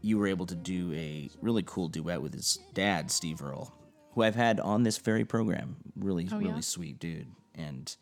you 0.00 0.16
were 0.16 0.26
able 0.28 0.46
to 0.46 0.54
do 0.54 0.94
a 0.94 1.28
really 1.42 1.62
cool 1.66 1.88
duet 1.88 2.22
with 2.22 2.32
his 2.32 2.58
dad, 2.72 3.10
Steve 3.10 3.42
Earle, 3.42 3.70
who 4.14 4.22
I've 4.22 4.34
had 4.34 4.60
on 4.60 4.82
this 4.82 4.96
very 4.96 5.26
program. 5.26 5.76
Really, 5.94 6.26
Oh, 6.32 6.38
really 6.38 6.50
yeah? 6.54 6.60
sweet 6.60 6.98
dude. 6.98 7.26
And 7.54 7.94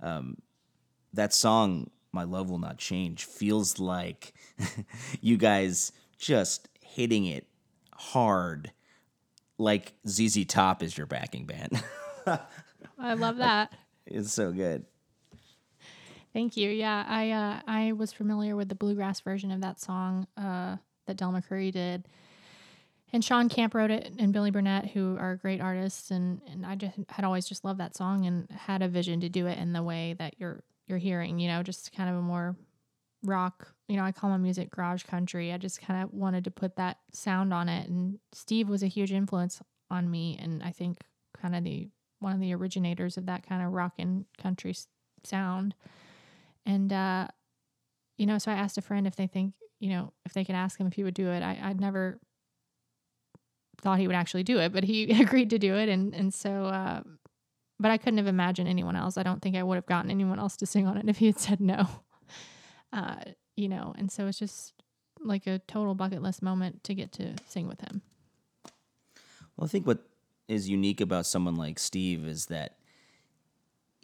um, 0.00 0.38
that 1.12 1.32
song, 1.32 1.90
"My 2.10 2.24
Love 2.24 2.50
Will 2.50 2.58
Not 2.58 2.78
Change," 2.78 3.24
feels 3.24 3.78
like 3.78 4.34
you 5.20 5.36
guys 5.36 5.92
just 6.18 6.68
hitting 6.80 7.26
it 7.26 7.46
hard, 7.94 8.72
like 9.58 9.94
ZZ 10.08 10.44
Top 10.46 10.82
is 10.82 10.96
your 10.96 11.06
backing 11.06 11.46
band. 11.46 11.82
I 12.98 13.14
love 13.14 13.38
that. 13.38 13.72
it's 14.06 14.32
so 14.32 14.52
good. 14.52 14.84
Thank 16.32 16.56
you. 16.56 16.70
Yeah, 16.70 17.04
I 17.06 17.30
uh, 17.30 17.60
I 17.66 17.92
was 17.92 18.12
familiar 18.12 18.56
with 18.56 18.68
the 18.68 18.74
bluegrass 18.74 19.20
version 19.20 19.50
of 19.50 19.60
that 19.60 19.80
song 19.80 20.26
uh, 20.36 20.76
that 21.06 21.16
Del 21.16 21.32
McCoury 21.32 21.70
did, 21.70 22.08
and 23.12 23.22
Shawn 23.22 23.50
Camp 23.50 23.74
wrote 23.74 23.90
it, 23.90 24.14
and 24.18 24.32
Billy 24.32 24.50
Burnette, 24.50 24.90
who 24.92 25.16
are 25.18 25.36
great 25.36 25.60
artists, 25.60 26.10
and 26.10 26.40
and 26.50 26.64
I 26.64 26.76
just 26.76 26.96
had 27.10 27.24
always 27.24 27.46
just 27.46 27.64
loved 27.64 27.80
that 27.80 27.94
song 27.94 28.24
and 28.24 28.50
had 28.50 28.80
a 28.80 28.88
vision 28.88 29.20
to 29.20 29.28
do 29.28 29.46
it 29.46 29.58
in 29.58 29.74
the 29.74 29.82
way 29.82 30.14
that 30.18 30.34
you're 30.38 30.62
you're 30.86 30.98
hearing. 30.98 31.38
You 31.38 31.48
know, 31.48 31.62
just 31.62 31.94
kind 31.94 32.08
of 32.08 32.16
a 32.16 32.22
more 32.22 32.56
rock. 33.24 33.68
You 33.88 33.96
know, 33.96 34.04
I 34.04 34.12
call 34.12 34.30
my 34.30 34.36
music 34.36 34.70
garage 34.70 35.04
country. 35.04 35.52
I 35.52 35.58
just 35.58 35.80
kind 35.80 36.02
of 36.02 36.12
wanted 36.12 36.44
to 36.44 36.50
put 36.50 36.76
that 36.76 36.98
sound 37.12 37.52
on 37.52 37.68
it, 37.68 37.88
and 37.88 38.18
Steve 38.32 38.68
was 38.68 38.82
a 38.82 38.88
huge 38.88 39.12
influence 39.12 39.60
on 39.90 40.10
me, 40.10 40.38
and 40.40 40.62
I 40.62 40.70
think 40.70 40.98
kind 41.40 41.54
of 41.54 41.64
the 41.64 41.88
one 42.20 42.32
of 42.32 42.40
the 42.40 42.54
originators 42.54 43.16
of 43.16 43.26
that 43.26 43.46
kind 43.46 43.64
of 43.64 43.72
rock 43.72 43.94
and 43.98 44.24
country 44.38 44.74
sound. 45.24 45.74
And 46.64 46.92
uh, 46.92 47.28
you 48.16 48.26
know, 48.26 48.38
so 48.38 48.50
I 48.50 48.54
asked 48.54 48.78
a 48.78 48.82
friend 48.82 49.06
if 49.06 49.16
they 49.16 49.26
think, 49.26 49.54
you 49.80 49.90
know, 49.90 50.12
if 50.24 50.32
they 50.32 50.44
could 50.44 50.54
ask 50.54 50.78
him 50.78 50.86
if 50.86 50.94
he 50.94 51.04
would 51.04 51.14
do 51.14 51.28
it. 51.28 51.42
I, 51.42 51.58
I'd 51.62 51.80
never 51.80 52.20
thought 53.80 53.98
he 53.98 54.06
would 54.06 54.16
actually 54.16 54.44
do 54.44 54.58
it, 54.58 54.72
but 54.72 54.84
he 54.84 55.10
agreed 55.20 55.50
to 55.50 55.58
do 55.58 55.76
it, 55.76 55.88
and 55.88 56.14
and 56.14 56.32
so. 56.32 56.66
Uh, 56.66 57.02
but 57.80 57.90
I 57.90 57.98
couldn't 57.98 58.18
have 58.18 58.28
imagined 58.28 58.68
anyone 58.68 58.94
else. 58.94 59.18
I 59.18 59.24
don't 59.24 59.42
think 59.42 59.56
I 59.56 59.62
would 59.64 59.74
have 59.74 59.86
gotten 59.86 60.08
anyone 60.08 60.38
else 60.38 60.56
to 60.58 60.66
sing 60.66 60.86
on 60.86 60.96
it 60.98 61.08
if 61.08 61.16
he 61.16 61.26
had 61.26 61.40
said 61.40 61.60
no. 61.60 61.88
Uh, 62.92 63.16
you 63.56 63.68
know, 63.68 63.94
and 63.96 64.10
so 64.10 64.26
it's 64.26 64.38
just 64.38 64.74
like 65.20 65.46
a 65.46 65.60
total 65.60 65.94
bucket 65.94 66.22
list 66.22 66.42
moment 66.42 66.84
to 66.84 66.94
get 66.94 67.12
to 67.12 67.34
sing 67.46 67.68
with 67.68 67.80
him. 67.80 68.02
Well, 69.56 69.66
I 69.66 69.68
think 69.68 69.86
what 69.86 70.00
is 70.48 70.68
unique 70.68 71.00
about 71.00 71.26
someone 71.26 71.54
like 71.54 71.78
Steve 71.78 72.26
is 72.26 72.46
that 72.46 72.76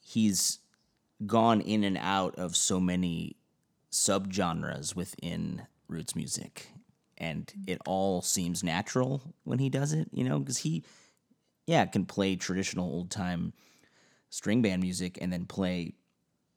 he's 0.03 0.61
gone 1.26 1.61
in 1.61 1.84
and 1.84 1.99
out 1.99 2.34
of 2.36 2.57
so 2.57 2.78
many 2.78 3.36
subgenres 3.91 4.95
within 4.95 5.62
roots 5.89 6.14
music 6.14 6.68
and 7.16 7.53
it 7.66 7.78
all 7.86 8.22
seems 8.22 8.62
natural 8.62 9.22
when 9.45 9.59
he 9.59 9.68
does 9.68 9.93
it 9.93 10.09
you 10.12 10.22
know 10.22 10.39
because 10.39 10.59
he 10.59 10.84
yeah 11.66 11.84
can 11.86 12.05
play 12.05 12.36
traditional 12.36 12.86
old 12.86 13.11
time 13.11 13.53
string 14.30 14.62
band 14.62 14.82
music 14.82 15.18
and 15.20 15.32
then 15.32 15.45
play 15.47 15.95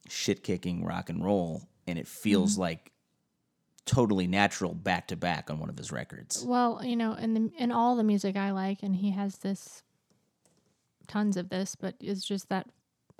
shit 0.09 0.43
kicking 0.43 0.83
rock 0.85 1.09
and 1.09 1.23
roll 1.23 1.67
and 1.91 1.99
it 1.99 2.07
feels 2.07 2.53
mm-hmm. 2.53 2.61
like 2.61 2.91
totally 3.85 4.27
natural 4.27 4.73
back 4.73 5.07
to 5.07 5.15
back 5.15 5.49
on 5.49 5.59
one 5.59 5.69
of 5.69 5.77
his 5.77 5.91
records 5.91 6.43
Well, 6.45 6.81
you 6.83 6.95
know, 6.95 7.13
in 7.13 7.33
the 7.33 7.51
in 7.57 7.71
all 7.71 7.95
the 7.95 8.03
music 8.03 8.35
I 8.35 8.51
like, 8.51 8.81
and 8.81 8.95
he 8.95 9.11
has 9.11 9.37
this 9.37 9.83
tons 11.07 11.37
of 11.37 11.49
this, 11.49 11.75
but 11.75 11.95
it's 11.99 12.25
just 12.25 12.49
that 12.49 12.67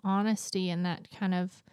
honesty 0.03 0.69
and 0.69 0.86
that 0.86 1.09
kind 1.11 1.34
of 1.34 1.63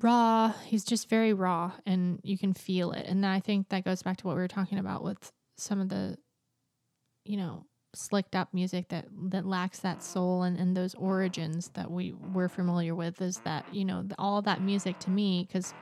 raw. 0.00 0.52
He's 0.64 0.84
just 0.84 1.08
very 1.08 1.32
raw, 1.32 1.72
and 1.86 2.20
you 2.22 2.36
can 2.36 2.52
feel 2.52 2.92
it. 2.92 3.06
And 3.06 3.24
I 3.24 3.40
think 3.40 3.68
that 3.68 3.84
goes 3.84 4.02
back 4.02 4.18
to 4.18 4.26
what 4.26 4.36
we 4.36 4.42
were 4.42 4.48
talking 4.48 4.78
about 4.78 5.04
with 5.04 5.32
some 5.56 5.80
of 5.80 5.88
the, 5.88 6.16
you 7.24 7.36
know, 7.36 7.64
slicked 7.94 8.36
up 8.36 8.52
music 8.52 8.88
that 8.88 9.06
that 9.30 9.46
lacks 9.46 9.78
that 9.80 10.02
soul 10.02 10.42
and, 10.42 10.58
and 10.58 10.76
those 10.76 10.94
origins 10.94 11.68
that 11.70 11.90
we 11.90 12.12
we're 12.12 12.48
familiar 12.48 12.94
with. 12.94 13.20
Is 13.20 13.38
that 13.38 13.64
you 13.72 13.84
know 13.84 14.04
all 14.18 14.42
that 14.42 14.60
music 14.60 14.98
to 15.00 15.10
me 15.10 15.46
because 15.46 15.74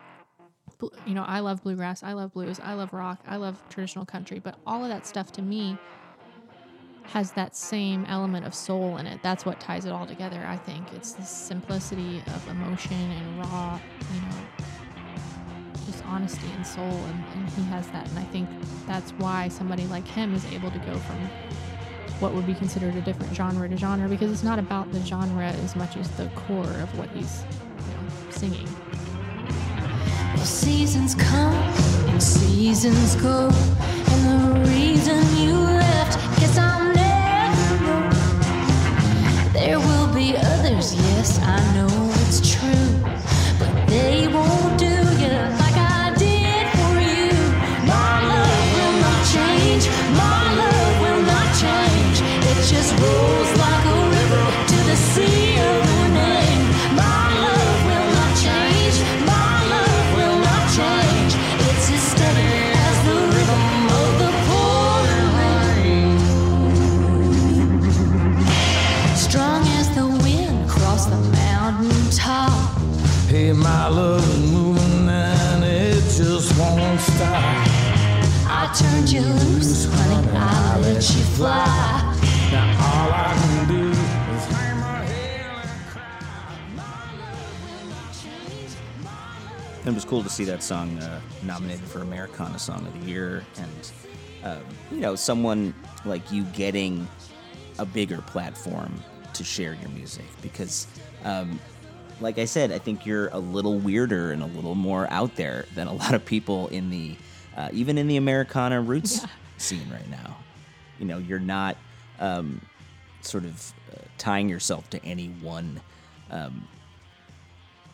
you 1.07 1.15
know, 1.15 1.25
I 1.25 1.41
love 1.41 1.63
bluegrass, 1.63 2.03
I 2.03 2.13
love 2.13 2.33
blues, 2.33 2.61
I 2.63 2.75
love 2.75 2.93
rock, 2.93 3.21
I 3.27 3.37
love 3.37 3.63
traditional 3.71 4.05
country, 4.05 4.39
but 4.39 4.57
all 4.67 4.83
of 4.83 4.91
that 4.91 5.07
stuff 5.07 5.33
to 5.33 5.43
me 5.43 5.79
has 7.05 7.33
that 7.33 7.55
same 7.55 8.05
element 8.07 8.45
of 8.45 8.55
soul 8.55 8.97
in 8.99 9.07
it. 9.07 9.21
That's 9.23 9.47
what 9.47 9.61
ties 9.61 9.85
it 9.85 9.93
all 9.93 10.07
together, 10.07 10.45
I 10.47 10.57
think. 10.57 10.93
It's 10.93 11.13
the 11.13 11.23
simplicity 11.23 12.23
of 12.27 12.49
emotion 12.49 12.97
and 12.97 13.39
raw, 13.39 13.81
you 14.13 14.21
know, 14.23 14.37
just 15.87 16.05
honesty 16.05 16.49
and 16.57 16.67
soul, 16.67 16.83
and, 16.83 17.25
and 17.35 17.49
he 17.51 17.63
has 17.65 17.87
that. 17.89 18.09
And 18.09 18.19
I 18.19 18.25
think 18.25 18.49
that's 18.87 19.13
why 19.13 19.49
somebody 19.49 19.87
like 19.87 20.07
him 20.07 20.35
is 20.35 20.45
able 20.53 20.71
to 20.73 20.79
go 20.81 20.95
from 20.99 21.31
what 22.21 22.33
would 22.33 22.47
be 22.47 22.55
considered 22.55 22.95
a 22.97 23.01
different 23.03 23.35
genre 23.35 23.69
to 23.69 23.77
genre 23.77 24.09
because 24.09 24.33
it's 24.33 24.43
not 24.43 24.59
about 24.59 24.91
the 24.93 25.01
genre 25.05 25.47
as 25.47 25.77
much 25.77 25.97
as 25.97 26.09
the 26.13 26.27
core 26.35 26.65
of 26.65 26.99
what 26.99 27.09
he's 27.11 27.43
you 27.43 27.95
know, 27.95 28.31
singing. 28.31 28.69
Seasons 30.39 31.15
come 31.15 31.55
and 32.09 32.23
seasons 32.23 33.17
go, 33.17 33.51
and 33.51 34.65
the 34.65 34.71
reason 34.71 35.17
you 35.37 35.55
left, 35.55 36.19
guess 36.39 36.57
I'll 36.57 36.95
never. 36.95 38.11
There 39.53 39.79
will 39.79 40.15
be 40.15 40.37
others, 40.37 40.95
yes, 40.95 41.41
I 41.43 41.75
know 41.75 42.06
you 78.81 79.21
loose, 79.23 79.87
honey. 79.91 80.29
I 80.33 80.79
let 80.81 80.97
you 80.97 81.25
fly. 81.37 82.19
Now 82.53 82.69
all 82.85 83.11
I 83.13 83.35
can 83.41 83.69
do. 83.69 83.93
It 89.91 89.95
was 89.95 90.05
cool 90.05 90.23
to 90.25 90.29
see 90.29 90.45
that 90.45 90.63
song 90.65 90.99
uh, 90.99 91.21
nominated 91.45 91.85
for 91.85 92.01
Americana 92.01 92.59
Song 92.59 92.85
of 92.87 93.01
the 93.01 93.07
Year, 93.07 93.45
and 93.57 93.93
um, 94.43 94.65
you 94.91 94.99
know, 94.99 95.15
someone 95.15 95.73
like 96.05 96.33
you 96.33 96.43
getting 96.47 97.07
a 97.79 97.87
bigger 97.87 98.21
platform 98.23 99.01
to 99.33 99.45
share 99.45 99.75
your 99.75 99.91
music 99.91 100.25
because, 100.43 100.87
um, 101.25 101.61
like 102.21 102.39
I 102.39 102.47
said, 102.47 102.73
I 102.73 102.79
think 102.79 103.07
you're 103.07 103.29
a 103.29 103.39
little 103.39 103.79
weirder 103.79 104.33
and 104.33 104.43
a 104.43 104.47
little 104.47 104.75
more 104.75 105.07
out 105.11 105.37
there 105.37 105.67
than 105.75 105.87
a 105.87 105.93
lot 105.93 106.15
of 106.15 106.25
people 106.25 106.69
in 106.69 106.91
the, 106.91 107.17
uh, 107.57 107.69
even 107.73 107.99
in 107.99 108.07
the 108.07 108.17
Americana 108.17 108.81
roots 108.81 109.25
scene 109.59 109.89
right 109.91 110.09
now. 110.11 110.37
You 110.99 111.07
know, 111.07 111.19
you're 111.19 111.39
not 111.39 111.77
um, 112.21 112.61
sort 113.23 113.45
of 113.45 113.73
uh, 113.93 113.99
tying 114.19 114.49
yourself 114.49 114.89
to 114.91 115.05
any 115.05 115.29
one 115.29 115.81
um, 116.31 116.67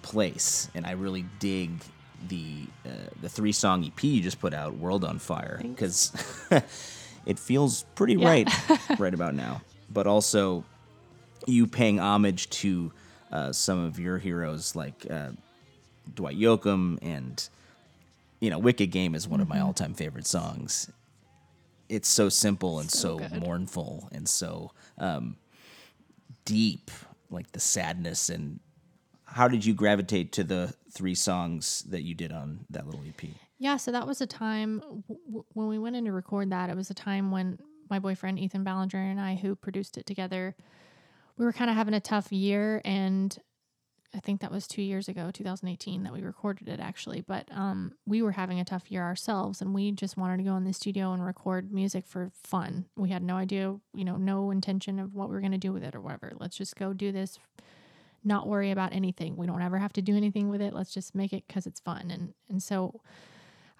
place, 0.02 0.68
and 0.74 0.86
I 0.86 0.92
really 0.92 1.24
dig 1.38 1.70
the 2.28 2.66
uh, 2.86 2.90
the 3.20 3.28
three 3.28 3.52
song 3.52 3.84
EP 3.84 4.02
you 4.04 4.20
just 4.22 4.40
put 4.40 4.54
out, 4.54 4.76
"World 4.76 5.04
on 5.04 5.18
Fire," 5.18 5.58
because 5.62 6.12
it 7.26 7.38
feels 7.38 7.84
pretty 7.94 8.14
Yeah. 8.14 8.28
right 8.28 8.48
right 8.98 9.14
about 9.14 9.34
now. 9.34 9.62
But 9.90 10.06
also, 10.06 10.64
you 11.46 11.66
paying 11.66 11.98
homage 12.00 12.48
to 12.50 12.92
uh, 13.30 13.52
some 13.52 13.78
of 13.84 13.98
your 13.98 14.18
heroes 14.18 14.76
like 14.76 15.06
uh, 15.10 15.30
Dwight 16.14 16.38
Yoakam 16.38 16.98
and 17.02 17.48
you 18.42 18.50
know, 18.50 18.58
"Wicked 18.58 18.90
Game" 18.90 19.14
is 19.14 19.28
one 19.28 19.40
of 19.40 19.48
my 19.48 19.60
all 19.60 19.72
time 19.72 19.94
favorite 19.94 20.26
songs. 20.26 20.90
It's 21.88 22.08
so 22.08 22.28
simple 22.28 22.80
and 22.80 22.90
so, 22.90 23.18
So 23.18 23.38
mournful 23.38 24.08
and 24.12 24.28
so 24.28 24.72
um, 24.98 25.36
deep, 26.44 26.90
like 27.30 27.52
the 27.52 27.60
sadness 27.60 28.28
and 28.28 28.58
how 29.24 29.46
did 29.48 29.64
you 29.64 29.74
gravitate 29.74 30.32
to 30.32 30.44
the 30.44 30.74
three 30.90 31.14
songs 31.14 31.82
that 31.88 32.02
you 32.02 32.14
did 32.14 32.32
on 32.32 32.66
that 32.70 32.84
little 32.84 33.00
EP? 33.06 33.30
Yeah, 33.58 33.76
so 33.76 33.92
that 33.92 34.06
was 34.06 34.20
a 34.20 34.26
time 34.26 34.80
w- 35.08 35.44
when 35.52 35.68
we 35.68 35.78
went 35.78 35.94
in 35.96 36.04
to 36.06 36.12
record 36.12 36.50
that. 36.50 36.68
It 36.68 36.76
was 36.76 36.90
a 36.90 36.94
time 36.94 37.30
when 37.30 37.58
my 37.88 37.98
boyfriend 37.98 38.40
Ethan 38.40 38.64
Ballinger 38.64 38.98
and 38.98 39.20
I, 39.20 39.36
who 39.36 39.54
produced 39.54 39.96
it 39.96 40.04
together, 40.04 40.56
we 41.38 41.44
were 41.44 41.52
kind 41.52 41.70
of 41.70 41.76
having 41.76 41.94
a 41.94 42.00
tough 42.00 42.32
year, 42.32 42.82
and 42.84 43.38
I 44.14 44.20
think 44.20 44.40
that 44.40 44.50
was 44.50 44.66
two 44.66 44.82
years 44.82 45.08
ago, 45.08 45.30
2018, 45.32 46.02
that 46.02 46.12
we 46.12 46.20
recorded 46.20 46.68
it 46.68 46.80
actually. 46.80 47.22
But 47.22 47.48
um, 47.50 47.94
we 48.06 48.20
were 48.22 48.32
having 48.32 48.60
a 48.60 48.64
tough 48.64 48.90
year 48.90 49.02
ourselves, 49.02 49.60
and 49.60 49.74
we 49.74 49.90
just 49.92 50.16
wanted 50.16 50.36
to 50.38 50.42
go 50.42 50.56
in 50.56 50.64
the 50.64 50.72
studio 50.72 51.12
and 51.12 51.24
record 51.24 51.72
music 51.72 52.06
for 52.06 52.30
fun. 52.34 52.86
We 52.96 53.08
had 53.10 53.22
no 53.22 53.36
idea, 53.36 53.74
you 53.94 54.04
know, 54.04 54.16
no 54.16 54.50
intention 54.50 54.98
of 54.98 55.14
what 55.14 55.28
we 55.28 55.34
were 55.34 55.40
going 55.40 55.52
to 55.52 55.58
do 55.58 55.72
with 55.72 55.82
it 55.82 55.94
or 55.94 56.00
whatever. 56.00 56.32
Let's 56.38 56.56
just 56.56 56.76
go 56.76 56.92
do 56.92 57.12
this 57.12 57.38
not 58.24 58.46
worry 58.46 58.70
about 58.70 58.92
anything. 58.92 59.36
We 59.36 59.46
don't 59.46 59.62
ever 59.62 59.78
have 59.78 59.92
to 59.94 60.02
do 60.02 60.16
anything 60.16 60.48
with 60.48 60.60
it. 60.60 60.72
Let's 60.72 60.94
just 60.94 61.14
make 61.14 61.32
it 61.32 61.44
because 61.46 61.66
it's 61.66 61.80
fun. 61.80 62.10
And 62.10 62.34
and 62.48 62.62
so 62.62 63.00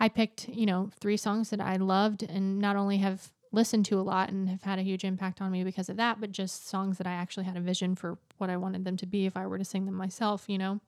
I 0.01 0.09
picked, 0.09 0.49
you 0.49 0.67
know, 0.67 0.91
three 1.01 1.17
songs 1.17 1.51
that 1.51 1.61
I 1.61 1.77
loved 1.77 2.23
and 2.23 2.59
not 2.59 2.77
only 2.77 2.99
have 2.99 3.31
listened 3.53 3.85
to 3.87 4.01
a 4.01 4.03
lot 4.03 4.31
and 4.31 4.49
have 4.49 4.63
had 4.63 4.79
a 4.79 4.83
huge 4.83 5.05
impact 5.05 5.41
on 5.41 5.53
me 5.53 5.63
because 5.63 5.89
of 5.89 5.97
that, 5.99 6.21
but 6.21 6.33
just 6.33 6.67
songs 6.67 6.99
that 6.99 7.07
I 7.07 7.13
actually 7.13 7.45
had 7.45 7.57
a 7.57 7.61
vision 7.61 7.95
for 7.95 8.19
what 8.39 8.51
I 8.51 8.57
wanted 8.57 8.85
them 8.85 8.97
to 8.97 9.07
be 9.07 9.27
if 9.27 9.37
I 9.37 9.47
were 9.47 9.59
to 9.59 9.65
sing 9.65 9.85
them 9.85 9.95
myself, 9.95 10.45
you 10.49 10.59
know. 10.59 10.81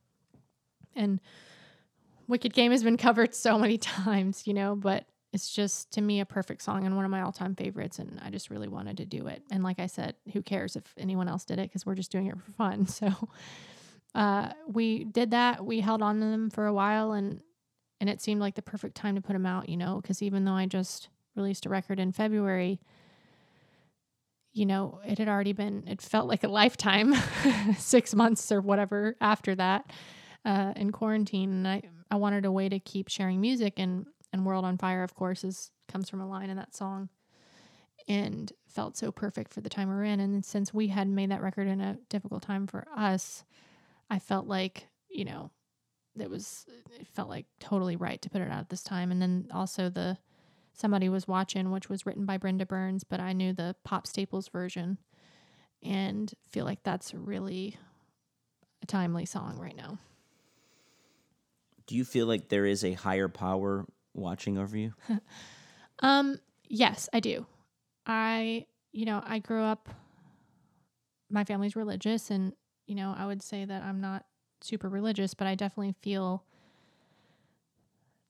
And 0.97 1.21
Wicked 2.27 2.55
Game 2.55 2.73
has 2.73 2.83
been 2.83 2.97
covered 2.99 3.35
so 3.35 3.59
many 3.59 3.79
times, 3.79 4.47
you 4.47 4.55
know, 4.55 4.75
but 4.75 5.05
it's 5.33 5.53
just 5.53 5.91
to 5.93 6.01
me 6.01 6.21
a 6.21 6.25
perfect 6.25 6.63
song 6.63 6.87
and 6.87 6.95
one 6.95 7.05
of 7.05 7.11
my 7.11 7.21
all-time 7.21 7.57
favorites 7.57 7.99
and 7.99 8.21
I 8.25 8.31
just 8.31 8.51
really 8.51 8.69
wanted 8.69 8.97
to 8.99 9.05
do 9.05 9.27
it. 9.27 9.43
And 9.51 9.65
like 9.65 9.81
I 9.81 9.87
said, 9.87 10.15
who 10.33 10.43
cares 10.43 10.77
if 10.77 10.95
anyone 10.97 11.29
else 11.29 11.45
did 11.45 11.59
it 11.59 11.73
cuz 11.73 11.85
we're 11.85 11.97
just 11.97 12.13
doing 12.13 12.29
it 12.29 12.39
for 12.41 12.53
fun. 12.53 12.87
So 12.95 13.29
uh 14.15 14.53
we 14.69 15.03
did 15.03 15.33
that. 15.33 15.67
We 15.67 15.81
held 15.81 16.01
on 16.01 16.21
to 16.21 16.27
them 16.27 16.51
for 16.51 16.67
a 16.67 16.73
while 16.73 17.13
and 17.13 17.41
and 18.01 18.09
it 18.09 18.21
seemed 18.21 18.41
like 18.41 18.55
the 18.55 18.63
perfect 18.63 18.95
time 18.95 19.17
to 19.17 19.21
put 19.21 19.33
them 19.33 19.45
out, 19.45 19.69
you 19.69 19.77
know, 19.77 20.01
cuz 20.03 20.23
even 20.23 20.45
though 20.45 20.53
I 20.53 20.67
just 20.67 21.09
released 21.37 21.67
a 21.67 21.69
record 21.69 21.99
in 22.01 22.13
February, 22.13 22.81
you 24.53 24.67
know, 24.67 25.01
it 25.05 25.19
had 25.19 25.29
already 25.29 25.53
been 25.53 25.85
it 25.89 26.01
felt 26.01 26.29
like 26.29 26.45
a 26.45 26.49
lifetime, 26.49 27.15
6 27.79 28.15
months 28.15 28.53
or 28.53 28.61
whatever 28.61 29.17
after 29.21 29.55
that 29.57 29.93
uh, 30.45 30.73
in 30.77 30.93
quarantine, 30.93 31.51
and 31.51 31.69
I 31.69 31.83
I 32.11 32.17
wanted 32.17 32.45
a 32.45 32.53
way 32.53 32.69
to 32.69 32.79
keep 32.79 33.09
sharing 33.09 33.41
music, 33.41 33.75
and 33.79 34.07
and 34.33 34.47
World 34.47 34.65
on 34.65 34.79
Fire, 34.79 35.03
of 35.03 35.15
course, 35.15 35.43
is 35.45 35.71
comes 35.89 36.09
from 36.09 36.21
a 36.21 36.29
line 36.29 36.51
in 36.51 36.57
that 36.57 36.75
song, 36.75 37.09
and 38.09 38.53
felt 38.69 38.97
so 38.97 39.11
perfect 39.11 39.53
for 39.53 39.61
the 39.61 39.69
time 39.69 39.89
we're 39.89 40.05
in. 40.05 40.21
And 40.21 40.45
since 40.45 40.75
we 40.75 40.89
had 40.89 41.09
made 41.09 41.31
that 41.31 41.43
record 41.43 41.67
in 41.67 41.81
a 41.81 41.99
difficult 42.09 42.43
time 42.43 42.67
for 42.67 42.87
us, 42.97 43.45
I 44.11 44.19
felt 44.19 44.47
like 44.47 44.89
you 45.09 45.25
know, 45.25 45.51
it 46.19 46.31
was 46.31 46.67
it 47.01 47.07
felt 47.09 47.29
like 47.29 47.47
totally 47.61 47.97
right 47.97 48.21
to 48.23 48.31
put 48.31 48.41
it 48.43 48.51
out 48.51 48.61
at 48.61 48.69
this 48.69 48.83
time. 48.83 49.11
And 49.11 49.21
then 49.23 49.49
also 49.53 49.89
the 49.89 50.19
somebody 50.75 51.09
was 51.09 51.27
watching, 51.27 51.71
which 51.71 51.89
was 51.89 52.05
written 52.05 52.27
by 52.27 52.37
Brenda 52.37 52.67
Burns, 52.67 53.05
but 53.05 53.21
I 53.21 53.33
knew 53.33 53.53
the 53.53 53.75
Pop 53.85 54.07
Staples 54.07 54.49
version, 54.49 54.99
and 55.83 56.33
feel 56.49 56.65
like 56.65 56.83
that's 56.83 57.15
really 57.15 57.77
a 58.83 58.87
timely 58.87 59.25
song 59.25 59.59
right 59.59 59.77
now. 59.77 59.99
Do 61.87 61.95
you 61.97 62.05
feel 62.05 62.27
like 62.27 62.49
there 62.49 62.67
is 62.67 62.85
a 62.85 62.93
higher 62.93 63.29
power 63.29 63.87
watching 64.15 64.59
over 64.59 64.77
you? 64.77 64.93
Um, 66.01 66.39
yes, 66.69 67.09
I 67.13 67.21
do. 67.21 67.47
I, 68.05 68.67
you 68.93 69.05
know, 69.05 69.23
I 69.25 69.39
grew 69.39 69.63
up, 69.63 69.89
my 71.31 71.45
family's 71.45 71.77
religious, 71.77 72.31
and, 72.31 72.53
you 72.87 72.97
know, 72.97 73.15
I 73.17 73.27
would 73.27 73.43
say 73.43 73.65
that 73.65 73.83
I'm 73.85 74.01
not 74.01 74.25
super 74.61 74.89
religious, 74.89 75.35
but 75.35 75.47
I 75.47 75.55
definitely 75.55 75.95
feel 76.03 76.45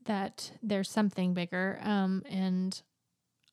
that 0.04 0.52
there's 0.62 0.90
something 0.90 1.34
bigger. 1.34 1.78
Um, 1.82 2.22
and 2.28 2.80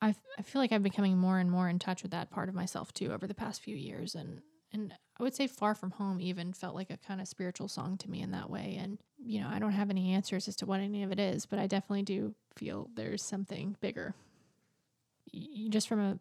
I, 0.01 0.15
I 0.37 0.41
feel 0.41 0.61
like 0.61 0.71
I'm 0.71 0.83
becoming 0.83 1.17
more 1.17 1.39
and 1.39 1.51
more 1.51 1.69
in 1.69 1.79
touch 1.79 2.01
with 2.01 2.11
that 2.11 2.31
part 2.31 2.49
of 2.49 2.55
myself 2.55 2.93
too 2.93 3.13
over 3.13 3.27
the 3.27 3.33
past 3.33 3.61
few 3.61 3.75
years. 3.75 4.15
And, 4.15 4.41
and 4.73 4.93
I 5.19 5.23
would 5.23 5.35
say 5.35 5.47
Far 5.47 5.75
From 5.75 5.91
Home 5.91 6.19
even 6.19 6.53
felt 6.53 6.75
like 6.75 6.89
a 6.89 6.97
kind 6.97 7.21
of 7.21 7.27
spiritual 7.27 7.67
song 7.67 7.97
to 7.97 8.09
me 8.09 8.21
in 8.21 8.31
that 8.31 8.49
way. 8.49 8.77
And, 8.81 8.97
you 9.17 9.41
know, 9.41 9.49
I 9.49 9.59
don't 9.59 9.73
have 9.73 9.89
any 9.89 10.13
answers 10.13 10.47
as 10.47 10.55
to 10.57 10.65
what 10.65 10.79
any 10.79 11.03
of 11.03 11.11
it 11.11 11.19
is, 11.19 11.45
but 11.45 11.59
I 11.59 11.67
definitely 11.67 12.03
do 12.03 12.35
feel 12.55 12.89
there's 12.95 13.23
something 13.23 13.75
bigger. 13.79 14.15
Just 15.69 15.87
from 15.87 15.99
a 15.99 16.19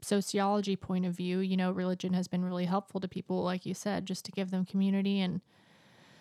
sociology 0.00 0.76
point 0.76 1.04
of 1.04 1.14
view, 1.14 1.40
you 1.40 1.56
know, 1.56 1.70
religion 1.70 2.14
has 2.14 2.28
been 2.28 2.44
really 2.44 2.64
helpful 2.64 3.00
to 3.00 3.08
people, 3.08 3.42
like 3.42 3.66
you 3.66 3.74
said, 3.74 4.06
just 4.06 4.24
to 4.24 4.32
give 4.32 4.50
them 4.50 4.64
community 4.64 5.20
and 5.20 5.40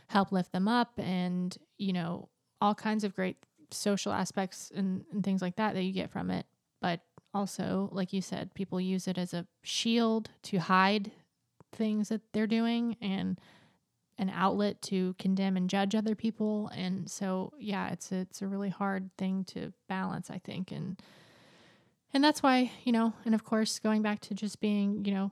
help 0.08 0.32
lift 0.32 0.51
them 0.51 0.68
up 0.68 0.93
and, 0.97 1.58
you 1.78 1.93
know, 1.93 2.30
all 2.62 2.76
kinds 2.76 3.03
of 3.03 3.16
great 3.16 3.38
social 3.72 4.12
aspects 4.12 4.72
and, 4.76 5.05
and 5.12 5.24
things 5.24 5.41
like 5.41 5.55
that 5.58 5.74
that 5.74 5.84
you 5.84 5.93
get 5.93 6.12
from 6.12 6.32
it. 6.32 6.45
But 6.82 7.01
also, 7.34 7.89
like 7.91 8.14
you 8.14 8.22
said, 8.22 8.53
people 8.53 8.80
use 8.80 9.08
it 9.08 9.18
as 9.18 9.34
a 9.34 9.45
shield 9.64 10.30
to 10.43 10.58
hide 10.58 11.12
things 11.72 12.10
that 12.10 12.22
they're 12.34 12.47
doing 12.47 12.95
and 13.01 13.39
an 14.18 14.32
outlet 14.34 14.82
to 14.82 15.16
condemn 15.20 15.58
and 15.58 15.70
judge 15.70 15.93
other 15.93 16.16
people 16.16 16.72
and 16.74 17.10
so 17.10 17.53
yeah 17.60 17.89
it's 17.89 18.12
a, 18.12 18.16
it's 18.16 18.41
a 18.41 18.47
really 18.47 18.70
hard 18.70 19.10
thing 19.18 19.43
to 19.43 19.72
balance 19.88 20.30
i 20.32 20.39
think 20.39 20.72
and 20.72 20.99
and 22.14 22.24
that's 22.24 22.41
why 22.41 22.72
you 22.84 22.91
know 22.91 23.14
and 23.26 23.36
of 23.36 23.43
course 23.43 23.80
going 23.80 24.01
back 24.01 24.20
to 24.20 24.34
just 24.34 24.60
being 24.60 25.05
you 25.05 25.14
know 25.14 25.30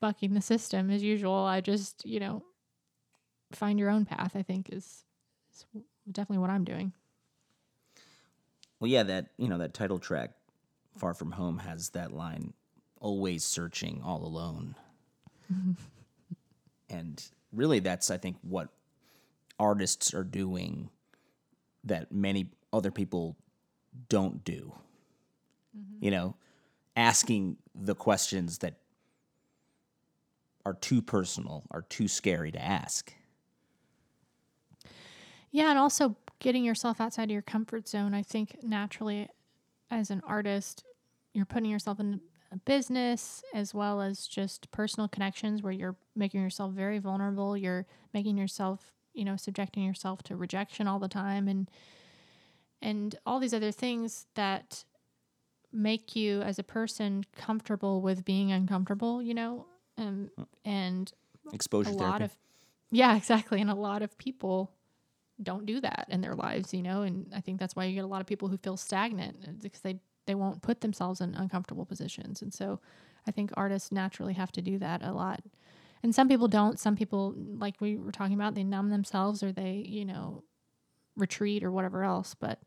bucking 0.00 0.34
the 0.34 0.40
system 0.40 0.90
as 0.90 1.02
usual 1.02 1.34
i 1.34 1.60
just 1.60 2.04
you 2.04 2.20
know 2.20 2.42
find 3.50 3.78
your 3.78 3.90
own 3.90 4.04
path 4.04 4.32
i 4.36 4.42
think 4.42 4.68
is, 4.72 5.04
is 5.52 5.66
definitely 6.10 6.38
what 6.38 6.50
i'm 6.50 6.64
doing 6.64 6.92
Well, 8.80 8.90
yeah, 8.90 9.02
that 9.04 9.30
you 9.36 9.48
know 9.48 9.58
that 9.58 9.74
title 9.74 9.98
track, 9.98 10.30
"Far 10.96 11.12
From 11.14 11.32
Home," 11.32 11.58
has 11.58 11.90
that 11.90 12.12
line, 12.12 12.52
"Always 13.00 13.44
searching, 13.44 14.02
all 14.02 14.24
alone," 14.24 14.76
and 16.88 17.24
really, 17.52 17.80
that's 17.80 18.08
I 18.10 18.18
think 18.18 18.36
what 18.42 18.68
artists 19.58 20.14
are 20.14 20.22
doing 20.24 20.90
that 21.84 22.12
many 22.12 22.50
other 22.72 22.92
people 22.92 23.36
don't 24.08 24.44
do. 24.44 24.72
Mm-hmm. 25.76 26.04
You 26.04 26.10
know, 26.12 26.36
asking 26.94 27.56
the 27.74 27.94
questions 27.96 28.58
that 28.58 28.74
are 30.64 30.74
too 30.74 31.02
personal, 31.02 31.64
are 31.72 31.82
too 31.82 32.06
scary 32.06 32.52
to 32.52 32.62
ask. 32.62 33.12
Yeah, 35.50 35.70
and 35.70 35.78
also 35.78 36.16
getting 36.40 36.64
yourself 36.64 37.00
outside 37.00 37.24
of 37.24 37.30
your 37.30 37.42
comfort 37.42 37.88
zone. 37.88 38.14
I 38.14 38.22
think 38.22 38.58
naturally, 38.62 39.28
as 39.90 40.10
an 40.10 40.22
artist, 40.26 40.84
you're 41.32 41.46
putting 41.46 41.70
yourself 41.70 42.00
in 42.00 42.20
a 42.52 42.56
business 42.58 43.42
as 43.54 43.74
well 43.74 44.00
as 44.00 44.26
just 44.26 44.70
personal 44.70 45.08
connections 45.08 45.62
where 45.62 45.72
you're 45.72 45.96
making 46.16 46.40
yourself 46.42 46.72
very 46.72 46.98
vulnerable. 46.98 47.56
You're 47.56 47.86
making 48.14 48.38
yourself, 48.38 48.92
you 49.14 49.24
know, 49.24 49.36
subjecting 49.36 49.84
yourself 49.84 50.22
to 50.24 50.36
rejection 50.36 50.86
all 50.86 50.98
the 50.98 51.08
time. 51.08 51.48
And, 51.48 51.70
and 52.80 53.14
all 53.26 53.40
these 53.40 53.54
other 53.54 53.72
things 53.72 54.26
that 54.34 54.84
make 55.72 56.16
you 56.16 56.40
as 56.42 56.58
a 56.58 56.62
person 56.62 57.24
comfortable 57.36 58.00
with 58.00 58.24
being 58.24 58.52
uncomfortable, 58.52 59.22
you 59.22 59.34
know, 59.34 59.66
um, 59.98 60.30
and 60.64 61.12
Exposure 61.52 61.90
a 61.90 61.92
therapy. 61.94 62.04
lot 62.04 62.22
of 62.22 62.36
yeah 62.90 63.16
exactly 63.18 63.60
and 63.60 63.70
a 63.70 63.74
lot 63.74 64.02
of 64.02 64.16
people 64.18 64.72
don't 65.42 65.66
do 65.66 65.80
that 65.80 66.06
in 66.08 66.20
their 66.20 66.34
lives 66.34 66.74
you 66.74 66.82
know? 66.82 67.02
And 67.02 67.26
i 67.34 67.40
think 67.40 67.58
that's 67.58 67.76
why 67.76 67.84
you 67.84 67.94
get 67.94 68.04
a 68.04 68.08
lot 68.08 68.20
of 68.20 68.26
people 68.26 68.48
who 68.48 68.56
feel 68.56 68.76
stagnant 68.76 69.36
uh, 69.46 69.52
because 69.62 69.80
they 69.80 70.00
they 70.26 70.34
won't 70.34 70.60
put 70.60 70.82
themselves 70.82 71.22
in 71.22 71.34
uncomfortable 71.34 71.86
positions. 71.86 72.42
And 72.42 72.52
so 72.52 72.80
i 73.26 73.30
think 73.30 73.50
artists 73.54 73.92
naturally 73.92 74.34
have 74.34 74.52
to 74.52 74.62
do 74.62 74.78
that 74.78 75.02
a 75.02 75.12
lot. 75.12 75.40
And 76.02 76.14
some 76.14 76.28
people 76.28 76.48
don't. 76.48 76.78
Some 76.78 76.96
people 76.96 77.34
like 77.36 77.74
we 77.80 77.96
were 77.96 78.12
talking 78.12 78.34
about 78.34 78.54
they 78.54 78.64
numb 78.64 78.90
themselves 78.90 79.42
or 79.42 79.52
they 79.52 79.84
you 79.86 80.04
know 80.04 80.44
retreat 81.16 81.64
or 81.64 81.72
whatever 81.72 82.04
else. 82.04 82.34
But 82.34 82.60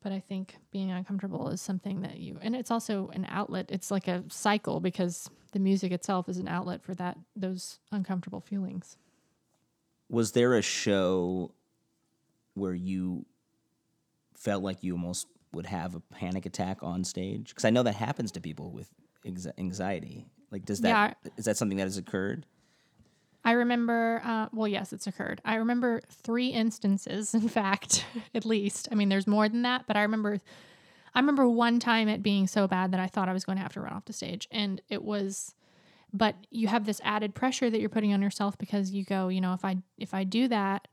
but 0.00 0.12
i 0.12 0.20
think 0.20 0.56
being 0.70 0.92
uncomfortable 0.92 1.48
is 1.48 1.60
something 1.60 2.02
that 2.02 2.18
you 2.18 2.38
and 2.40 2.54
it's 2.54 2.70
also 2.70 3.10
an 3.12 3.26
outlet. 3.28 3.66
It's 3.70 3.90
like 3.90 4.08
a 4.08 4.24
cycle 4.28 4.80
because 4.80 5.28
the 5.52 5.58
music 5.58 5.92
itself 5.92 6.28
is 6.28 6.38
an 6.38 6.48
outlet 6.48 6.82
for 6.82 6.94
that 6.94 7.18
those 7.34 7.80
uncomfortable 7.90 8.40
feelings. 8.40 8.96
Was 10.08 10.32
there 10.32 10.54
a 10.54 10.62
show 10.62 11.52
where 12.58 12.74
you 12.74 13.24
felt 14.36 14.62
like 14.62 14.82
you 14.82 14.92
almost 14.92 15.26
would 15.52 15.66
have 15.66 15.94
a 15.94 16.00
panic 16.00 16.46
attack 16.46 16.82
on 16.82 17.04
stage? 17.04 17.48
Because 17.50 17.64
I 17.64 17.70
know 17.70 17.82
that 17.82 17.94
happens 17.94 18.32
to 18.32 18.40
people 18.40 18.70
with 18.70 18.90
anxiety. 19.58 20.26
Like, 20.50 20.64
does 20.64 20.80
that 20.82 21.16
is 21.24 21.30
Yeah. 21.36 21.42
that 21.52 21.56
something 21.56 21.78
that 21.78 21.84
has 21.84 21.96
occurred? 21.98 22.46
I 23.44 23.52
remember, 23.52 24.20
uh, 24.24 24.48
well, 24.52 24.68
yes, 24.68 24.92
it's 24.92 25.06
occurred. 25.06 25.40
I 25.44 25.54
remember 25.56 26.02
three 26.10 26.48
instances, 26.48 27.34
in 27.34 27.48
fact, 27.48 28.04
at 28.34 28.44
least. 28.44 28.88
I 28.90 28.94
mean, 28.94 29.08
there's 29.08 29.26
more 29.26 29.48
than 29.48 29.62
that, 29.62 29.84
but 29.86 29.96
I 29.96 30.02
remember, 30.02 30.38
I 31.14 31.20
remember 31.20 31.48
one 31.48 31.80
time 31.80 32.08
it 32.08 32.22
being 32.22 32.46
so 32.46 32.66
bad 32.66 32.92
that 32.92 33.00
I 33.00 33.06
thought 33.06 33.28
I 33.28 33.32
was 33.32 33.44
going 33.44 33.56
to 33.56 33.62
have 33.62 33.72
to 33.74 33.80
run 33.80 33.92
off 33.92 34.04
the 34.04 34.12
stage, 34.12 34.48
and 34.50 34.80
it 34.88 35.02
was. 35.02 35.54
But 36.10 36.36
you 36.50 36.68
have 36.68 36.86
this 36.86 37.02
added 37.04 37.34
pressure 37.34 37.68
that 37.68 37.80
you're 37.80 37.90
putting 37.90 38.14
on 38.14 38.22
yourself 38.22 38.56
because 38.56 38.92
you 38.92 39.04
go, 39.04 39.28
you 39.28 39.42
know, 39.42 39.52
if 39.52 39.62
I 39.62 39.76
if 39.98 40.14
I 40.14 40.24
do 40.24 40.48
that, 40.48 40.88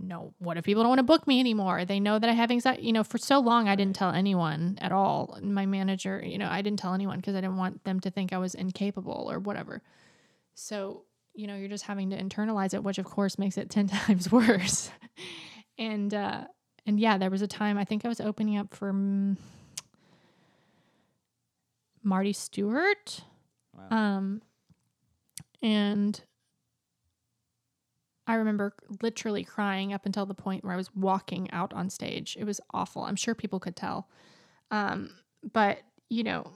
no, 0.00 0.34
what 0.38 0.56
if 0.56 0.64
people 0.64 0.82
don't 0.82 0.90
want 0.90 0.98
to 0.98 1.04
book 1.04 1.26
me 1.26 1.38
anymore? 1.40 1.84
They 1.84 2.00
know 2.00 2.18
that 2.18 2.28
I 2.28 2.32
have 2.32 2.50
anxiety. 2.50 2.82
You 2.82 2.92
know, 2.92 3.04
for 3.04 3.18
so 3.18 3.38
long 3.38 3.68
I 3.68 3.76
didn't 3.76 3.96
tell 3.96 4.10
anyone 4.10 4.78
at 4.80 4.92
all. 4.92 5.38
My 5.42 5.66
manager, 5.66 6.22
you 6.24 6.38
know, 6.38 6.48
I 6.48 6.62
didn't 6.62 6.80
tell 6.80 6.94
anyone 6.94 7.18
because 7.18 7.34
I 7.34 7.40
didn't 7.40 7.56
want 7.56 7.84
them 7.84 8.00
to 8.00 8.10
think 8.10 8.32
I 8.32 8.38
was 8.38 8.54
incapable 8.54 9.28
or 9.30 9.38
whatever. 9.38 9.82
So, 10.54 11.04
you 11.34 11.46
know, 11.46 11.54
you're 11.54 11.68
just 11.68 11.84
having 11.84 12.10
to 12.10 12.20
internalize 12.20 12.74
it, 12.74 12.82
which 12.82 12.98
of 12.98 13.04
course 13.04 13.38
makes 13.38 13.56
it 13.56 13.70
10 13.70 13.88
times 13.88 14.32
worse. 14.32 14.90
and, 15.78 16.12
uh, 16.12 16.44
and 16.86 16.98
yeah, 16.98 17.16
there 17.16 17.30
was 17.30 17.42
a 17.42 17.48
time 17.48 17.78
I 17.78 17.84
think 17.84 18.04
I 18.04 18.08
was 18.08 18.20
opening 18.20 18.58
up 18.58 18.74
for 18.74 18.92
mm, 18.92 19.36
Marty 22.02 22.32
Stuart. 22.32 23.22
Um, 23.90 24.42
and 25.62 26.20
I 28.26 28.34
remember 28.34 28.74
literally 29.02 29.44
crying 29.44 29.92
up 29.92 30.06
until 30.06 30.24
the 30.26 30.34
point 30.34 30.64
where 30.64 30.72
I 30.72 30.76
was 30.76 30.94
walking 30.94 31.50
out 31.50 31.72
on 31.74 31.90
stage. 31.90 32.36
It 32.38 32.44
was 32.44 32.60
awful. 32.72 33.02
I'm 33.02 33.16
sure 33.16 33.34
people 33.34 33.60
could 33.60 33.76
tell. 33.76 34.08
Um, 34.70 35.10
but, 35.52 35.78
you 36.08 36.24
know, 36.24 36.50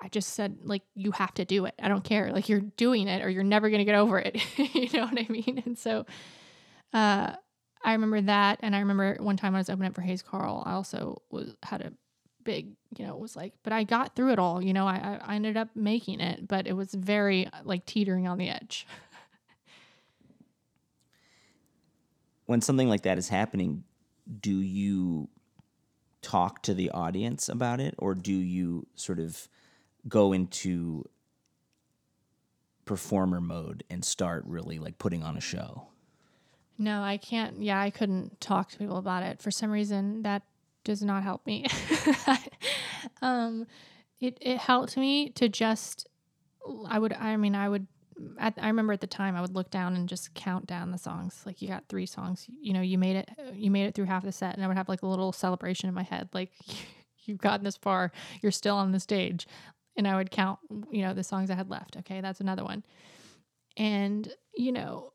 I 0.00 0.08
just 0.08 0.34
said, 0.34 0.58
like, 0.62 0.82
you 0.94 1.10
have 1.12 1.34
to 1.34 1.44
do 1.44 1.64
it. 1.64 1.74
I 1.82 1.88
don't 1.88 2.04
care. 2.04 2.30
Like, 2.32 2.48
you're 2.48 2.60
doing 2.60 3.08
it 3.08 3.24
or 3.24 3.28
you're 3.28 3.42
never 3.42 3.68
going 3.68 3.80
to 3.80 3.84
get 3.84 3.96
over 3.96 4.18
it. 4.18 4.40
you 4.74 4.88
know 4.96 5.06
what 5.06 5.18
I 5.18 5.26
mean? 5.28 5.60
And 5.66 5.76
so, 5.76 6.06
uh, 6.92 7.32
I 7.84 7.92
remember 7.92 8.20
that. 8.22 8.60
And 8.62 8.76
I 8.76 8.80
remember 8.80 9.16
one 9.20 9.36
time 9.36 9.54
I 9.54 9.58
was 9.58 9.68
opening 9.70 9.88
up 9.88 9.94
for 9.96 10.02
Hayes 10.02 10.22
Carll, 10.22 10.62
I 10.66 10.72
also 10.72 11.22
was, 11.30 11.56
had 11.64 11.80
a 11.80 11.92
big, 12.44 12.70
you 12.96 13.06
know, 13.06 13.14
it 13.14 13.20
was 13.20 13.36
like, 13.36 13.54
but 13.62 13.72
I 13.72 13.84
got 13.84 14.14
through 14.14 14.32
it 14.32 14.38
all. 14.38 14.62
You 14.62 14.72
know, 14.72 14.86
I- 14.86 15.18
I 15.20 15.34
ended 15.34 15.56
up 15.56 15.68
making 15.74 16.20
it, 16.20 16.46
but 16.48 16.66
it 16.66 16.72
was 16.74 16.94
very 16.94 17.48
like 17.64 17.84
teetering 17.86 18.26
on 18.28 18.38
the 18.38 18.48
edge. 18.48 18.86
When 22.48 22.62
something 22.62 22.88
like 22.88 23.02
that 23.02 23.18
is 23.18 23.28
happening, 23.28 23.84
do 24.40 24.58
you 24.58 25.28
talk 26.22 26.62
to 26.62 26.72
the 26.72 26.90
audience 26.92 27.46
about 27.50 27.78
it, 27.78 27.94
or 27.98 28.14
do 28.14 28.32
you 28.32 28.86
sort 28.94 29.18
of 29.18 29.50
go 30.08 30.32
into 30.32 31.04
performer 32.86 33.38
mode 33.38 33.84
and 33.90 34.02
start 34.02 34.44
really 34.46 34.78
like 34.78 34.96
putting 34.96 35.22
on 35.22 35.36
a 35.36 35.42
show? 35.42 35.88
No, 36.78 37.02
I 37.02 37.18
can't. 37.18 37.60
Yeah, 37.60 37.78
I 37.78 37.90
couldn't 37.90 38.40
talk 38.40 38.70
to 38.70 38.78
people 38.78 38.96
about 38.96 39.24
it. 39.24 39.42
For 39.42 39.50
some 39.50 39.70
reason, 39.70 40.22
that 40.22 40.42
does 40.84 41.02
not 41.02 41.24
help 41.24 41.44
me. 41.46 41.66
um, 43.20 43.66
it 44.20 44.38
it 44.40 44.56
helped 44.56 44.96
me 44.96 45.28
to 45.32 45.50
just. 45.50 46.08
I 46.88 46.98
would. 46.98 47.12
I 47.12 47.36
mean, 47.36 47.54
I 47.54 47.68
would. 47.68 47.86
At, 48.38 48.54
I 48.60 48.66
remember 48.66 48.92
at 48.92 49.00
the 49.00 49.06
time 49.06 49.36
I 49.36 49.40
would 49.40 49.54
look 49.54 49.70
down 49.70 49.94
and 49.94 50.08
just 50.08 50.34
count 50.34 50.66
down 50.66 50.90
the 50.90 50.98
songs. 50.98 51.42
Like 51.46 51.62
you 51.62 51.68
got 51.68 51.84
three 51.88 52.06
songs. 52.06 52.46
You 52.60 52.72
know, 52.72 52.80
you 52.80 52.98
made 52.98 53.16
it. 53.16 53.30
You 53.54 53.70
made 53.70 53.86
it 53.86 53.94
through 53.94 54.06
half 54.06 54.24
the 54.24 54.32
set, 54.32 54.54
and 54.54 54.64
I 54.64 54.68
would 54.68 54.76
have 54.76 54.88
like 54.88 55.02
a 55.02 55.06
little 55.06 55.32
celebration 55.32 55.88
in 55.88 55.94
my 55.94 56.02
head. 56.02 56.28
Like 56.32 56.52
you've 57.24 57.38
gotten 57.38 57.64
this 57.64 57.76
far. 57.76 58.12
You're 58.42 58.52
still 58.52 58.76
on 58.76 58.92
the 58.92 59.00
stage, 59.00 59.46
and 59.96 60.06
I 60.06 60.16
would 60.16 60.30
count. 60.30 60.58
You 60.90 61.02
know, 61.02 61.14
the 61.14 61.24
songs 61.24 61.50
I 61.50 61.54
had 61.54 61.70
left. 61.70 61.96
Okay, 61.98 62.20
that's 62.20 62.40
another 62.40 62.64
one. 62.64 62.84
And 63.76 64.32
you 64.56 64.72
know, 64.72 65.12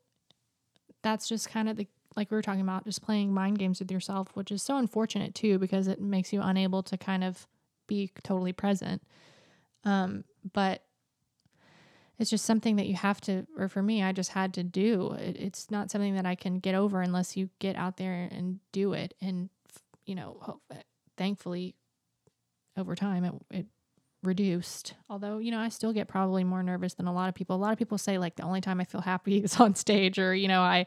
that's 1.02 1.28
just 1.28 1.48
kind 1.50 1.68
of 1.68 1.76
the 1.76 1.86
like 2.16 2.30
we 2.30 2.36
were 2.36 2.42
talking 2.42 2.60
about 2.60 2.84
just 2.84 3.02
playing 3.02 3.32
mind 3.32 3.58
games 3.58 3.80
with 3.80 3.90
yourself 3.90 4.28
which 4.34 4.52
is 4.52 4.62
so 4.62 4.76
unfortunate 4.76 5.34
too 5.34 5.58
because 5.58 5.88
it 5.88 6.00
makes 6.00 6.32
you 6.32 6.40
unable 6.40 6.82
to 6.82 6.96
kind 6.96 7.24
of 7.24 7.46
be 7.86 8.10
totally 8.22 8.52
present 8.52 9.02
um 9.84 10.24
but 10.52 10.82
it's 12.18 12.30
just 12.30 12.44
something 12.44 12.76
that 12.76 12.86
you 12.86 12.94
have 12.94 13.20
to 13.22 13.46
or 13.58 13.68
for 13.68 13.82
me 13.82 14.02
i 14.02 14.12
just 14.12 14.30
had 14.30 14.54
to 14.54 14.62
do. 14.62 15.12
It, 15.18 15.36
it's 15.38 15.70
not 15.70 15.90
something 15.90 16.14
that 16.14 16.26
i 16.26 16.34
can 16.34 16.58
get 16.58 16.74
over 16.74 17.00
unless 17.00 17.36
you 17.36 17.50
get 17.58 17.76
out 17.76 17.96
there 17.96 18.28
and 18.30 18.60
do 18.72 18.92
it. 18.92 19.14
And 19.20 19.50
you 20.06 20.14
know 20.14 20.36
hope, 20.40 20.62
eh, 20.70 20.82
thankfully 21.16 21.74
over 22.76 22.94
time 22.94 23.24
it, 23.24 23.34
it 23.50 23.66
reduced. 24.22 24.94
Although 25.10 25.38
you 25.38 25.50
know 25.50 25.60
i 25.60 25.68
still 25.68 25.92
get 25.92 26.08
probably 26.08 26.44
more 26.44 26.62
nervous 26.62 26.94
than 26.94 27.06
a 27.06 27.12
lot 27.12 27.28
of 27.28 27.34
people. 27.34 27.56
A 27.56 27.58
lot 27.58 27.72
of 27.72 27.78
people 27.78 27.98
say 27.98 28.18
like 28.18 28.36
the 28.36 28.42
only 28.44 28.60
time 28.60 28.80
i 28.80 28.84
feel 28.84 29.00
happy 29.02 29.38
is 29.44 29.58
on 29.60 29.74
stage 29.74 30.18
or 30.18 30.34
you 30.34 30.48
know 30.48 30.60
i 30.62 30.86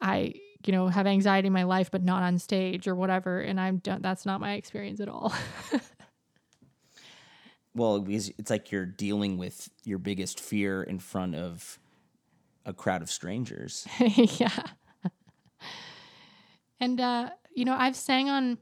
i 0.00 0.34
you 0.64 0.72
know 0.72 0.88
have 0.88 1.06
anxiety 1.06 1.48
in 1.48 1.52
my 1.52 1.64
life 1.64 1.90
but 1.90 2.02
not 2.02 2.22
on 2.22 2.38
stage 2.38 2.86
or 2.86 2.94
whatever. 2.94 3.40
And 3.40 3.60
i'm 3.60 3.78
don't 3.78 4.02
that's 4.02 4.24
not 4.24 4.40
my 4.40 4.54
experience 4.54 5.00
at 5.00 5.08
all 5.08 5.34
Well, 7.74 8.04
it's 8.08 8.50
like 8.50 8.70
you're 8.70 8.86
dealing 8.86 9.36
with 9.36 9.68
your 9.84 9.98
biggest 9.98 10.38
fear 10.38 10.82
in 10.82 10.98
front 11.00 11.34
of 11.34 11.78
a 12.64 12.72
crowd 12.72 13.02
of 13.02 13.10
strangers. 13.10 13.86
yeah 14.16 14.64
and 16.80 17.00
uh 17.00 17.30
you 17.54 17.64
know 17.64 17.74
i've 17.78 17.96
sang 17.96 18.28
on 18.28 18.58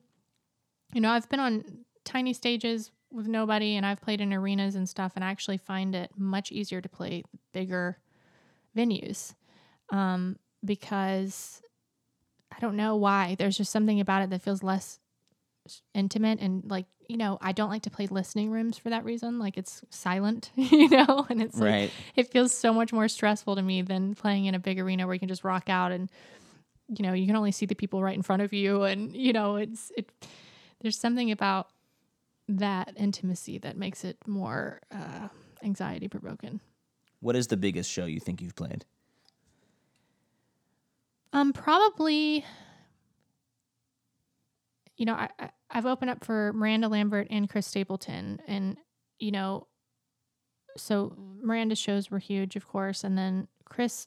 you 0.94 1.00
know 1.00 1.10
i've 1.10 1.28
been 1.28 1.40
on 1.40 1.64
tiny 2.04 2.32
stages 2.32 2.90
with 3.10 3.26
nobody 3.26 3.76
and 3.76 3.84
i've 3.84 4.00
played 4.00 4.20
in 4.20 4.32
arenas 4.32 4.74
and 4.74 4.88
stuff 4.88 5.12
and 5.16 5.24
i 5.24 5.30
actually 5.30 5.56
find 5.56 5.94
it 5.94 6.10
much 6.16 6.52
easier 6.52 6.80
to 6.80 6.88
play 6.88 7.22
bigger 7.52 7.98
venues 8.76 9.34
um 9.90 10.36
because 10.64 11.62
i 12.54 12.60
don't 12.60 12.76
know 12.76 12.96
why 12.96 13.34
there's 13.38 13.56
just 13.56 13.72
something 13.72 14.00
about 14.00 14.22
it 14.22 14.30
that 14.30 14.42
feels 14.42 14.62
less 14.62 14.98
intimate 15.94 16.38
and 16.40 16.64
like 16.70 16.86
you 17.08 17.16
know 17.16 17.38
i 17.40 17.52
don't 17.52 17.70
like 17.70 17.82
to 17.82 17.90
play 17.90 18.06
listening 18.08 18.50
rooms 18.50 18.76
for 18.78 18.90
that 18.90 19.04
reason 19.04 19.38
like 19.38 19.56
it's 19.56 19.82
silent 19.90 20.50
you 20.56 20.88
know 20.88 21.26
and 21.30 21.40
it's 21.42 21.58
like 21.58 21.70
Right. 21.70 21.90
it 22.16 22.30
feels 22.32 22.52
so 22.52 22.72
much 22.72 22.92
more 22.92 23.08
stressful 23.08 23.56
to 23.56 23.62
me 23.62 23.82
than 23.82 24.14
playing 24.14 24.46
in 24.46 24.54
a 24.54 24.58
big 24.58 24.78
arena 24.80 25.06
where 25.06 25.14
you 25.14 25.20
can 25.20 25.28
just 25.28 25.44
rock 25.44 25.68
out 25.68 25.92
and 25.92 26.10
you 26.88 27.04
know 27.04 27.12
you 27.12 27.26
can 27.26 27.36
only 27.36 27.52
see 27.52 27.66
the 27.66 27.74
people 27.74 28.02
right 28.02 28.16
in 28.16 28.22
front 28.22 28.42
of 28.42 28.52
you 28.52 28.82
and 28.82 29.14
you 29.14 29.32
know 29.32 29.56
it's 29.56 29.92
it 29.96 30.10
there's 30.80 30.98
something 30.98 31.30
about 31.30 31.68
that 32.48 32.92
intimacy 32.96 33.56
that 33.58 33.76
makes 33.76 34.04
it 34.04 34.16
more 34.26 34.80
uh, 34.90 35.28
anxiety 35.62 36.08
provoking 36.08 36.60
What 37.20 37.36
is 37.36 37.46
the 37.46 37.56
biggest 37.56 37.88
show 37.88 38.04
you 38.06 38.18
think 38.18 38.42
you've 38.42 38.56
played? 38.56 38.84
Um, 41.32 41.52
probably. 41.52 42.44
You 45.02 45.06
know, 45.06 45.14
I, 45.14 45.50
I've 45.68 45.84
opened 45.84 46.12
up 46.12 46.24
for 46.24 46.52
Miranda 46.52 46.86
Lambert 46.86 47.26
and 47.28 47.50
Chris 47.50 47.66
Stapleton, 47.66 48.40
and 48.46 48.76
you 49.18 49.32
know, 49.32 49.66
so 50.76 51.16
Miranda's 51.42 51.80
shows 51.80 52.08
were 52.08 52.20
huge, 52.20 52.54
of 52.54 52.68
course, 52.68 53.02
and 53.02 53.18
then 53.18 53.48
Chris, 53.64 54.06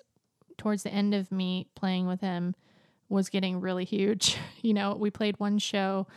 towards 0.58 0.84
the 0.84 0.94
end 0.94 1.14
of 1.14 1.34
me 1.34 1.68
playing 1.76 2.08
with 2.08 2.22
him, 2.22 2.56
was 3.10 3.28
getting 3.28 3.60
really 3.60 3.84
huge. 3.84 4.38
You 4.62 4.74
know, 4.74 4.96
we 4.96 5.12
played 5.12 5.38
one 5.38 5.60
show. 5.60 6.08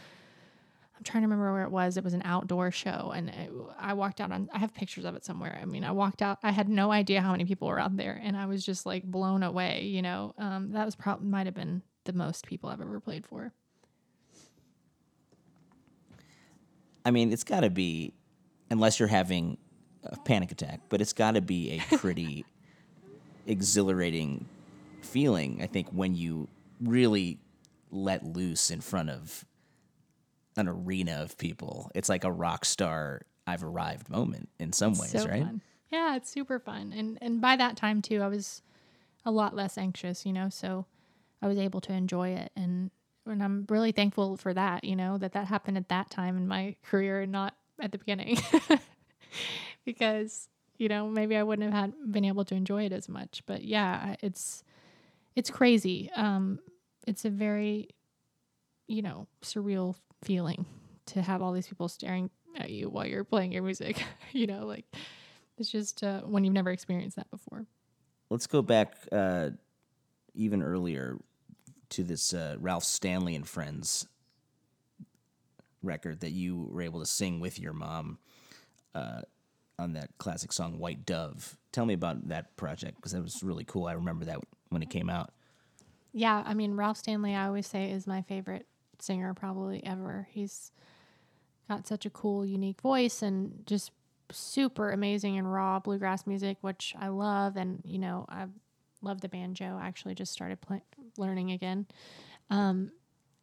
I'm 0.96 1.02
trying 1.02 1.22
to 1.22 1.26
remember 1.26 1.52
where 1.52 1.64
it 1.64 1.72
was. 1.72 1.96
It 1.96 2.04
was 2.04 2.14
an 2.14 2.22
outdoor 2.24 2.70
show, 2.70 3.12
and 3.12 3.30
it, 3.30 3.50
I 3.80 3.94
walked 3.94 4.20
out 4.20 4.30
on. 4.30 4.48
I 4.54 4.58
have 4.58 4.72
pictures 4.74 5.04
of 5.04 5.16
it 5.16 5.24
somewhere. 5.24 5.58
I 5.60 5.64
mean, 5.64 5.82
I 5.82 5.90
walked 5.90 6.22
out. 6.22 6.38
I 6.44 6.52
had 6.52 6.68
no 6.68 6.92
idea 6.92 7.20
how 7.20 7.32
many 7.32 7.46
people 7.46 7.66
were 7.66 7.80
out 7.80 7.96
there, 7.96 8.20
and 8.22 8.36
I 8.36 8.46
was 8.46 8.64
just 8.64 8.86
like 8.86 9.02
blown 9.02 9.42
away. 9.42 9.86
You 9.86 10.02
know, 10.02 10.34
um, 10.38 10.70
that 10.70 10.84
was 10.84 10.94
probably 10.94 11.26
might 11.26 11.46
have 11.46 11.56
been 11.56 11.82
the 12.04 12.12
most 12.12 12.46
people 12.46 12.70
I've 12.70 12.80
ever 12.80 13.00
played 13.00 13.26
for. 13.26 13.52
I 17.09 17.11
mean, 17.11 17.32
it's 17.32 17.42
got 17.42 17.61
to 17.61 17.70
be, 17.70 18.12
unless 18.70 18.98
you're 18.98 19.09
having 19.09 19.56
a 20.04 20.18
panic 20.18 20.52
attack, 20.52 20.80
but 20.90 21.00
it's 21.00 21.14
got 21.14 21.32
to 21.32 21.40
be 21.40 21.80
a 21.80 21.96
pretty 21.96 22.44
exhilarating 23.46 24.44
feeling, 25.00 25.61
I 25.62 25.66
think, 25.68 25.88
when 25.88 26.14
you 26.14 26.48
really 26.82 27.38
let 27.90 28.24
loose 28.26 28.70
in 28.70 28.82
front 28.82 29.09
of 29.09 29.46
an 30.59 30.68
arena 30.68 31.22
of 31.22 31.38
people. 31.38 31.90
It's 31.94 32.11
like 32.11 32.24
a 32.24 32.30
rock 32.30 32.66
star, 32.66 33.22
I've 33.46 33.64
arrived 33.64 34.11
moment 34.11 34.50
in 34.59 34.74
some 34.74 34.92
ways, 34.98 35.12
so 35.12 35.24
right? 35.24 35.42
fun. 35.42 35.62
Yeah, 35.90 36.14
it's 36.14 36.30
super 36.30 36.59
fun. 36.59 36.92
And 36.94 37.16
and 37.22 37.40
by 37.40 37.56
that 37.56 37.78
time 37.78 38.02
too, 38.02 38.20
I 38.20 38.28
was 38.28 38.61
a 39.24 39.30
lot 39.30 39.56
less 39.56 39.78
anxious, 39.78 40.26
you 40.26 40.34
know, 40.34 40.50
so 40.50 40.84
I 41.40 41.46
was 41.46 41.56
able 41.56 41.80
to 41.80 41.92
enjoy 41.94 42.30
it 42.30 42.52
and 42.54 42.90
and 43.28 43.42
I'm 43.42 43.66
really 43.68 43.92
thankful 43.92 44.36
for 44.36 44.54
that, 44.54 44.84
you 44.84 44.96
know, 44.96 45.18
that 45.18 45.32
that 45.32 45.46
happened 45.46 45.76
at 45.76 45.88
that 45.88 46.10
time 46.10 46.36
in 46.36 46.46
my 46.46 46.76
career 46.84 47.20
and 47.20 47.32
not 47.32 47.54
at 47.80 47.92
the 47.92 47.98
beginning. 47.98 48.38
because, 49.84 50.48
you 50.76 50.88
know, 50.88 51.08
maybe 51.08 51.36
I 51.36 51.42
wouldn't 51.42 51.72
have 51.72 51.80
had 51.80 52.12
been 52.12 52.24
able 52.24 52.44
to 52.46 52.54
enjoy 52.54 52.84
it 52.84 52.92
as 52.92 53.08
much. 53.08 53.42
But 53.46 53.64
yeah, 53.64 54.16
it's 54.20 54.64
it's 55.36 55.50
crazy. 55.50 56.10
Um 56.14 56.58
it's 57.06 57.24
a 57.24 57.30
very 57.30 57.90
you 58.88 59.02
know, 59.02 59.26
surreal 59.42 59.94
feeling 60.22 60.64
to 61.06 61.22
have 61.22 61.42
all 61.42 61.52
these 61.52 61.68
people 61.68 61.88
staring 61.88 62.30
at 62.56 62.70
you 62.70 62.88
while 62.88 63.06
you're 63.06 63.24
playing 63.24 63.52
your 63.52 63.62
music. 63.62 64.02
you 64.32 64.46
know, 64.46 64.66
like 64.66 64.84
it's 65.58 65.70
just 65.70 66.02
uh, 66.02 66.20
when 66.22 66.44
you've 66.44 66.54
never 66.54 66.70
experienced 66.70 67.16
that 67.16 67.30
before. 67.30 67.66
Let's 68.30 68.46
go 68.46 68.62
back 68.62 68.94
uh, 69.12 69.50
even 70.34 70.62
earlier 70.62 71.18
to 71.91 72.03
this 72.03 72.34
uh, 72.34 72.57
Ralph 72.59 72.84
Stanley 72.84 73.34
and 73.34 73.47
Friends 73.47 74.07
record 75.82 76.20
that 76.20 76.30
you 76.30 76.68
were 76.70 76.82
able 76.82 77.01
to 77.01 77.07
sing 77.07 77.41
with 77.41 77.59
your 77.59 77.72
mom 77.72 78.18
uh, 78.95 79.20
on 79.78 79.93
that 79.93 80.11
classic 80.18 80.53
song 80.53 80.78
White 80.78 81.07
Dove. 81.07 81.57
Tell 81.72 81.86
me 81.86 81.95
about 81.95 82.28
that 82.28 82.57
project 82.57 82.97
because 82.97 83.12
that 83.12 83.22
was 83.22 83.43
really 83.43 83.64
cool. 83.64 83.86
I 83.86 83.93
remember 83.93 84.24
that 84.26 84.41
when 84.70 84.82
it 84.82 84.91
came 84.91 85.09
out. 85.09 85.32
Yeah, 86.12 86.43
I 86.45 86.55
mean 86.55 86.74
Ralph 86.74 86.97
Stanley, 86.97 87.34
I 87.34 87.47
always 87.47 87.66
say 87.66 87.91
is 87.91 88.07
my 88.07 88.22
favorite 88.22 88.66
singer 88.99 89.34
probably 89.34 89.84
ever. 89.84 90.26
He's 90.30 90.72
got 91.68 91.86
such 91.86 92.07
a 92.07 92.11
cool, 92.11 92.45
unique 92.45 92.80
voice 92.80 93.22
and 93.22 93.62
just 93.66 93.93
super 94.30 94.91
amazing 94.91 95.39
and 95.39 95.51
raw 95.53 95.78
bluegrass 95.78 96.26
music, 96.26 96.59
which 96.61 96.95
I 96.99 97.09
love. 97.09 97.57
And 97.57 97.82
you 97.84 97.99
know, 97.99 98.26
I 98.28 98.47
love 99.03 99.20
the 99.20 99.28
banjo. 99.28 99.78
I 99.80 99.86
actually 99.86 100.14
just 100.14 100.32
started 100.32 100.61
play- 100.61 100.82
learning 101.16 101.53
again. 101.53 101.86
Um, 102.51 102.90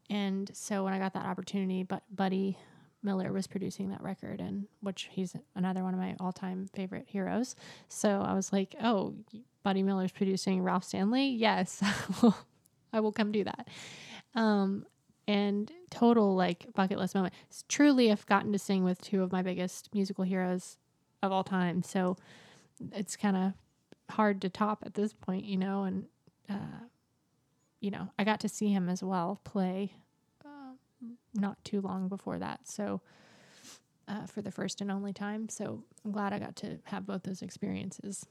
and 0.09 0.49
so 0.53 0.83
when 0.83 0.93
I 0.93 0.99
got 0.99 1.13
that 1.13 1.25
opportunity, 1.25 1.83
but 1.83 2.03
Buddy 2.13 2.57
Miller 3.03 3.31
was 3.31 3.47
producing 3.47 3.89
that 3.89 4.01
record, 4.01 4.39
and 4.41 4.67
which 4.81 5.09
he's 5.11 5.35
another 5.55 5.83
one 5.83 5.93
of 5.93 5.99
my 5.99 6.15
all-time 6.19 6.67
favorite 6.73 7.05
heroes. 7.07 7.55
So 7.87 8.21
I 8.21 8.33
was 8.33 8.51
like, 8.51 8.75
"Oh, 8.81 9.15
Buddy 9.63 9.83
Miller's 9.83 10.11
producing 10.11 10.61
Ralph 10.61 10.83
Stanley? 10.83 11.27
Yes, 11.27 11.81
I 12.93 12.99
will 12.99 13.11
come 13.11 13.31
do 13.31 13.43
that." 13.43 13.67
Um, 14.33 14.85
and 15.27 15.71
total 15.89 16.35
like 16.35 16.67
bucket 16.75 16.97
list 16.97 17.15
moment. 17.15 17.33
Truly, 17.67 18.11
I've 18.11 18.25
gotten 18.25 18.51
to 18.53 18.59
sing 18.59 18.83
with 18.83 19.01
two 19.01 19.23
of 19.23 19.31
my 19.31 19.41
biggest 19.41 19.89
musical 19.93 20.23
heroes 20.23 20.77
of 21.21 21.31
all 21.31 21.43
time. 21.43 21.83
So 21.83 22.17
it's 22.91 23.15
kind 23.15 23.35
of 23.37 23.53
hard 24.09 24.41
to 24.41 24.49
top 24.49 24.83
at 24.85 24.93
this 24.93 25.13
point, 25.13 25.45
you 25.45 25.57
know. 25.57 25.83
And 25.83 26.05
uh, 26.49 26.85
you 27.79 27.91
know, 27.91 28.09
I 28.17 28.23
got 28.23 28.39
to 28.41 28.49
see 28.49 28.69
him 28.71 28.89
as 28.89 29.03
well 29.03 29.39
play 29.43 29.93
uh, 30.45 30.73
not 31.33 31.63
too 31.63 31.81
long 31.81 32.07
before 32.07 32.39
that. 32.39 32.67
So 32.67 33.01
uh, 34.07 34.25
for 34.25 34.41
the 34.41 34.51
first 34.51 34.81
and 34.81 34.91
only 34.91 35.13
time. 35.13 35.49
So 35.49 35.83
I'm 36.03 36.11
glad 36.11 36.33
I 36.33 36.39
got 36.39 36.55
to 36.57 36.79
have 36.85 37.05
both 37.05 37.23
those 37.23 37.41
experiences. 37.41 38.25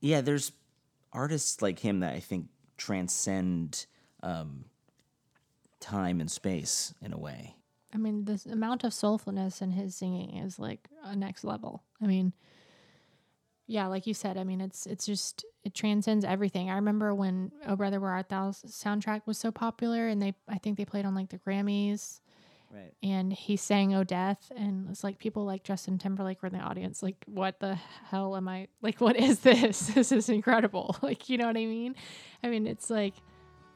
Yeah, 0.00 0.20
there's 0.20 0.52
artists 1.12 1.62
like 1.62 1.78
him 1.78 2.00
that 2.00 2.14
I 2.14 2.20
think 2.20 2.48
transcend 2.76 3.86
um, 4.22 4.66
time 5.80 6.20
and 6.20 6.30
space 6.30 6.92
in 7.00 7.12
a 7.12 7.18
way. 7.18 7.54
I 7.94 7.98
mean, 7.98 8.24
the 8.24 8.40
amount 8.50 8.84
of 8.84 8.92
soulfulness 8.92 9.62
in 9.62 9.70
his 9.70 9.94
singing 9.94 10.36
is 10.36 10.58
like 10.58 10.88
a 11.02 11.16
next 11.16 11.44
level. 11.44 11.82
I 12.02 12.06
mean, 12.06 12.34
yeah, 13.66 13.86
like 13.88 14.06
you 14.06 14.14
said, 14.14 14.36
I 14.36 14.44
mean, 14.44 14.60
it's 14.60 14.86
it's 14.86 15.04
just 15.06 15.44
it 15.64 15.74
transcends 15.74 16.24
everything. 16.24 16.70
I 16.70 16.76
remember 16.76 17.14
when 17.14 17.50
"Oh 17.66 17.76
Brother 17.76 17.98
Where 18.00 18.10
Art 18.12 18.28
Thou" 18.28 18.50
soundtrack 18.50 19.22
was 19.26 19.38
so 19.38 19.50
popular, 19.50 20.06
and 20.08 20.20
they 20.22 20.34
I 20.48 20.58
think 20.58 20.76
they 20.78 20.84
played 20.84 21.04
on 21.04 21.14
like 21.14 21.30
the 21.30 21.38
Grammys, 21.38 22.20
Right. 22.72 22.92
and 23.02 23.32
he 23.32 23.56
sang 23.56 23.94
"Oh 23.94 24.04
Death," 24.04 24.52
and 24.56 24.88
it's 24.90 25.02
like 25.02 25.18
people 25.18 25.44
like 25.44 25.64
Justin 25.64 25.98
Timberlake 25.98 26.42
were 26.42 26.48
in 26.48 26.52
the 26.54 26.60
audience, 26.60 27.02
like, 27.02 27.16
what 27.26 27.58
the 27.60 27.74
hell 28.10 28.36
am 28.36 28.46
I 28.48 28.68
like? 28.82 29.00
What 29.00 29.16
is 29.16 29.40
this? 29.40 29.88
This 29.94 30.12
is 30.12 30.28
incredible. 30.28 30.96
Like, 31.02 31.28
you 31.28 31.36
know 31.38 31.46
what 31.46 31.56
I 31.56 31.66
mean? 31.66 31.94
I 32.44 32.48
mean, 32.48 32.66
it's 32.66 32.88
like, 32.90 33.14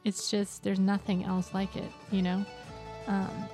it's 0.05 0.31
just 0.31 0.63
there's 0.63 0.79
nothing 0.81 1.25
else 1.25 1.53
like 1.53 1.75
it, 1.77 1.91
you 2.13 2.23
know. 2.23 2.45
Um, 3.09 3.49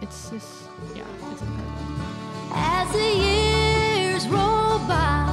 it's 0.00 0.30
just 0.30 0.62
yeah, 0.94 1.02
it's 1.32 1.42
incredible. 1.42 1.74
As 2.54 2.92
the 2.92 2.98
roll 4.26 4.78
by, 4.88 5.27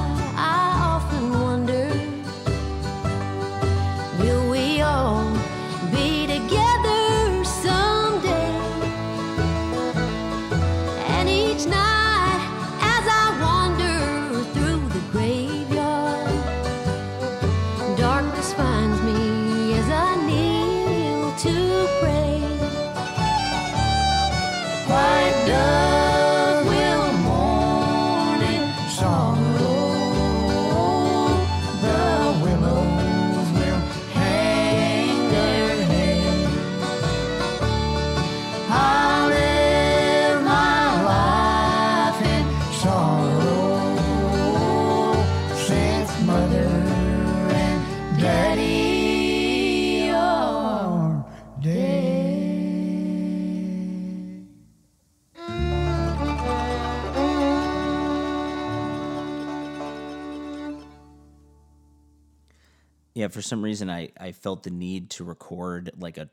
Yeah, 63.26 63.30
for 63.30 63.42
some 63.42 63.60
reason 63.60 63.90
I, 63.90 64.10
I 64.20 64.30
felt 64.30 64.62
the 64.62 64.70
need 64.70 65.10
to 65.10 65.24
record 65.24 65.90
like 65.98 66.16
a 66.16 66.28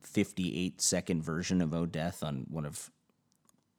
58 0.00 0.80
second 0.80 1.22
version 1.22 1.60
of 1.60 1.74
Oh 1.74 1.84
Death 1.84 2.22
on 2.22 2.46
one 2.48 2.64
of 2.64 2.90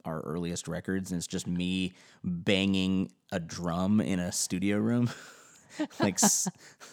our 0.05 0.19
earliest 0.21 0.67
records, 0.67 1.09
and 1.09 1.17
it's 1.17 1.25
just 1.25 1.47
me 1.47 1.93
banging 2.23 3.11
a 3.31 3.39
drum 3.39 4.01
in 4.01 4.19
a 4.19 4.31
studio 4.31 4.77
room. 4.77 5.09
like 5.99 6.19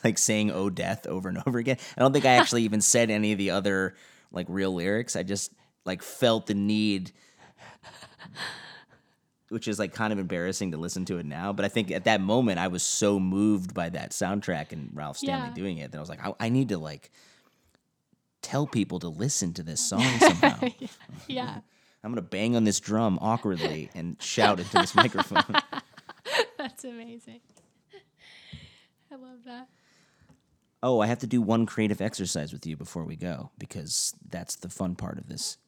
like 0.03 0.17
saying 0.17 0.51
"Oh 0.51 0.71
Death" 0.71 1.07
over 1.07 1.29
and 1.29 1.43
over 1.47 1.59
again. 1.59 1.77
I 1.99 2.01
don't 2.01 2.15
think 2.15 2.25
I 2.25 2.37
actually 2.37 2.63
even 2.63 2.81
said 2.81 3.11
any 3.11 3.33
of 3.33 3.39
the 3.39 3.51
other 3.51 3.97
like 4.33 4.47
real 4.49 4.73
lyrics. 4.73 5.15
I 5.15 5.25
just 5.25 5.53
like 5.85 6.03
felt 6.03 6.47
the 6.47 6.55
need 6.55 7.13
which 9.51 9.69
is 9.69 9.79
like 9.79 9.93
kind 9.93 10.13
of 10.13 10.19
embarrassing 10.19 10.71
to 10.73 10.77
listen 10.79 11.05
to 11.07 11.19
it 11.19 11.27
now. 11.27 11.53
But 11.53 11.65
I 11.65 11.69
think 11.69 11.91
at 11.91 12.05
that 12.05 12.21
moment 12.21 12.59
I 12.59 12.69
was 12.69 12.83
so 12.83 13.21
moved 13.21 13.75
by 13.75 13.91
that 13.91 14.11
soundtrack 14.13 14.73
and 14.73 14.91
Ralph 14.95 15.19
Stanley 15.19 15.49
Yeah. 15.49 15.55
doing 15.55 15.79
it 15.79 15.93
that 15.93 15.99
I 15.99 16.01
was 16.01 16.09
like, 16.09 16.25
I, 16.25 16.33
I 16.41 16.49
need 16.49 16.69
to 16.71 16.79
like 16.79 17.11
tell 18.43 18.67
people 18.67 18.99
to 19.01 19.09
listen 19.09 19.53
to 19.55 19.63
this 19.63 19.81
song 19.89 20.03
somehow. 20.21 20.59
Yeah, 21.29 21.59
I'm 22.03 22.11
gonna 22.11 22.23
bang 22.23 22.57
on 22.57 22.65
this 22.65 22.81
drum 22.81 23.19
awkwardly 23.21 23.91
and 23.95 24.17
shout 24.23 24.59
into 24.59 24.73
this 24.79 24.95
microphone. 24.95 25.45
that's 26.59 26.85
amazing. 26.85 27.41
I 29.13 29.17
love 29.17 29.39
that. 29.47 29.69
Oh, 30.83 31.01
I 31.01 31.07
have 31.09 31.19
to 31.19 31.27
do 31.27 31.43
one 31.43 31.67
creative 31.67 32.01
exercise 32.01 32.53
with 32.53 32.65
you 32.67 32.77
before 32.77 33.05
we 33.05 33.17
go 33.17 33.51
because 33.59 34.15
that's 34.31 34.57
the 34.57 34.69
fun 34.71 34.95
part 34.95 35.19
of 35.19 35.29
this. 35.29 35.59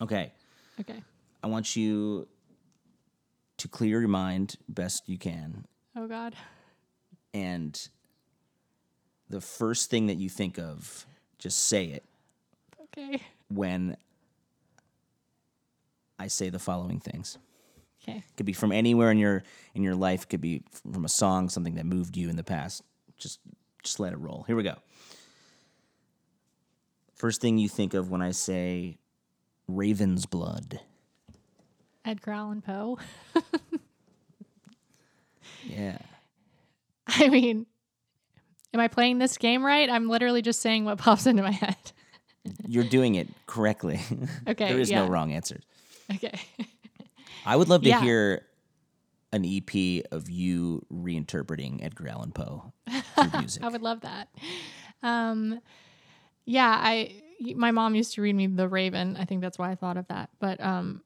Okay. 0.00 0.32
Okay. 0.80 1.02
I 1.42 1.46
want 1.48 1.74
you 1.74 2.28
to 3.58 3.68
clear 3.68 4.00
your 4.00 4.08
mind 4.08 4.56
best 4.68 5.08
you 5.08 5.18
can 5.18 5.64
Oh 5.96 6.06
God. 6.06 6.34
and 7.34 7.88
the 9.28 9.40
first 9.40 9.90
thing 9.90 10.06
that 10.06 10.16
you 10.16 10.28
think 10.30 10.58
of, 10.58 11.04
just 11.38 11.68
say 11.68 11.84
it. 11.86 12.04
Okay. 12.84 13.20
when 13.48 13.96
I 16.18 16.28
say 16.28 16.48
the 16.48 16.58
following 16.58 16.98
things. 16.98 17.36
Okay. 18.02 18.24
Could 18.36 18.46
be 18.46 18.52
from 18.54 18.72
anywhere 18.72 19.10
in 19.10 19.18
your 19.18 19.42
in 19.74 19.82
your 19.82 19.94
life. 19.94 20.26
Could 20.28 20.40
be 20.40 20.62
from 20.92 21.04
a 21.04 21.08
song, 21.08 21.48
something 21.50 21.74
that 21.74 21.84
moved 21.84 22.16
you 22.16 22.30
in 22.30 22.36
the 22.36 22.42
past. 22.44 22.82
Just 23.18 23.40
just 23.82 24.00
let 24.00 24.12
it 24.14 24.18
roll. 24.18 24.44
Here 24.46 24.56
we 24.56 24.62
go. 24.62 24.76
First 27.14 27.40
thing 27.40 27.58
you 27.58 27.68
think 27.68 27.92
of 27.94 28.10
when 28.10 28.22
I 28.22 28.30
say 28.30 28.98
Raven's 29.66 30.24
blood. 30.26 30.80
Edgar 32.04 32.32
Allan 32.32 32.62
Poe. 32.62 32.98
Yeah. 35.64 35.98
I 37.06 37.28
mean, 37.28 37.66
am 38.72 38.80
I 38.80 38.88
playing 38.88 39.18
this 39.18 39.36
game 39.38 39.64
right? 39.64 39.88
I'm 39.90 40.08
literally 40.08 40.40
just 40.42 40.60
saying 40.60 40.84
what 40.84 40.98
pops 40.98 41.26
into 41.26 41.42
my 41.42 41.50
head. 41.50 41.76
You're 42.66 42.84
doing 42.84 43.16
it 43.16 43.28
correctly. 43.46 44.00
Okay, 44.48 44.68
there 44.68 44.78
is 44.80 44.90
no 44.90 45.06
wrong 45.06 45.32
answers. 45.32 45.62
Okay. 46.14 46.38
I 47.44 47.56
would 47.56 47.68
love 47.68 47.82
to 47.82 47.88
Yeah. 47.88 48.00
hear 48.00 48.46
an 49.32 49.44
EP 49.44 50.04
of 50.10 50.30
you 50.30 50.84
reinterpreting 50.92 51.84
Edgar 51.84 52.08
Allan 52.08 52.32
Poe 52.32 52.72
music. 53.38 53.62
I 53.62 53.68
would 53.68 53.82
love 53.82 54.00
that. 54.02 54.28
Um, 55.02 55.60
yeah, 56.46 56.74
I 56.80 57.22
my 57.56 57.70
mom 57.72 57.94
used 57.94 58.14
to 58.14 58.22
read 58.22 58.34
me 58.34 58.46
The 58.46 58.68
Raven. 58.68 59.16
I 59.18 59.24
think 59.26 59.42
that's 59.42 59.58
why 59.58 59.70
I 59.70 59.74
thought 59.74 59.96
of 59.98 60.06
that. 60.08 60.30
But 60.40 60.62
um, 60.62 61.02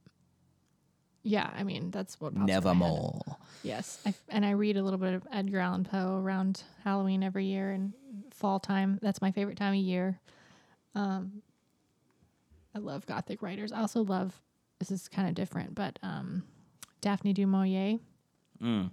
yeah, 1.22 1.50
I 1.54 1.62
mean 1.62 1.90
that's 1.90 2.20
what 2.20 2.34
pops 2.34 2.40
into 2.40 2.46
my 2.46 2.52
head. 2.52 2.64
Nevermore. 2.64 3.22
Yes, 3.62 4.00
I, 4.04 4.14
and 4.28 4.44
I 4.44 4.50
read 4.52 4.76
a 4.76 4.82
little 4.82 4.98
bit 4.98 5.14
of 5.14 5.26
Edgar 5.32 5.60
Allan 5.60 5.84
Poe 5.84 6.18
around 6.18 6.62
Halloween 6.84 7.22
every 7.22 7.46
year 7.46 7.70
and 7.70 7.92
fall 8.30 8.58
time. 8.58 8.98
That's 9.00 9.22
my 9.22 9.30
favorite 9.30 9.56
time 9.56 9.74
of 9.74 9.80
year. 9.80 10.18
Um, 10.94 11.42
I 12.74 12.78
love 12.78 13.06
Gothic 13.06 13.42
writers. 13.42 13.72
I 13.72 13.80
also 13.80 14.02
love 14.02 14.40
this 14.80 14.90
is 14.90 15.08
kind 15.08 15.28
of 15.28 15.34
different, 15.34 15.74
but 15.74 15.98
um, 16.02 16.42
Daphne 17.00 17.32
du 17.32 17.46
Maurier. 17.46 17.98
Mm. 18.60 18.90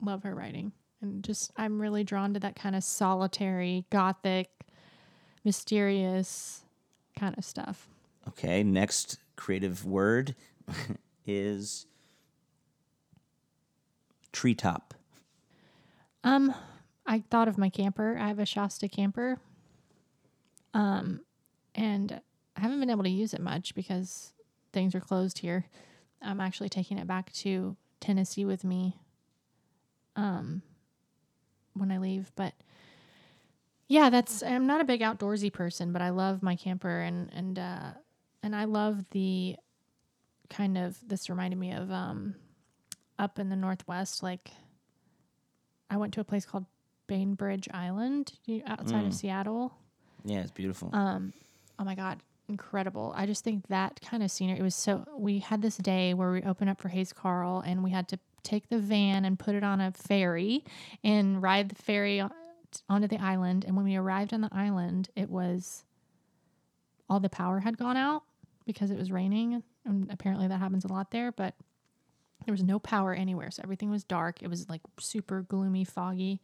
Love 0.00 0.22
her 0.22 0.34
writing, 0.34 0.72
and 1.00 1.24
just 1.24 1.50
I'm 1.56 1.80
really 1.80 2.04
drawn 2.04 2.34
to 2.34 2.40
that 2.40 2.54
kind 2.54 2.76
of 2.76 2.84
solitary, 2.84 3.84
Gothic, 3.90 4.48
mysterious 5.44 6.62
kind 7.18 7.36
of 7.36 7.44
stuff. 7.44 7.88
Okay, 8.28 8.62
next 8.62 9.18
creative 9.36 9.84
word 9.84 10.34
is 11.26 11.86
treetop. 14.32 14.94
Um, 16.24 16.54
I 17.06 17.22
thought 17.30 17.48
of 17.48 17.58
my 17.58 17.68
camper. 17.68 18.18
I 18.18 18.28
have 18.28 18.38
a 18.38 18.46
Shasta 18.46 18.88
camper. 18.88 19.38
Um, 20.74 21.20
and 21.74 22.20
I 22.56 22.60
haven't 22.60 22.80
been 22.80 22.90
able 22.90 23.04
to 23.04 23.10
use 23.10 23.32
it 23.32 23.40
much 23.40 23.74
because 23.74 24.32
things 24.72 24.94
are 24.94 25.00
closed 25.00 25.38
here. 25.38 25.66
I'm 26.20 26.40
actually 26.40 26.68
taking 26.68 26.98
it 26.98 27.06
back 27.06 27.32
to 27.34 27.76
Tennessee 28.00 28.44
with 28.44 28.64
me. 28.64 28.96
Um, 30.16 30.62
when 31.74 31.92
I 31.92 31.98
leave, 31.98 32.32
but 32.36 32.54
yeah, 33.88 34.10
that's 34.10 34.42
I'm 34.42 34.66
not 34.66 34.80
a 34.80 34.84
big 34.84 35.00
outdoorsy 35.00 35.52
person, 35.52 35.92
but 35.92 36.02
I 36.02 36.10
love 36.10 36.42
my 36.42 36.56
camper 36.56 37.00
and 37.00 37.30
and 37.32 37.58
uh 37.58 37.90
and 38.42 38.56
I 38.56 38.64
love 38.64 39.04
the 39.10 39.56
kind 40.48 40.78
of 40.78 40.96
this 41.06 41.28
reminded 41.28 41.58
me 41.58 41.72
of 41.72 41.90
um 41.90 42.34
up 43.18 43.38
in 43.38 43.48
the 43.48 43.56
northwest 43.56 44.22
like 44.22 44.50
I 45.90 45.96
went 45.96 46.14
to 46.14 46.20
a 46.20 46.24
place 46.24 46.44
called 46.44 46.66
Bainbridge 47.06 47.68
Island 47.72 48.32
outside 48.66 49.06
of 49.06 49.14
Seattle. 49.14 49.72
Yeah, 50.24 50.40
it's 50.40 50.50
beautiful. 50.50 50.90
Um, 50.92 51.32
oh 51.78 51.84
my 51.84 51.94
god, 51.94 52.18
incredible! 52.48 53.12
I 53.16 53.26
just 53.26 53.44
think 53.44 53.68
that 53.68 54.00
kind 54.00 54.22
of 54.22 54.30
scenery. 54.30 54.58
It 54.58 54.62
was 54.62 54.74
so. 54.74 55.04
We 55.16 55.38
had 55.38 55.62
this 55.62 55.76
day 55.76 56.14
where 56.14 56.32
we 56.32 56.42
opened 56.42 56.70
up 56.70 56.80
for 56.80 56.88
Hayes 56.88 57.12
Carll, 57.12 57.60
and 57.60 57.84
we 57.84 57.90
had 57.90 58.08
to 58.08 58.18
take 58.42 58.68
the 58.68 58.78
van 58.78 59.24
and 59.24 59.38
put 59.38 59.54
it 59.54 59.62
on 59.62 59.80
a 59.80 59.92
ferry 59.92 60.64
and 61.04 61.42
ride 61.42 61.68
the 61.68 61.74
ferry 61.76 62.22
onto 62.88 63.08
the 63.08 63.18
island. 63.18 63.64
And 63.64 63.76
when 63.76 63.84
we 63.84 63.96
arrived 63.96 64.32
on 64.34 64.40
the 64.40 64.48
island, 64.52 65.08
it 65.14 65.30
was 65.30 65.84
all 67.08 67.20
the 67.20 67.28
power 67.28 67.60
had 67.60 67.78
gone 67.78 67.96
out 67.96 68.22
because 68.66 68.90
it 68.90 68.98
was 68.98 69.12
raining, 69.12 69.62
and 69.86 70.10
apparently 70.10 70.48
that 70.48 70.58
happens 70.58 70.84
a 70.84 70.88
lot 70.92 71.10
there. 71.10 71.32
But 71.32 71.54
there 72.44 72.52
was 72.52 72.62
no 72.62 72.78
power 72.78 73.14
anywhere, 73.14 73.50
so 73.50 73.62
everything 73.64 73.90
was 73.90 74.04
dark. 74.04 74.42
It 74.42 74.48
was 74.48 74.68
like 74.68 74.82
super 75.00 75.42
gloomy, 75.42 75.84
foggy 75.84 76.40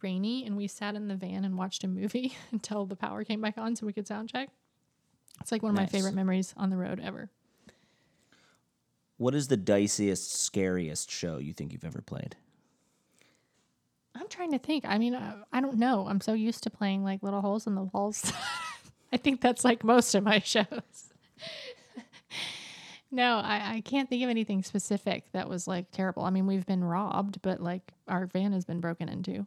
rainy 0.00 0.46
and 0.46 0.56
we 0.56 0.66
sat 0.66 0.94
in 0.94 1.06
the 1.06 1.14
van 1.14 1.44
and 1.44 1.58
watched 1.58 1.84
a 1.84 1.86
movie 1.86 2.34
until 2.50 2.86
the 2.86 2.96
power 2.96 3.24
came 3.24 3.42
back 3.42 3.58
on 3.58 3.76
so 3.76 3.84
we 3.84 3.92
could 3.92 4.06
sound 4.06 4.30
check. 4.30 4.48
It's 5.42 5.52
like 5.52 5.62
one 5.62 5.70
of 5.70 5.76
Nice. 5.76 5.92
my 5.92 5.98
favorite 5.98 6.14
memories 6.14 6.54
on 6.56 6.70
the 6.70 6.78
road 6.78 6.98
ever. 6.98 7.28
what 9.18 9.34
is 9.34 9.48
the 9.48 9.56
diciest, 9.58 10.32
scariest 10.32 11.10
show 11.10 11.36
you 11.38 11.52
think 11.52 11.72
you've 11.72 11.84
ever 11.84 12.00
played? 12.00 12.36
I'm 14.14 14.28
trying 14.28 14.52
to 14.52 14.58
think. 14.58 14.84
I 14.86 14.98
mean, 14.98 15.14
I, 15.14 15.34
I 15.52 15.60
don't 15.60 15.78
know. 15.78 16.06
I'm 16.08 16.20
so 16.22 16.32
used 16.32 16.62
to 16.64 16.70
playing 16.70 17.04
like 17.04 17.22
little 17.22 17.40
holes 17.42 17.66
in 17.66 17.74
the 17.74 17.82
walls. 17.82 18.32
I 19.12 19.16
think 19.18 19.40
that's 19.42 19.62
like 19.64 19.84
most 19.84 20.14
of 20.14 20.24
my 20.24 20.38
shows. 20.44 21.12
No, 23.12 23.36
I, 23.36 23.74
I 23.76 23.80
can't 23.82 24.08
think 24.08 24.24
of 24.24 24.30
anything 24.30 24.62
specific 24.64 25.30
that 25.32 25.48
was 25.48 25.68
like 25.68 25.90
terrible. 25.92 26.24
I 26.24 26.30
mean, 26.30 26.46
we've 26.46 26.66
been 26.66 26.82
robbed, 26.82 27.40
but 27.42 27.60
like 27.60 27.92
our 28.08 28.26
van 28.26 28.52
has 28.52 28.64
been 28.64 28.80
broken 28.80 29.08
into. 29.08 29.46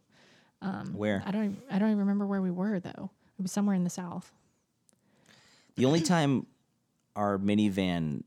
Um, 0.62 0.94
Where? 0.94 1.22
I 1.26 1.30
don't. 1.32 1.44
Even, 1.44 1.56
I 1.70 1.78
don't 1.78 1.88
even 1.88 1.98
remember 1.98 2.26
where 2.26 2.40
we 2.40 2.50
were 2.50 2.80
though. 2.80 3.10
It 3.38 3.42
was 3.42 3.52
somewhere 3.52 3.74
in 3.74 3.84
the 3.84 3.90
south. 3.90 4.32
The 5.74 5.84
only 5.84 6.00
time 6.00 6.46
our 7.14 7.36
minivan 7.38 8.22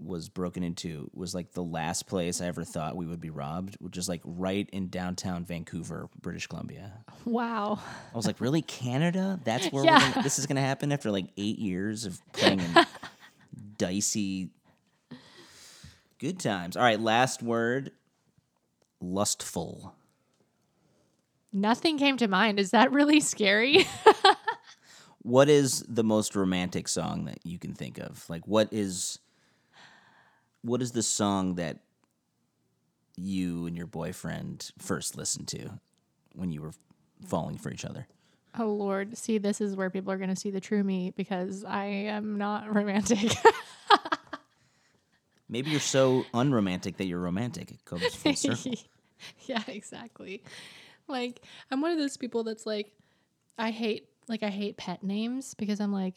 was 0.00 0.28
broken 0.28 0.62
into 0.62 1.10
was 1.12 1.34
like 1.34 1.52
the 1.52 1.62
last 1.62 2.06
place 2.06 2.40
I 2.40 2.46
ever 2.46 2.64
thought 2.64 2.96
we 2.96 3.06
would 3.06 3.20
be 3.20 3.30
robbed, 3.30 3.76
which 3.80 3.96
is 3.96 4.08
like 4.08 4.20
right 4.24 4.68
in 4.72 4.88
downtown 4.88 5.44
Vancouver, 5.44 6.08
British 6.20 6.46
Columbia. 6.46 6.92
Wow. 7.24 7.78
I 8.12 8.16
was 8.16 8.26
like, 8.26 8.40
really, 8.40 8.62
Canada? 8.62 9.38
That's 9.44 9.66
where 9.72 9.84
Yeah. 9.84 9.94
we're 9.98 10.10
gonna, 10.12 10.22
this 10.22 10.38
is 10.38 10.46
going 10.46 10.56
to 10.56 10.62
happen 10.62 10.92
after 10.92 11.10
like 11.10 11.26
eight 11.36 11.58
years 11.58 12.04
of 12.04 12.20
playing 12.32 12.60
in 12.60 12.86
dicey. 13.76 14.50
Good 16.18 16.40
times. 16.40 16.76
All 16.76 16.82
right, 16.82 17.00
last 17.00 17.42
word 17.42 17.92
lustful. 19.00 19.94
Nothing 21.52 21.98
came 21.98 22.16
to 22.18 22.28
mind. 22.28 22.58
Is 22.58 22.72
that 22.72 22.92
really 22.92 23.20
scary? 23.20 23.86
What 25.22 25.50
is 25.50 25.84
the 25.88 26.04
most 26.04 26.34
romantic 26.34 26.88
song 26.88 27.26
that 27.26 27.40
you 27.44 27.58
can 27.58 27.74
think 27.74 27.98
of? 27.98 28.24
Like, 28.30 28.46
what 28.46 28.68
is 28.72 29.18
what 30.62 30.80
is 30.80 30.92
the 30.92 31.02
song 31.02 31.56
that 31.56 31.80
you 33.16 33.66
and 33.66 33.76
your 33.76 33.86
boyfriend 33.86 34.70
first 34.78 35.16
listened 35.16 35.48
to 35.48 35.80
when 36.34 36.50
you 36.50 36.62
were 36.62 36.72
falling 37.26 37.58
for 37.58 37.70
each 37.70 37.84
other? 37.84 38.06
oh 38.58 38.72
Lord. 38.72 39.18
See, 39.18 39.36
this 39.36 39.60
is 39.60 39.76
where 39.76 39.90
people 39.90 40.12
are 40.12 40.16
going 40.16 40.30
to 40.30 40.36
see 40.36 40.50
the 40.50 40.60
true 40.60 40.82
me 40.82 41.12
because 41.14 41.62
I 41.62 41.84
am 41.84 42.38
not 42.38 42.74
romantic. 42.74 43.30
Maybe 45.48 45.70
you're 45.70 45.80
so 45.80 46.24
unromantic 46.34 46.98
that 46.98 47.06
you're 47.06 47.18
romantic. 47.20 47.70
It 47.70 47.84
goes 47.84 48.14
full 48.14 48.34
circle. 48.34 48.74
yeah, 49.46 49.62
exactly. 49.66 50.42
Like 51.06 51.40
I'm 51.70 51.80
one 51.80 51.90
of 51.90 51.98
those 51.98 52.16
people 52.16 52.44
that's 52.44 52.66
like 52.66 52.92
I 53.56 53.70
hate 53.70 54.08
like 54.28 54.42
I 54.42 54.50
hate 54.50 54.76
pet 54.76 55.02
names 55.02 55.54
because 55.54 55.80
I'm 55.80 55.92
like 55.92 56.14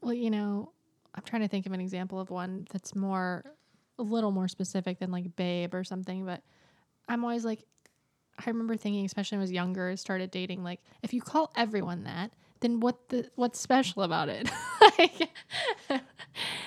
well, 0.00 0.12
you 0.12 0.30
know, 0.30 0.70
I'm 1.14 1.22
trying 1.22 1.42
to 1.42 1.48
think 1.48 1.64
of 1.66 1.72
an 1.72 1.80
example 1.80 2.20
of 2.20 2.28
one 2.30 2.66
that's 2.70 2.94
more 2.94 3.42
a 3.98 4.02
little 4.02 4.30
more 4.30 4.48
specific 4.48 4.98
than 4.98 5.10
like 5.10 5.34
babe 5.34 5.74
or 5.74 5.82
something, 5.82 6.24
but 6.26 6.42
I'm 7.08 7.24
always 7.24 7.44
like 7.44 7.64
I 8.38 8.50
remember 8.50 8.76
thinking, 8.76 9.04
especially 9.04 9.36
when 9.36 9.42
I 9.42 9.44
was 9.44 9.52
younger, 9.52 9.96
started 9.96 10.30
dating, 10.30 10.62
like 10.64 10.80
if 11.02 11.14
you 11.14 11.20
call 11.20 11.52
everyone 11.56 12.04
that, 12.04 12.32
then 12.64 12.80
what 12.80 13.08
the 13.10 13.28
what's 13.36 13.60
special 13.60 14.02
about 14.02 14.28
it? 14.28 14.50
like, 14.98 15.30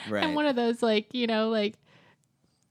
Right. 0.09 0.23
I'm 0.23 0.35
one 0.35 0.45
of 0.45 0.55
those 0.55 0.81
like 0.81 1.13
you 1.13 1.27
know 1.27 1.49
like 1.49 1.75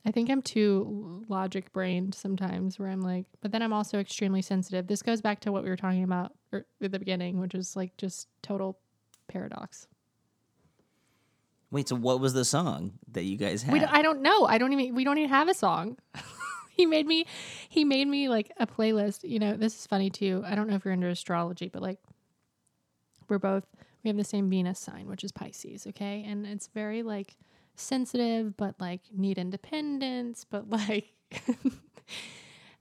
I 0.07 0.13
think 0.13 0.31
I'm 0.31 0.41
too 0.41 1.25
logic 1.29 1.73
brained 1.73 2.15
sometimes 2.15 2.79
where 2.79 2.89
I'm 2.89 3.01
like, 3.01 3.27
but 3.41 3.51
then 3.51 3.61
I'm 3.61 3.73
also 3.73 3.99
extremely 3.99 4.41
sensitive. 4.41 4.87
This 4.87 5.03
goes 5.03 5.21
back 5.21 5.41
to 5.41 5.53
what 5.53 5.65
we 5.65 5.69
were 5.69 5.77
talking 5.77 6.05
about 6.05 6.33
er, 6.55 6.65
at 6.81 6.93
the 6.93 6.99
beginning, 7.01 7.41
which 7.41 7.57
is 7.57 7.75
like 7.75 7.97
just 7.97 8.29
total 8.41 8.79
paradox. 9.27 9.89
Wait, 11.73 11.89
so 11.89 11.97
what 11.97 12.21
was 12.21 12.35
the 12.35 12.45
song 12.45 12.93
that 13.11 13.25
you 13.25 13.37
guys 13.37 13.65
had? 13.65 13.73
We 13.73 13.81
don't, 13.81 13.93
I 13.93 14.01
don't 14.01 14.23
know. 14.23 14.45
I 14.45 14.59
don't 14.59 14.73
even. 14.73 14.95
We 14.95 15.03
don't 15.03 15.19
even 15.19 15.31
have 15.31 15.49
a 15.49 15.55
song. 15.55 15.99
he 16.71 16.87
made 16.87 17.07
me. 17.07 17.27
He 17.69 17.85
made 17.85 18.07
me 18.07 18.29
like 18.29 18.53
a 18.59 18.67
playlist. 18.67 19.29
You 19.29 19.41
know, 19.41 19.57
this 19.57 19.77
is 19.77 19.87
funny 19.89 20.09
too. 20.09 20.45
I 20.47 20.55
don't 20.55 20.69
know 20.69 20.77
if 20.77 20.85
you're 20.85 20.95
into 20.95 21.09
astrology, 21.09 21.69
but 21.69 21.83
like, 21.83 21.99
we're 23.29 23.39
both. 23.39 23.65
We 24.03 24.09
have 24.09 24.17
the 24.17 24.25
same 24.25 24.49
Venus 24.49 24.79
sign, 24.79 25.09
which 25.09 25.25
is 25.25 25.33
Pisces. 25.33 25.87
Okay, 25.87 26.25
and 26.27 26.47
it's 26.47 26.69
very 26.69 27.03
like 27.03 27.37
sensitive, 27.75 28.57
but 28.57 28.75
like 28.81 29.01
need 29.13 29.39
independence, 29.39 30.47
but 30.49 30.69
like, 30.71 31.13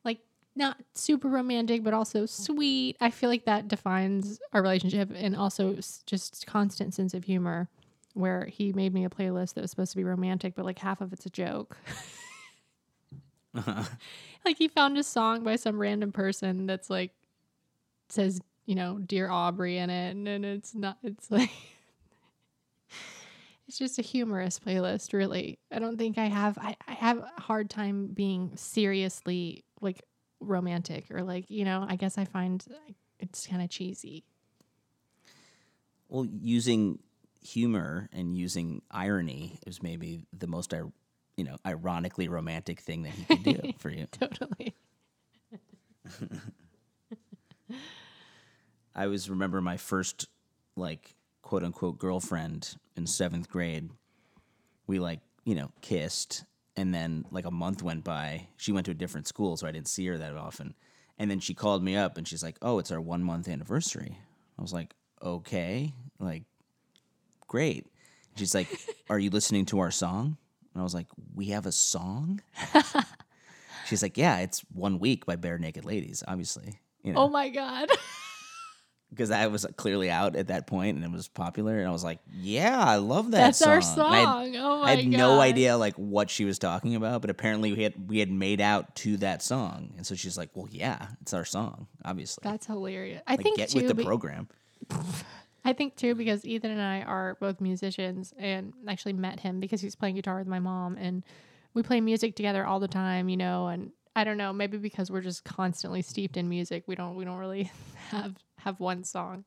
like 0.04 0.20
not 0.56 0.78
super 0.94 1.28
romantic, 1.28 1.84
but 1.84 1.94
also 1.94 2.26
sweet. 2.26 2.98
I 3.02 3.10
feel 3.10 3.30
like 3.30 3.46
that 3.46 3.68
defines 3.68 4.40
our 4.54 4.62
relationship, 4.62 5.12
and 5.14 5.36
also 5.36 5.78
just 6.06 6.46
constant 6.48 6.94
sense 6.94 7.14
of 7.14 7.24
humor. 7.24 7.70
Where 8.14 8.46
he 8.46 8.72
made 8.72 8.94
me 8.94 9.04
a 9.04 9.10
playlist 9.10 9.56
that 9.56 9.62
was 9.62 9.72
supposed 9.72 9.92
to 9.92 9.98
be 9.98 10.06
romantic, 10.06 10.56
but 10.56 10.64
like 10.64 10.80
half 10.80 11.02
of 11.02 11.12
it's 11.12 11.26
a 11.26 11.30
joke. 11.30 11.76
like 14.46 14.58
he 14.58 14.68
found 14.68 14.98
a 14.98 15.04
song 15.04 15.44
by 15.44 15.56
some 15.56 15.80
random 15.80 16.12
person 16.12 16.66
that's 16.66 16.90
like 16.90 17.12
says 18.10 18.42
you 18.66 18.76
know 18.76 19.00
dear 19.00 19.28
Aubrie 19.28 19.76
in 19.76 19.90
it 19.90 20.12
and, 20.12 20.28
and 20.28 20.46
it's 20.46 20.76
not 20.76 20.98
it's 21.04 21.32
like 21.32 21.50
it's 23.68 23.78
just 23.78 24.00
a 24.00 24.02
humorous 24.02 24.60
playlist 24.60 25.14
really. 25.14 25.60
I 25.72 25.80
don't 25.80 25.98
think 25.98 26.18
i 26.18 26.26
have 26.26 26.58
I, 26.58 26.76
I 26.88 26.94
have 26.94 27.20
a 27.20 27.42
hard 27.42 27.70
time 27.70 28.08
being 28.08 28.52
seriously 28.56 29.64
like 29.82 30.04
romantic 30.40 31.06
or 31.12 31.24
like 31.24 31.50
you 31.50 31.66
know 31.66 31.86
i 31.88 31.96
guess 31.96 32.18
i 32.18 32.26
find 32.26 32.64
it's 33.20 33.48
kind 33.48 33.62
of 33.62 33.70
cheesy. 33.70 34.24
Well, 36.08 36.26
using 36.26 37.00
humor 37.42 38.10
and 38.14 38.38
using 38.38 38.82
irony 38.92 39.60
is 39.66 39.82
maybe 39.82 40.26
the 40.38 40.48
most, 40.48 40.74
you 41.38 41.44
know, 41.44 41.58
ironically 41.66 42.28
romantic 42.28 42.80
thing 42.80 43.04
that 43.04 43.14
he 43.14 43.24
could 43.24 43.44
do 43.44 43.74
for 43.78 43.90
you. 43.90 44.08
totally 44.12 44.76
I 48.96 49.04
always 49.06 49.30
remember 49.30 49.62
my 49.62 49.78
first 49.78 50.28
like 50.76 51.16
quote 51.42 51.64
unquote 51.64 52.00
girlfriend 52.00 52.76
in 52.96 53.06
seventh 53.06 53.50
grade. 53.50 53.90
We 54.88 55.00
like 55.00 55.20
you 55.44 55.56
know 55.56 55.72
kissed, 55.82 56.46
and 56.76 56.94
then 56.94 57.26
like 57.32 57.46
a 57.46 57.52
month 57.52 57.84
went 57.84 58.04
by. 58.04 58.48
She 58.58 58.72
went 58.72 58.86
to 58.86 58.92
a 58.92 58.96
different 58.96 59.28
school, 59.28 59.58
so 59.58 59.68
I 59.68 59.72
didn't 59.72 59.88
see 59.88 60.06
her 60.08 60.18
that 60.18 60.36
often. 60.36 60.76
And 61.18 61.30
then 61.32 61.40
she 61.40 61.54
called 61.54 61.84
me 61.84 61.96
up, 61.96 62.18
and 62.18 62.28
she's 62.28 62.44
like, 62.44 62.58
"Oh, 62.62 62.80
it's 62.80 62.92
our 62.92 63.02
one 63.02 63.24
month 63.24 63.48
anniversary." 63.48 64.18
I 64.58 64.62
was 64.62 64.74
like, 64.74 64.96
"Okay, 65.22 65.94
like 66.20 66.44
great." 67.48 67.88
She's 68.36 68.56
like, 68.56 68.68
"Are 69.10 69.20
you 69.20 69.30
listening 69.30 69.66
to 69.68 69.80
our 69.80 69.92
song?" 69.92 70.38
And 70.74 70.82
I 70.82 70.84
was 70.84 70.94
like, 70.94 71.08
"We 71.34 71.48
have 71.48 71.66
a 71.66 71.72
song." 71.72 72.42
She's 73.86 74.02
like, 74.02 74.18
"Yeah, 74.18 74.40
it's 74.40 74.62
one 74.74 75.00
week 75.00 75.26
by 75.26 75.36
Barenaked 75.36 75.86
Ladies, 75.86 76.24
obviously." 76.28 76.80
You 77.04 77.14
know 77.14 77.20
oh 77.22 77.30
my 77.30 77.50
god 77.50 77.88
because 79.16 79.32
I 79.32 79.48
was 79.48 79.66
clearly 79.78 80.10
out 80.10 80.36
at 80.36 80.48
that 80.48 80.68
point 80.68 80.98
and 80.98 81.06
it 81.06 81.12
was 81.12 81.28
popular, 81.28 81.80
and 81.80 81.88
I 81.88 81.92
was 81.92 82.04
like, 82.04 82.20
"Yeah, 82.32 82.78
I 82.80 82.98
love 82.98 83.32
that 83.32 83.38
that's 83.38 83.60
song." 83.60 83.70
our 83.70 83.76
And 83.76 83.86
I 83.86 84.24
song 84.24 84.56
oh 84.58 84.80
my 84.80 84.84
god. 84.84 84.84
I 84.84 84.96
had 84.96 85.12
god 85.12 85.18
no 85.18 85.40
idea 85.40 85.78
like 85.78 85.96
what 85.96 86.30
she 86.30 86.46
was 86.46 86.60
talking 86.60 86.96
about, 86.96 87.22
but 87.22 87.30
apparently 87.30 87.74
we 87.74 87.84
had 87.84 88.10
we 88.10 88.20
had 88.20 88.32
made 88.32 88.62
out 88.62 88.96
to 88.98 89.18
that 89.18 89.42
song, 89.42 89.94
and 89.98 90.06
so 90.06 90.16
she's 90.16 90.38
like, 90.38 90.50
"Well, 90.54 90.68
yeah, 90.70 91.08
it's 91.22 91.34
our 91.34 91.46
song, 91.46 91.88
obviously." 92.04 92.42
that's 92.44 92.68
hilarious 92.68 93.22
i 93.28 93.34
like, 93.34 93.42
think 93.42 93.58
get 93.58 93.70
too 93.70 93.80
with 93.80 93.88
the 93.88 93.96
be- 93.96 94.04
program. 94.04 94.48
I 95.64 95.74
think 95.74 95.96
too 95.96 96.14
because 96.14 96.46
Ethan 96.46 96.72
and 96.72 96.82
I 96.82 97.02
are 97.02 97.38
both 97.40 97.60
musicians 97.60 98.34
and 98.38 98.74
actually 98.88 99.14
met 99.14 99.40
him 99.40 99.60
because 99.60 99.82
he 99.82 99.88
was 99.88 99.96
playing 99.96 100.16
guitar 100.16 100.38
with 100.38 100.48
my 100.48 100.60
mom 100.60 100.96
and 100.98 101.24
we 101.74 101.82
play 101.82 102.02
music 102.02 102.36
together 102.36 102.66
all 102.66 102.80
the 102.80 102.88
time, 102.88 103.30
you 103.30 103.38
know, 103.38 103.68
and 103.68 103.92
I 104.16 104.24
don't 104.24 104.38
know, 104.38 104.54
maybe 104.54 104.78
because 104.78 105.12
we're 105.12 105.22
just 105.22 105.44
constantly 105.44 106.02
steeped 106.02 106.38
in 106.38 106.48
music, 106.48 106.84
we 106.88 106.96
don't 106.96 107.16
we 107.16 107.26
don't 107.26 107.38
really 107.38 107.72
have 108.10 108.36
have 108.58 108.80
one 108.80 109.04
song. 109.04 109.44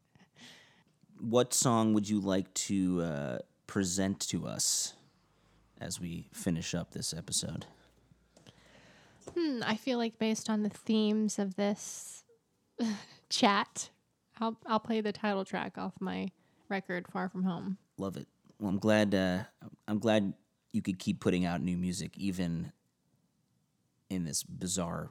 What 1.20 1.54
song 1.54 1.94
would 1.94 2.08
you 2.08 2.20
like 2.20 2.52
to 2.54 3.02
uh, 3.02 3.38
present 3.66 4.20
to 4.28 4.46
us 4.46 4.94
as 5.80 6.00
we 6.00 6.28
finish 6.32 6.74
up 6.74 6.92
this 6.92 7.12
episode? 7.12 7.66
Hmm, 9.36 9.62
I 9.64 9.76
feel 9.76 9.98
like 9.98 10.18
based 10.18 10.48
on 10.48 10.62
the 10.62 10.68
themes 10.68 11.38
of 11.38 11.56
this 11.56 12.24
chat, 13.30 13.90
I'll 14.40 14.56
I'll 14.66 14.80
play 14.80 15.00
the 15.00 15.12
title 15.12 15.44
track 15.44 15.78
off 15.78 15.94
my 16.00 16.28
record 16.68 17.06
Far 17.10 17.28
From 17.28 17.44
Home. 17.44 17.78
Love 17.96 18.16
it. 18.16 18.26
Well, 18.60 18.68
I'm 18.68 18.78
glad. 18.78 19.14
Uh, 19.14 19.44
I'm 19.86 19.98
glad 19.98 20.34
you 20.72 20.82
could 20.82 20.98
keep 20.98 21.20
putting 21.20 21.46
out 21.46 21.62
new 21.62 21.76
music, 21.76 22.16
even 22.18 22.72
in 24.10 24.24
this 24.24 24.42
bizarre 24.42 25.10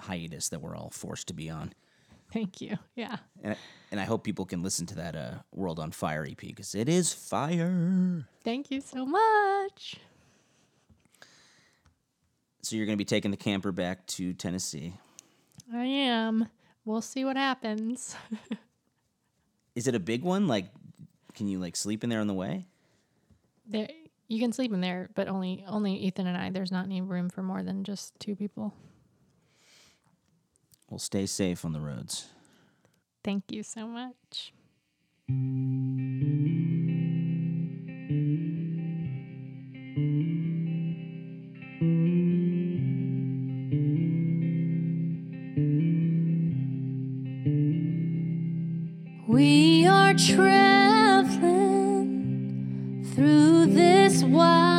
hiatus 0.00 0.48
that 0.50 0.60
we're 0.60 0.76
all 0.76 0.90
forced 0.90 1.28
to 1.28 1.34
be 1.34 1.50
on. 1.50 1.72
Thank 2.32 2.60
you. 2.60 2.76
Yeah. 2.94 3.16
And 3.42 3.56
and 3.90 4.00
I 4.00 4.04
hope 4.04 4.22
people 4.22 4.44
can 4.44 4.62
listen 4.62 4.86
to 4.86 4.96
that 4.96 5.16
uh, 5.16 5.34
World 5.52 5.78
on 5.78 5.92
Fire 5.92 6.26
EP 6.28 6.36
because 6.36 6.74
it 6.74 6.88
is 6.88 7.12
fire. 7.12 8.26
Thank 8.44 8.70
you 8.70 8.80
so 8.80 9.06
much. 9.06 9.96
So 12.62 12.76
you're 12.76 12.84
going 12.84 12.98
to 12.98 13.02
be 13.02 13.06
taking 13.06 13.30
the 13.30 13.38
camper 13.38 13.72
back 13.72 14.06
to 14.08 14.34
Tennessee. 14.34 14.92
I 15.72 15.84
am. 15.84 16.48
We'll 16.84 17.00
see 17.00 17.24
what 17.24 17.36
happens. 17.36 18.14
Is 19.74 19.86
it 19.86 19.94
a 19.94 20.00
big 20.00 20.22
one? 20.22 20.48
Like, 20.48 20.66
can 21.34 21.48
you 21.48 21.60
like 21.60 21.76
sleep 21.76 22.04
in 22.04 22.10
there 22.10 22.20
on 22.20 22.26
the 22.26 22.34
way? 22.34 22.66
There, 23.66 23.88
you 24.28 24.38
can 24.38 24.52
sleep 24.52 24.72
in 24.72 24.80
there, 24.80 25.08
but 25.14 25.26
only 25.26 25.64
only 25.66 25.94
Ethan 25.94 26.26
and 26.26 26.36
I. 26.36 26.50
There's 26.50 26.70
not 26.70 26.84
any 26.84 27.00
room 27.00 27.30
for 27.30 27.42
more 27.42 27.62
than 27.62 27.82
just 27.82 28.12
two 28.20 28.36
people. 28.36 28.74
Well, 30.90 30.98
stay 30.98 31.26
safe 31.26 31.64
on 31.64 31.72
the 31.72 31.80
roads. 31.80 32.28
Thank 33.24 33.50
you 33.50 33.62
so 33.62 33.86
much. 33.86 34.52
We 49.26 49.86
are 49.86 50.14
traveling 50.14 50.64
through 53.14 53.47
this 54.20 54.77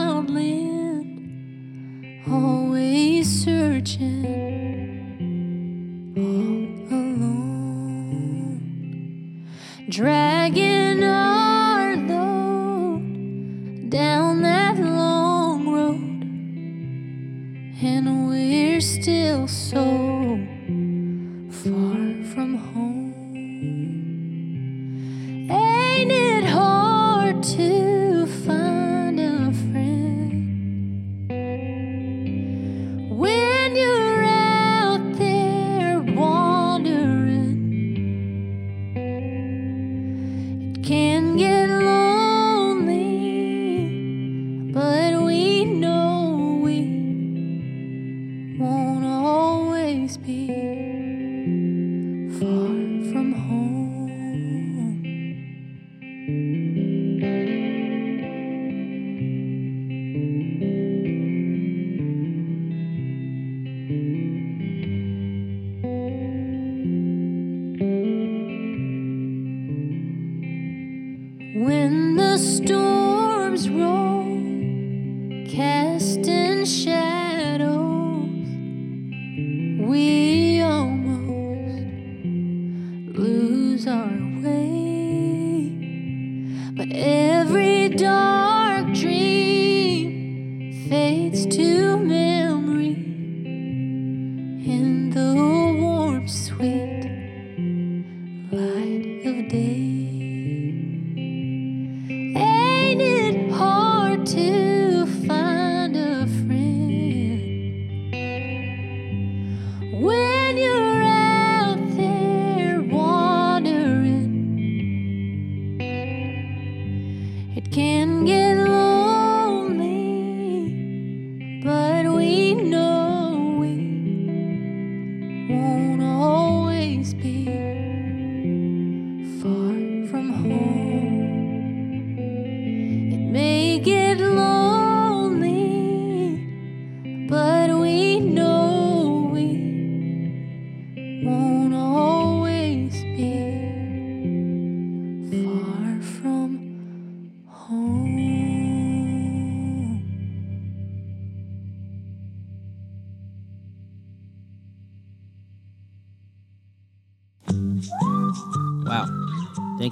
the 72.29 72.37
storms 72.37 72.98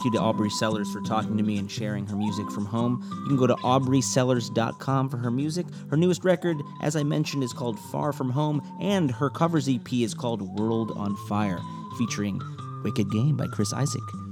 you 0.07 0.19
to 0.19 0.19
Aubrie 0.19 0.51
Sellers 0.51 0.91
for 0.91 1.01
talking 1.01 1.37
to 1.37 1.43
me 1.43 1.57
and 1.57 1.69
sharing 1.69 2.05
her 2.07 2.15
music 2.15 2.49
from 2.51 2.65
home. 2.65 3.03
You 3.21 3.27
can 3.27 3.37
go 3.37 3.47
to 3.47 3.55
aubriesellers.com 3.55 5.09
for 5.09 5.17
her 5.17 5.31
music. 5.31 5.65
Her 5.89 5.97
newest 5.97 6.23
record, 6.23 6.57
as 6.81 6.95
I 6.95 7.03
mentioned, 7.03 7.43
is 7.43 7.53
called 7.53 7.79
Far 7.91 8.13
From 8.13 8.29
Home, 8.29 8.61
and 8.81 9.11
her 9.11 9.29
covers 9.29 9.67
EP 9.67 9.91
is 9.93 10.13
called 10.13 10.41
World 10.57 10.91
on 10.95 11.15
Fire, 11.27 11.59
featuring 11.97 12.41
Wicked 12.83 13.11
Game 13.11 13.35
by 13.35 13.47
Chris 13.47 13.73
Isaak. 13.73 14.26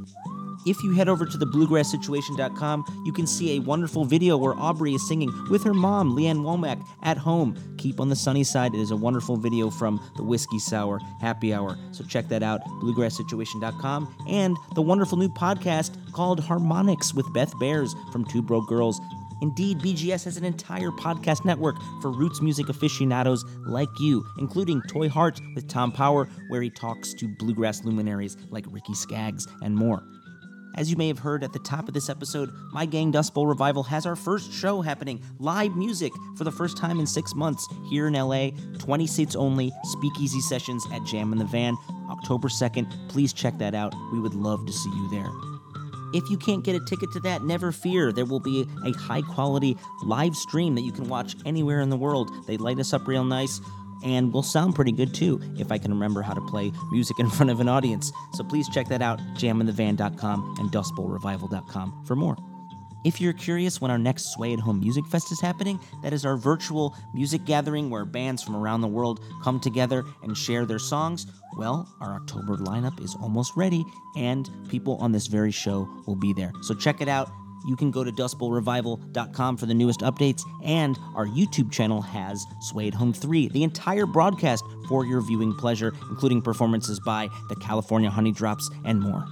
If 0.66 0.84
you 0.84 0.94
head 0.94 1.08
over 1.08 1.26
to 1.26 1.38
the 1.38 1.46
bluegrasssituation.com, 1.46 3.04
you 3.06 3.14
can 3.14 3.28
see 3.28 3.56
a 3.56 3.62
wonderful 3.62 4.04
video 4.04 4.36
where 4.36 4.54
Aubrie 4.54 4.96
is 4.96 5.08
singing 5.08 5.32
with 5.50 5.64
her 5.64 5.74
mom, 5.74 6.16
Lee 6.16 6.28
Ann 6.28 6.40
Womack, 6.40 6.84
at 7.04 7.18
home. 7.18 7.56
Keep 7.78 8.00
on 8.00 8.10
the 8.10 8.16
sunny 8.16 8.44
side. 8.44 8.74
It 8.74 8.80
is 8.80 8.92
a 8.92 8.96
wonderful 8.96 9.38
video 9.38 9.70
from 9.70 10.02
the 10.18 10.24
Whiskey 10.24 10.58
Sour 10.58 11.00
Happy 11.22 11.54
Hour. 11.54 11.78
So 11.92 12.04
check 12.04 12.28
that 12.30 12.42
out, 12.42 12.62
bluegrasssituation.com, 12.82 14.26
and 14.28 14.58
the 14.74 14.82
wonderful 14.82 15.18
new 15.18 15.30
podcast 15.30 16.12
called 16.14 16.40
Harmonics 16.40 17.14
with 17.14 17.32
Beth 17.34 17.54
Behrs 17.56 17.94
from 18.12 18.26
Two 18.26 18.42
Broke 18.42 18.68
Girls. 18.68 19.00
Indeed, 19.42 19.80
BGS 19.80 20.24
has 20.24 20.38
an 20.38 20.46
entire 20.46 20.92
podcast 20.92 21.46
network 21.46 21.76
for 22.02 22.10
roots 22.10 22.42
music 22.42 22.70
aficionados 22.70 23.44
like 23.68 23.90
you, 24.00 24.26
including 24.40 24.82
Toy 24.90 25.10
Heart 25.10 25.42
with 25.54 25.68
Tom 25.68 25.92
Power, 25.92 26.28
where 26.48 26.62
he 26.62 26.70
talks 26.70 27.14
to 27.16 27.28
bluegrass 27.28 27.84
luminaries 27.84 28.38
like 28.50 28.66
Ricky 28.70 28.94
Skaggs 28.94 29.46
and 29.62 29.76
more. 29.76 30.02
As 30.76 30.92
you 30.92 30.98
may 30.98 31.08
have 31.08 31.20
heard 31.20 31.44
at 31.44 31.54
the 31.54 31.60
top 31.60 31.88
of 31.88 31.94
this 31.94 32.10
episode, 32.10 32.52
My 32.74 32.86
Gang 32.86 33.10
Dust 33.10 33.34
Bowl 33.34 33.48
Revival 33.48 33.84
has 33.84 34.06
our 34.06 34.16
first 34.16 34.52
show 34.52 34.82
happening 34.82 35.24
live 35.40 35.76
music 35.76 36.12
for 36.38 36.44
the 36.44 36.52
first 36.52 36.76
time 36.76 37.00
in 37.00 37.08
six 37.08 37.34
months 37.34 37.66
here 37.90 38.08
in 38.08 38.14
LA. 38.14 38.50
20 38.80 39.08
seats 39.08 39.36
only, 39.38 39.72
speakeasy 39.84 40.42
sessions 40.42 40.86
at 40.92 41.04
Jam 41.06 41.32
in 41.32 41.40
the 41.40 41.46
Van, 41.46 41.78
October 42.10 42.50
2nd. 42.50 42.92
Please 43.08 43.32
check 43.32 43.58
that 43.58 43.74
out. 43.74 43.96
We 44.12 44.20
would 44.20 44.36
love 44.36 44.66
to 44.66 44.74
see 44.74 44.90
you 44.90 45.10
there. 45.10 45.32
If 46.14 46.30
you 46.30 46.38
can't 46.38 46.64
get 46.64 46.76
a 46.76 46.86
ticket 46.86 47.12
to 47.14 47.20
that, 47.22 47.44
never 47.44 47.72
fear. 47.72 48.12
There 48.12 48.26
will 48.26 48.42
be 48.42 48.68
a 48.86 48.92
high 48.92 49.22
quality 49.22 49.78
live 50.04 50.36
stream 50.36 50.76
that 50.76 50.82
you 50.82 50.92
can 50.92 51.08
watch 51.08 51.36
anywhere 51.46 51.80
in 51.80 51.90
the 51.90 51.98
world. 51.98 52.30
They 52.48 52.58
light 52.58 52.80
us 52.80 52.94
up 52.94 53.08
real 53.08 53.24
nice 53.24 53.62
and 54.04 54.34
will 54.34 54.44
sound 54.44 54.76
pretty 54.76 54.92
good 54.92 55.14
too 55.14 55.42
if 55.58 55.72
I 55.72 55.78
can 55.78 55.92
remember 55.92 56.22
how 56.22 56.34
to 56.34 56.42
play 56.42 56.72
music 56.92 57.20
in 57.20 57.30
front 57.38 57.50
of 57.50 57.60
an 57.60 57.70
audience. 57.70 58.12
So 58.34 58.44
please 58.44 58.68
check 58.70 58.88
that 58.90 59.02
out, 59.02 59.20
jaminthevan.com 59.36 60.56
and 60.60 60.72
dustbowlrevival.com 60.72 62.06
for 62.06 62.16
more. 62.16 62.38
If 63.06 63.22
you're 63.22 63.34
curious 63.34 63.80
when 63.80 63.92
our 63.92 64.00
next 64.00 64.34
Sway 64.34 64.52
at 64.54 64.60
Home 64.60 64.80
Music 64.80 65.06
Fest 65.06 65.32
is 65.32 65.40
happening, 65.40 65.80
that 66.02 66.12
is 66.12 66.26
our 66.26 66.38
virtual 66.38 66.96
music 67.14 67.46
gathering 67.46 67.92
where 67.92 68.04
bands 68.04 68.42
from 68.42 68.56
around 68.56 68.82
the 68.82 68.88
world 68.88 69.24
come 69.44 69.60
together 69.60 70.04
and 70.24 70.36
share 70.36 70.66
their 70.66 70.80
songs. 70.80 71.28
Well, 71.56 71.88
our 72.02 72.16
October 72.16 72.58
lineup 72.58 73.00
is 73.00 73.16
almost 73.22 73.56
ready, 73.56 73.86
and 74.18 74.50
people 74.70 74.98
on 74.98 75.12
this 75.12 75.28
very 75.28 75.52
show 75.52 75.88
will 76.08 76.16
be 76.16 76.34
there. 76.34 76.52
So 76.64 76.74
check 76.74 77.00
it 77.00 77.08
out. 77.08 77.30
You 77.66 77.76
can 77.76 77.92
go 77.92 78.04
to 78.04 78.12
dustbowlrevival.com 78.12 79.58
for 79.58 79.66
the 79.66 79.74
newest 79.74 80.02
updates, 80.02 80.42
and 80.64 80.98
our 81.16 81.26
YouTube 81.26 81.72
channel 81.72 82.02
has 82.02 82.46
at 82.80 82.94
Home 82.94 83.14
3, 83.14 83.50
the 83.50 83.64
entire 83.64 84.06
broadcast 84.06 84.64
for 84.88 85.06
your 85.06 85.22
viewing 85.22 85.54
pleasure, 85.54 85.94
including 86.10 86.42
performances 86.42 87.00
by 87.00 87.30
the 87.50 87.56
California 87.56 88.10
Honey 88.10 88.32
Drops 88.32 88.70
and 88.86 89.02
more. 89.02 89.26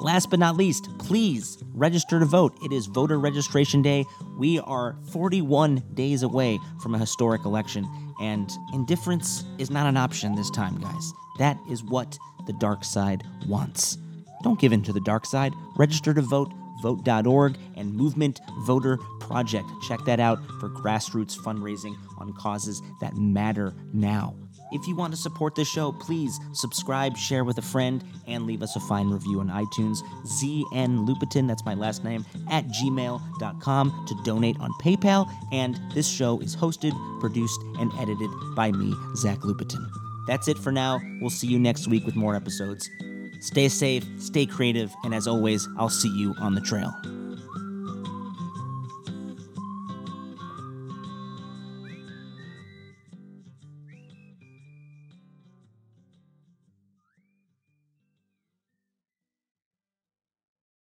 Last 0.00 0.30
but 0.30 0.38
not 0.38 0.56
least, 0.56 0.96
please 0.98 1.58
register 1.74 2.20
to 2.20 2.24
vote. 2.24 2.56
It 2.62 2.72
is 2.72 2.86
voter 2.86 3.18
registration 3.18 3.82
day. 3.82 4.04
We 4.38 4.60
are 4.60 4.96
41 5.10 5.82
days 5.94 6.22
away 6.22 6.60
from 6.80 6.94
a 6.94 6.98
historic 6.98 7.44
election, 7.44 7.88
and 8.20 8.48
indifference 8.72 9.44
is 9.58 9.70
not 9.70 9.86
an 9.86 9.96
option 9.96 10.36
this 10.36 10.50
time, 10.50 10.78
guys. 10.78 11.12
That 11.38 11.58
is 11.68 11.82
what 11.82 12.16
the 12.46 12.52
dark 12.54 12.84
side 12.84 13.24
wants. 13.48 13.98
Don't 14.44 14.60
give 14.60 14.72
in 14.72 14.82
to 14.82 14.92
the 14.92 15.00
dark 15.00 15.26
side. 15.26 15.52
Register 15.76 16.14
to 16.14 16.22
vote, 16.22 16.52
vote.org, 16.82 17.56
and 17.76 17.94
Movement 17.94 18.40
Voter 18.64 18.98
Project. 19.20 19.68
Check 19.86 20.00
that 20.06 20.20
out 20.20 20.38
for 20.60 20.68
grassroots 20.68 21.36
fundraising 21.36 21.94
on 22.18 22.32
causes 22.34 22.82
that 23.00 23.16
matter 23.16 23.74
now. 23.92 24.34
If 24.70 24.86
you 24.86 24.94
want 24.94 25.14
to 25.14 25.18
support 25.18 25.54
this 25.54 25.68
show, 25.68 25.92
please 25.92 26.38
subscribe, 26.52 27.16
share 27.16 27.44
with 27.44 27.58
a 27.58 27.62
friend, 27.62 28.04
and 28.26 28.46
leave 28.46 28.62
us 28.62 28.76
a 28.76 28.80
fine 28.80 29.08
review 29.08 29.40
on 29.40 29.48
iTunes. 29.48 30.02
ZN 30.26 31.06
Lupetin, 31.06 31.48
that's 31.48 31.64
my 31.64 31.74
last 31.74 32.04
name, 32.04 32.24
at 32.50 32.66
gmail.com 32.68 34.04
to 34.06 34.14
donate 34.24 34.56
on 34.60 34.70
PayPal. 34.82 35.30
And 35.52 35.80
this 35.94 36.08
show 36.08 36.40
is 36.40 36.54
hosted, 36.54 36.92
produced, 37.20 37.60
and 37.78 37.90
edited 37.98 38.30
by 38.54 38.72
me, 38.72 38.94
Zach 39.16 39.38
Lupetin. 39.38 39.88
That's 40.26 40.48
it 40.48 40.58
for 40.58 40.70
now. 40.70 41.00
We'll 41.20 41.30
see 41.30 41.46
you 41.46 41.58
next 41.58 41.88
week 41.88 42.04
with 42.04 42.14
more 42.14 42.36
episodes. 42.36 42.90
Stay 43.40 43.68
safe, 43.68 44.04
stay 44.18 44.46
creative, 44.46 44.94
and 45.04 45.14
as 45.14 45.26
always, 45.26 45.68
I'll 45.78 45.88
see 45.88 46.08
you 46.08 46.34
on 46.40 46.54
the 46.54 46.60
trail. 46.60 46.92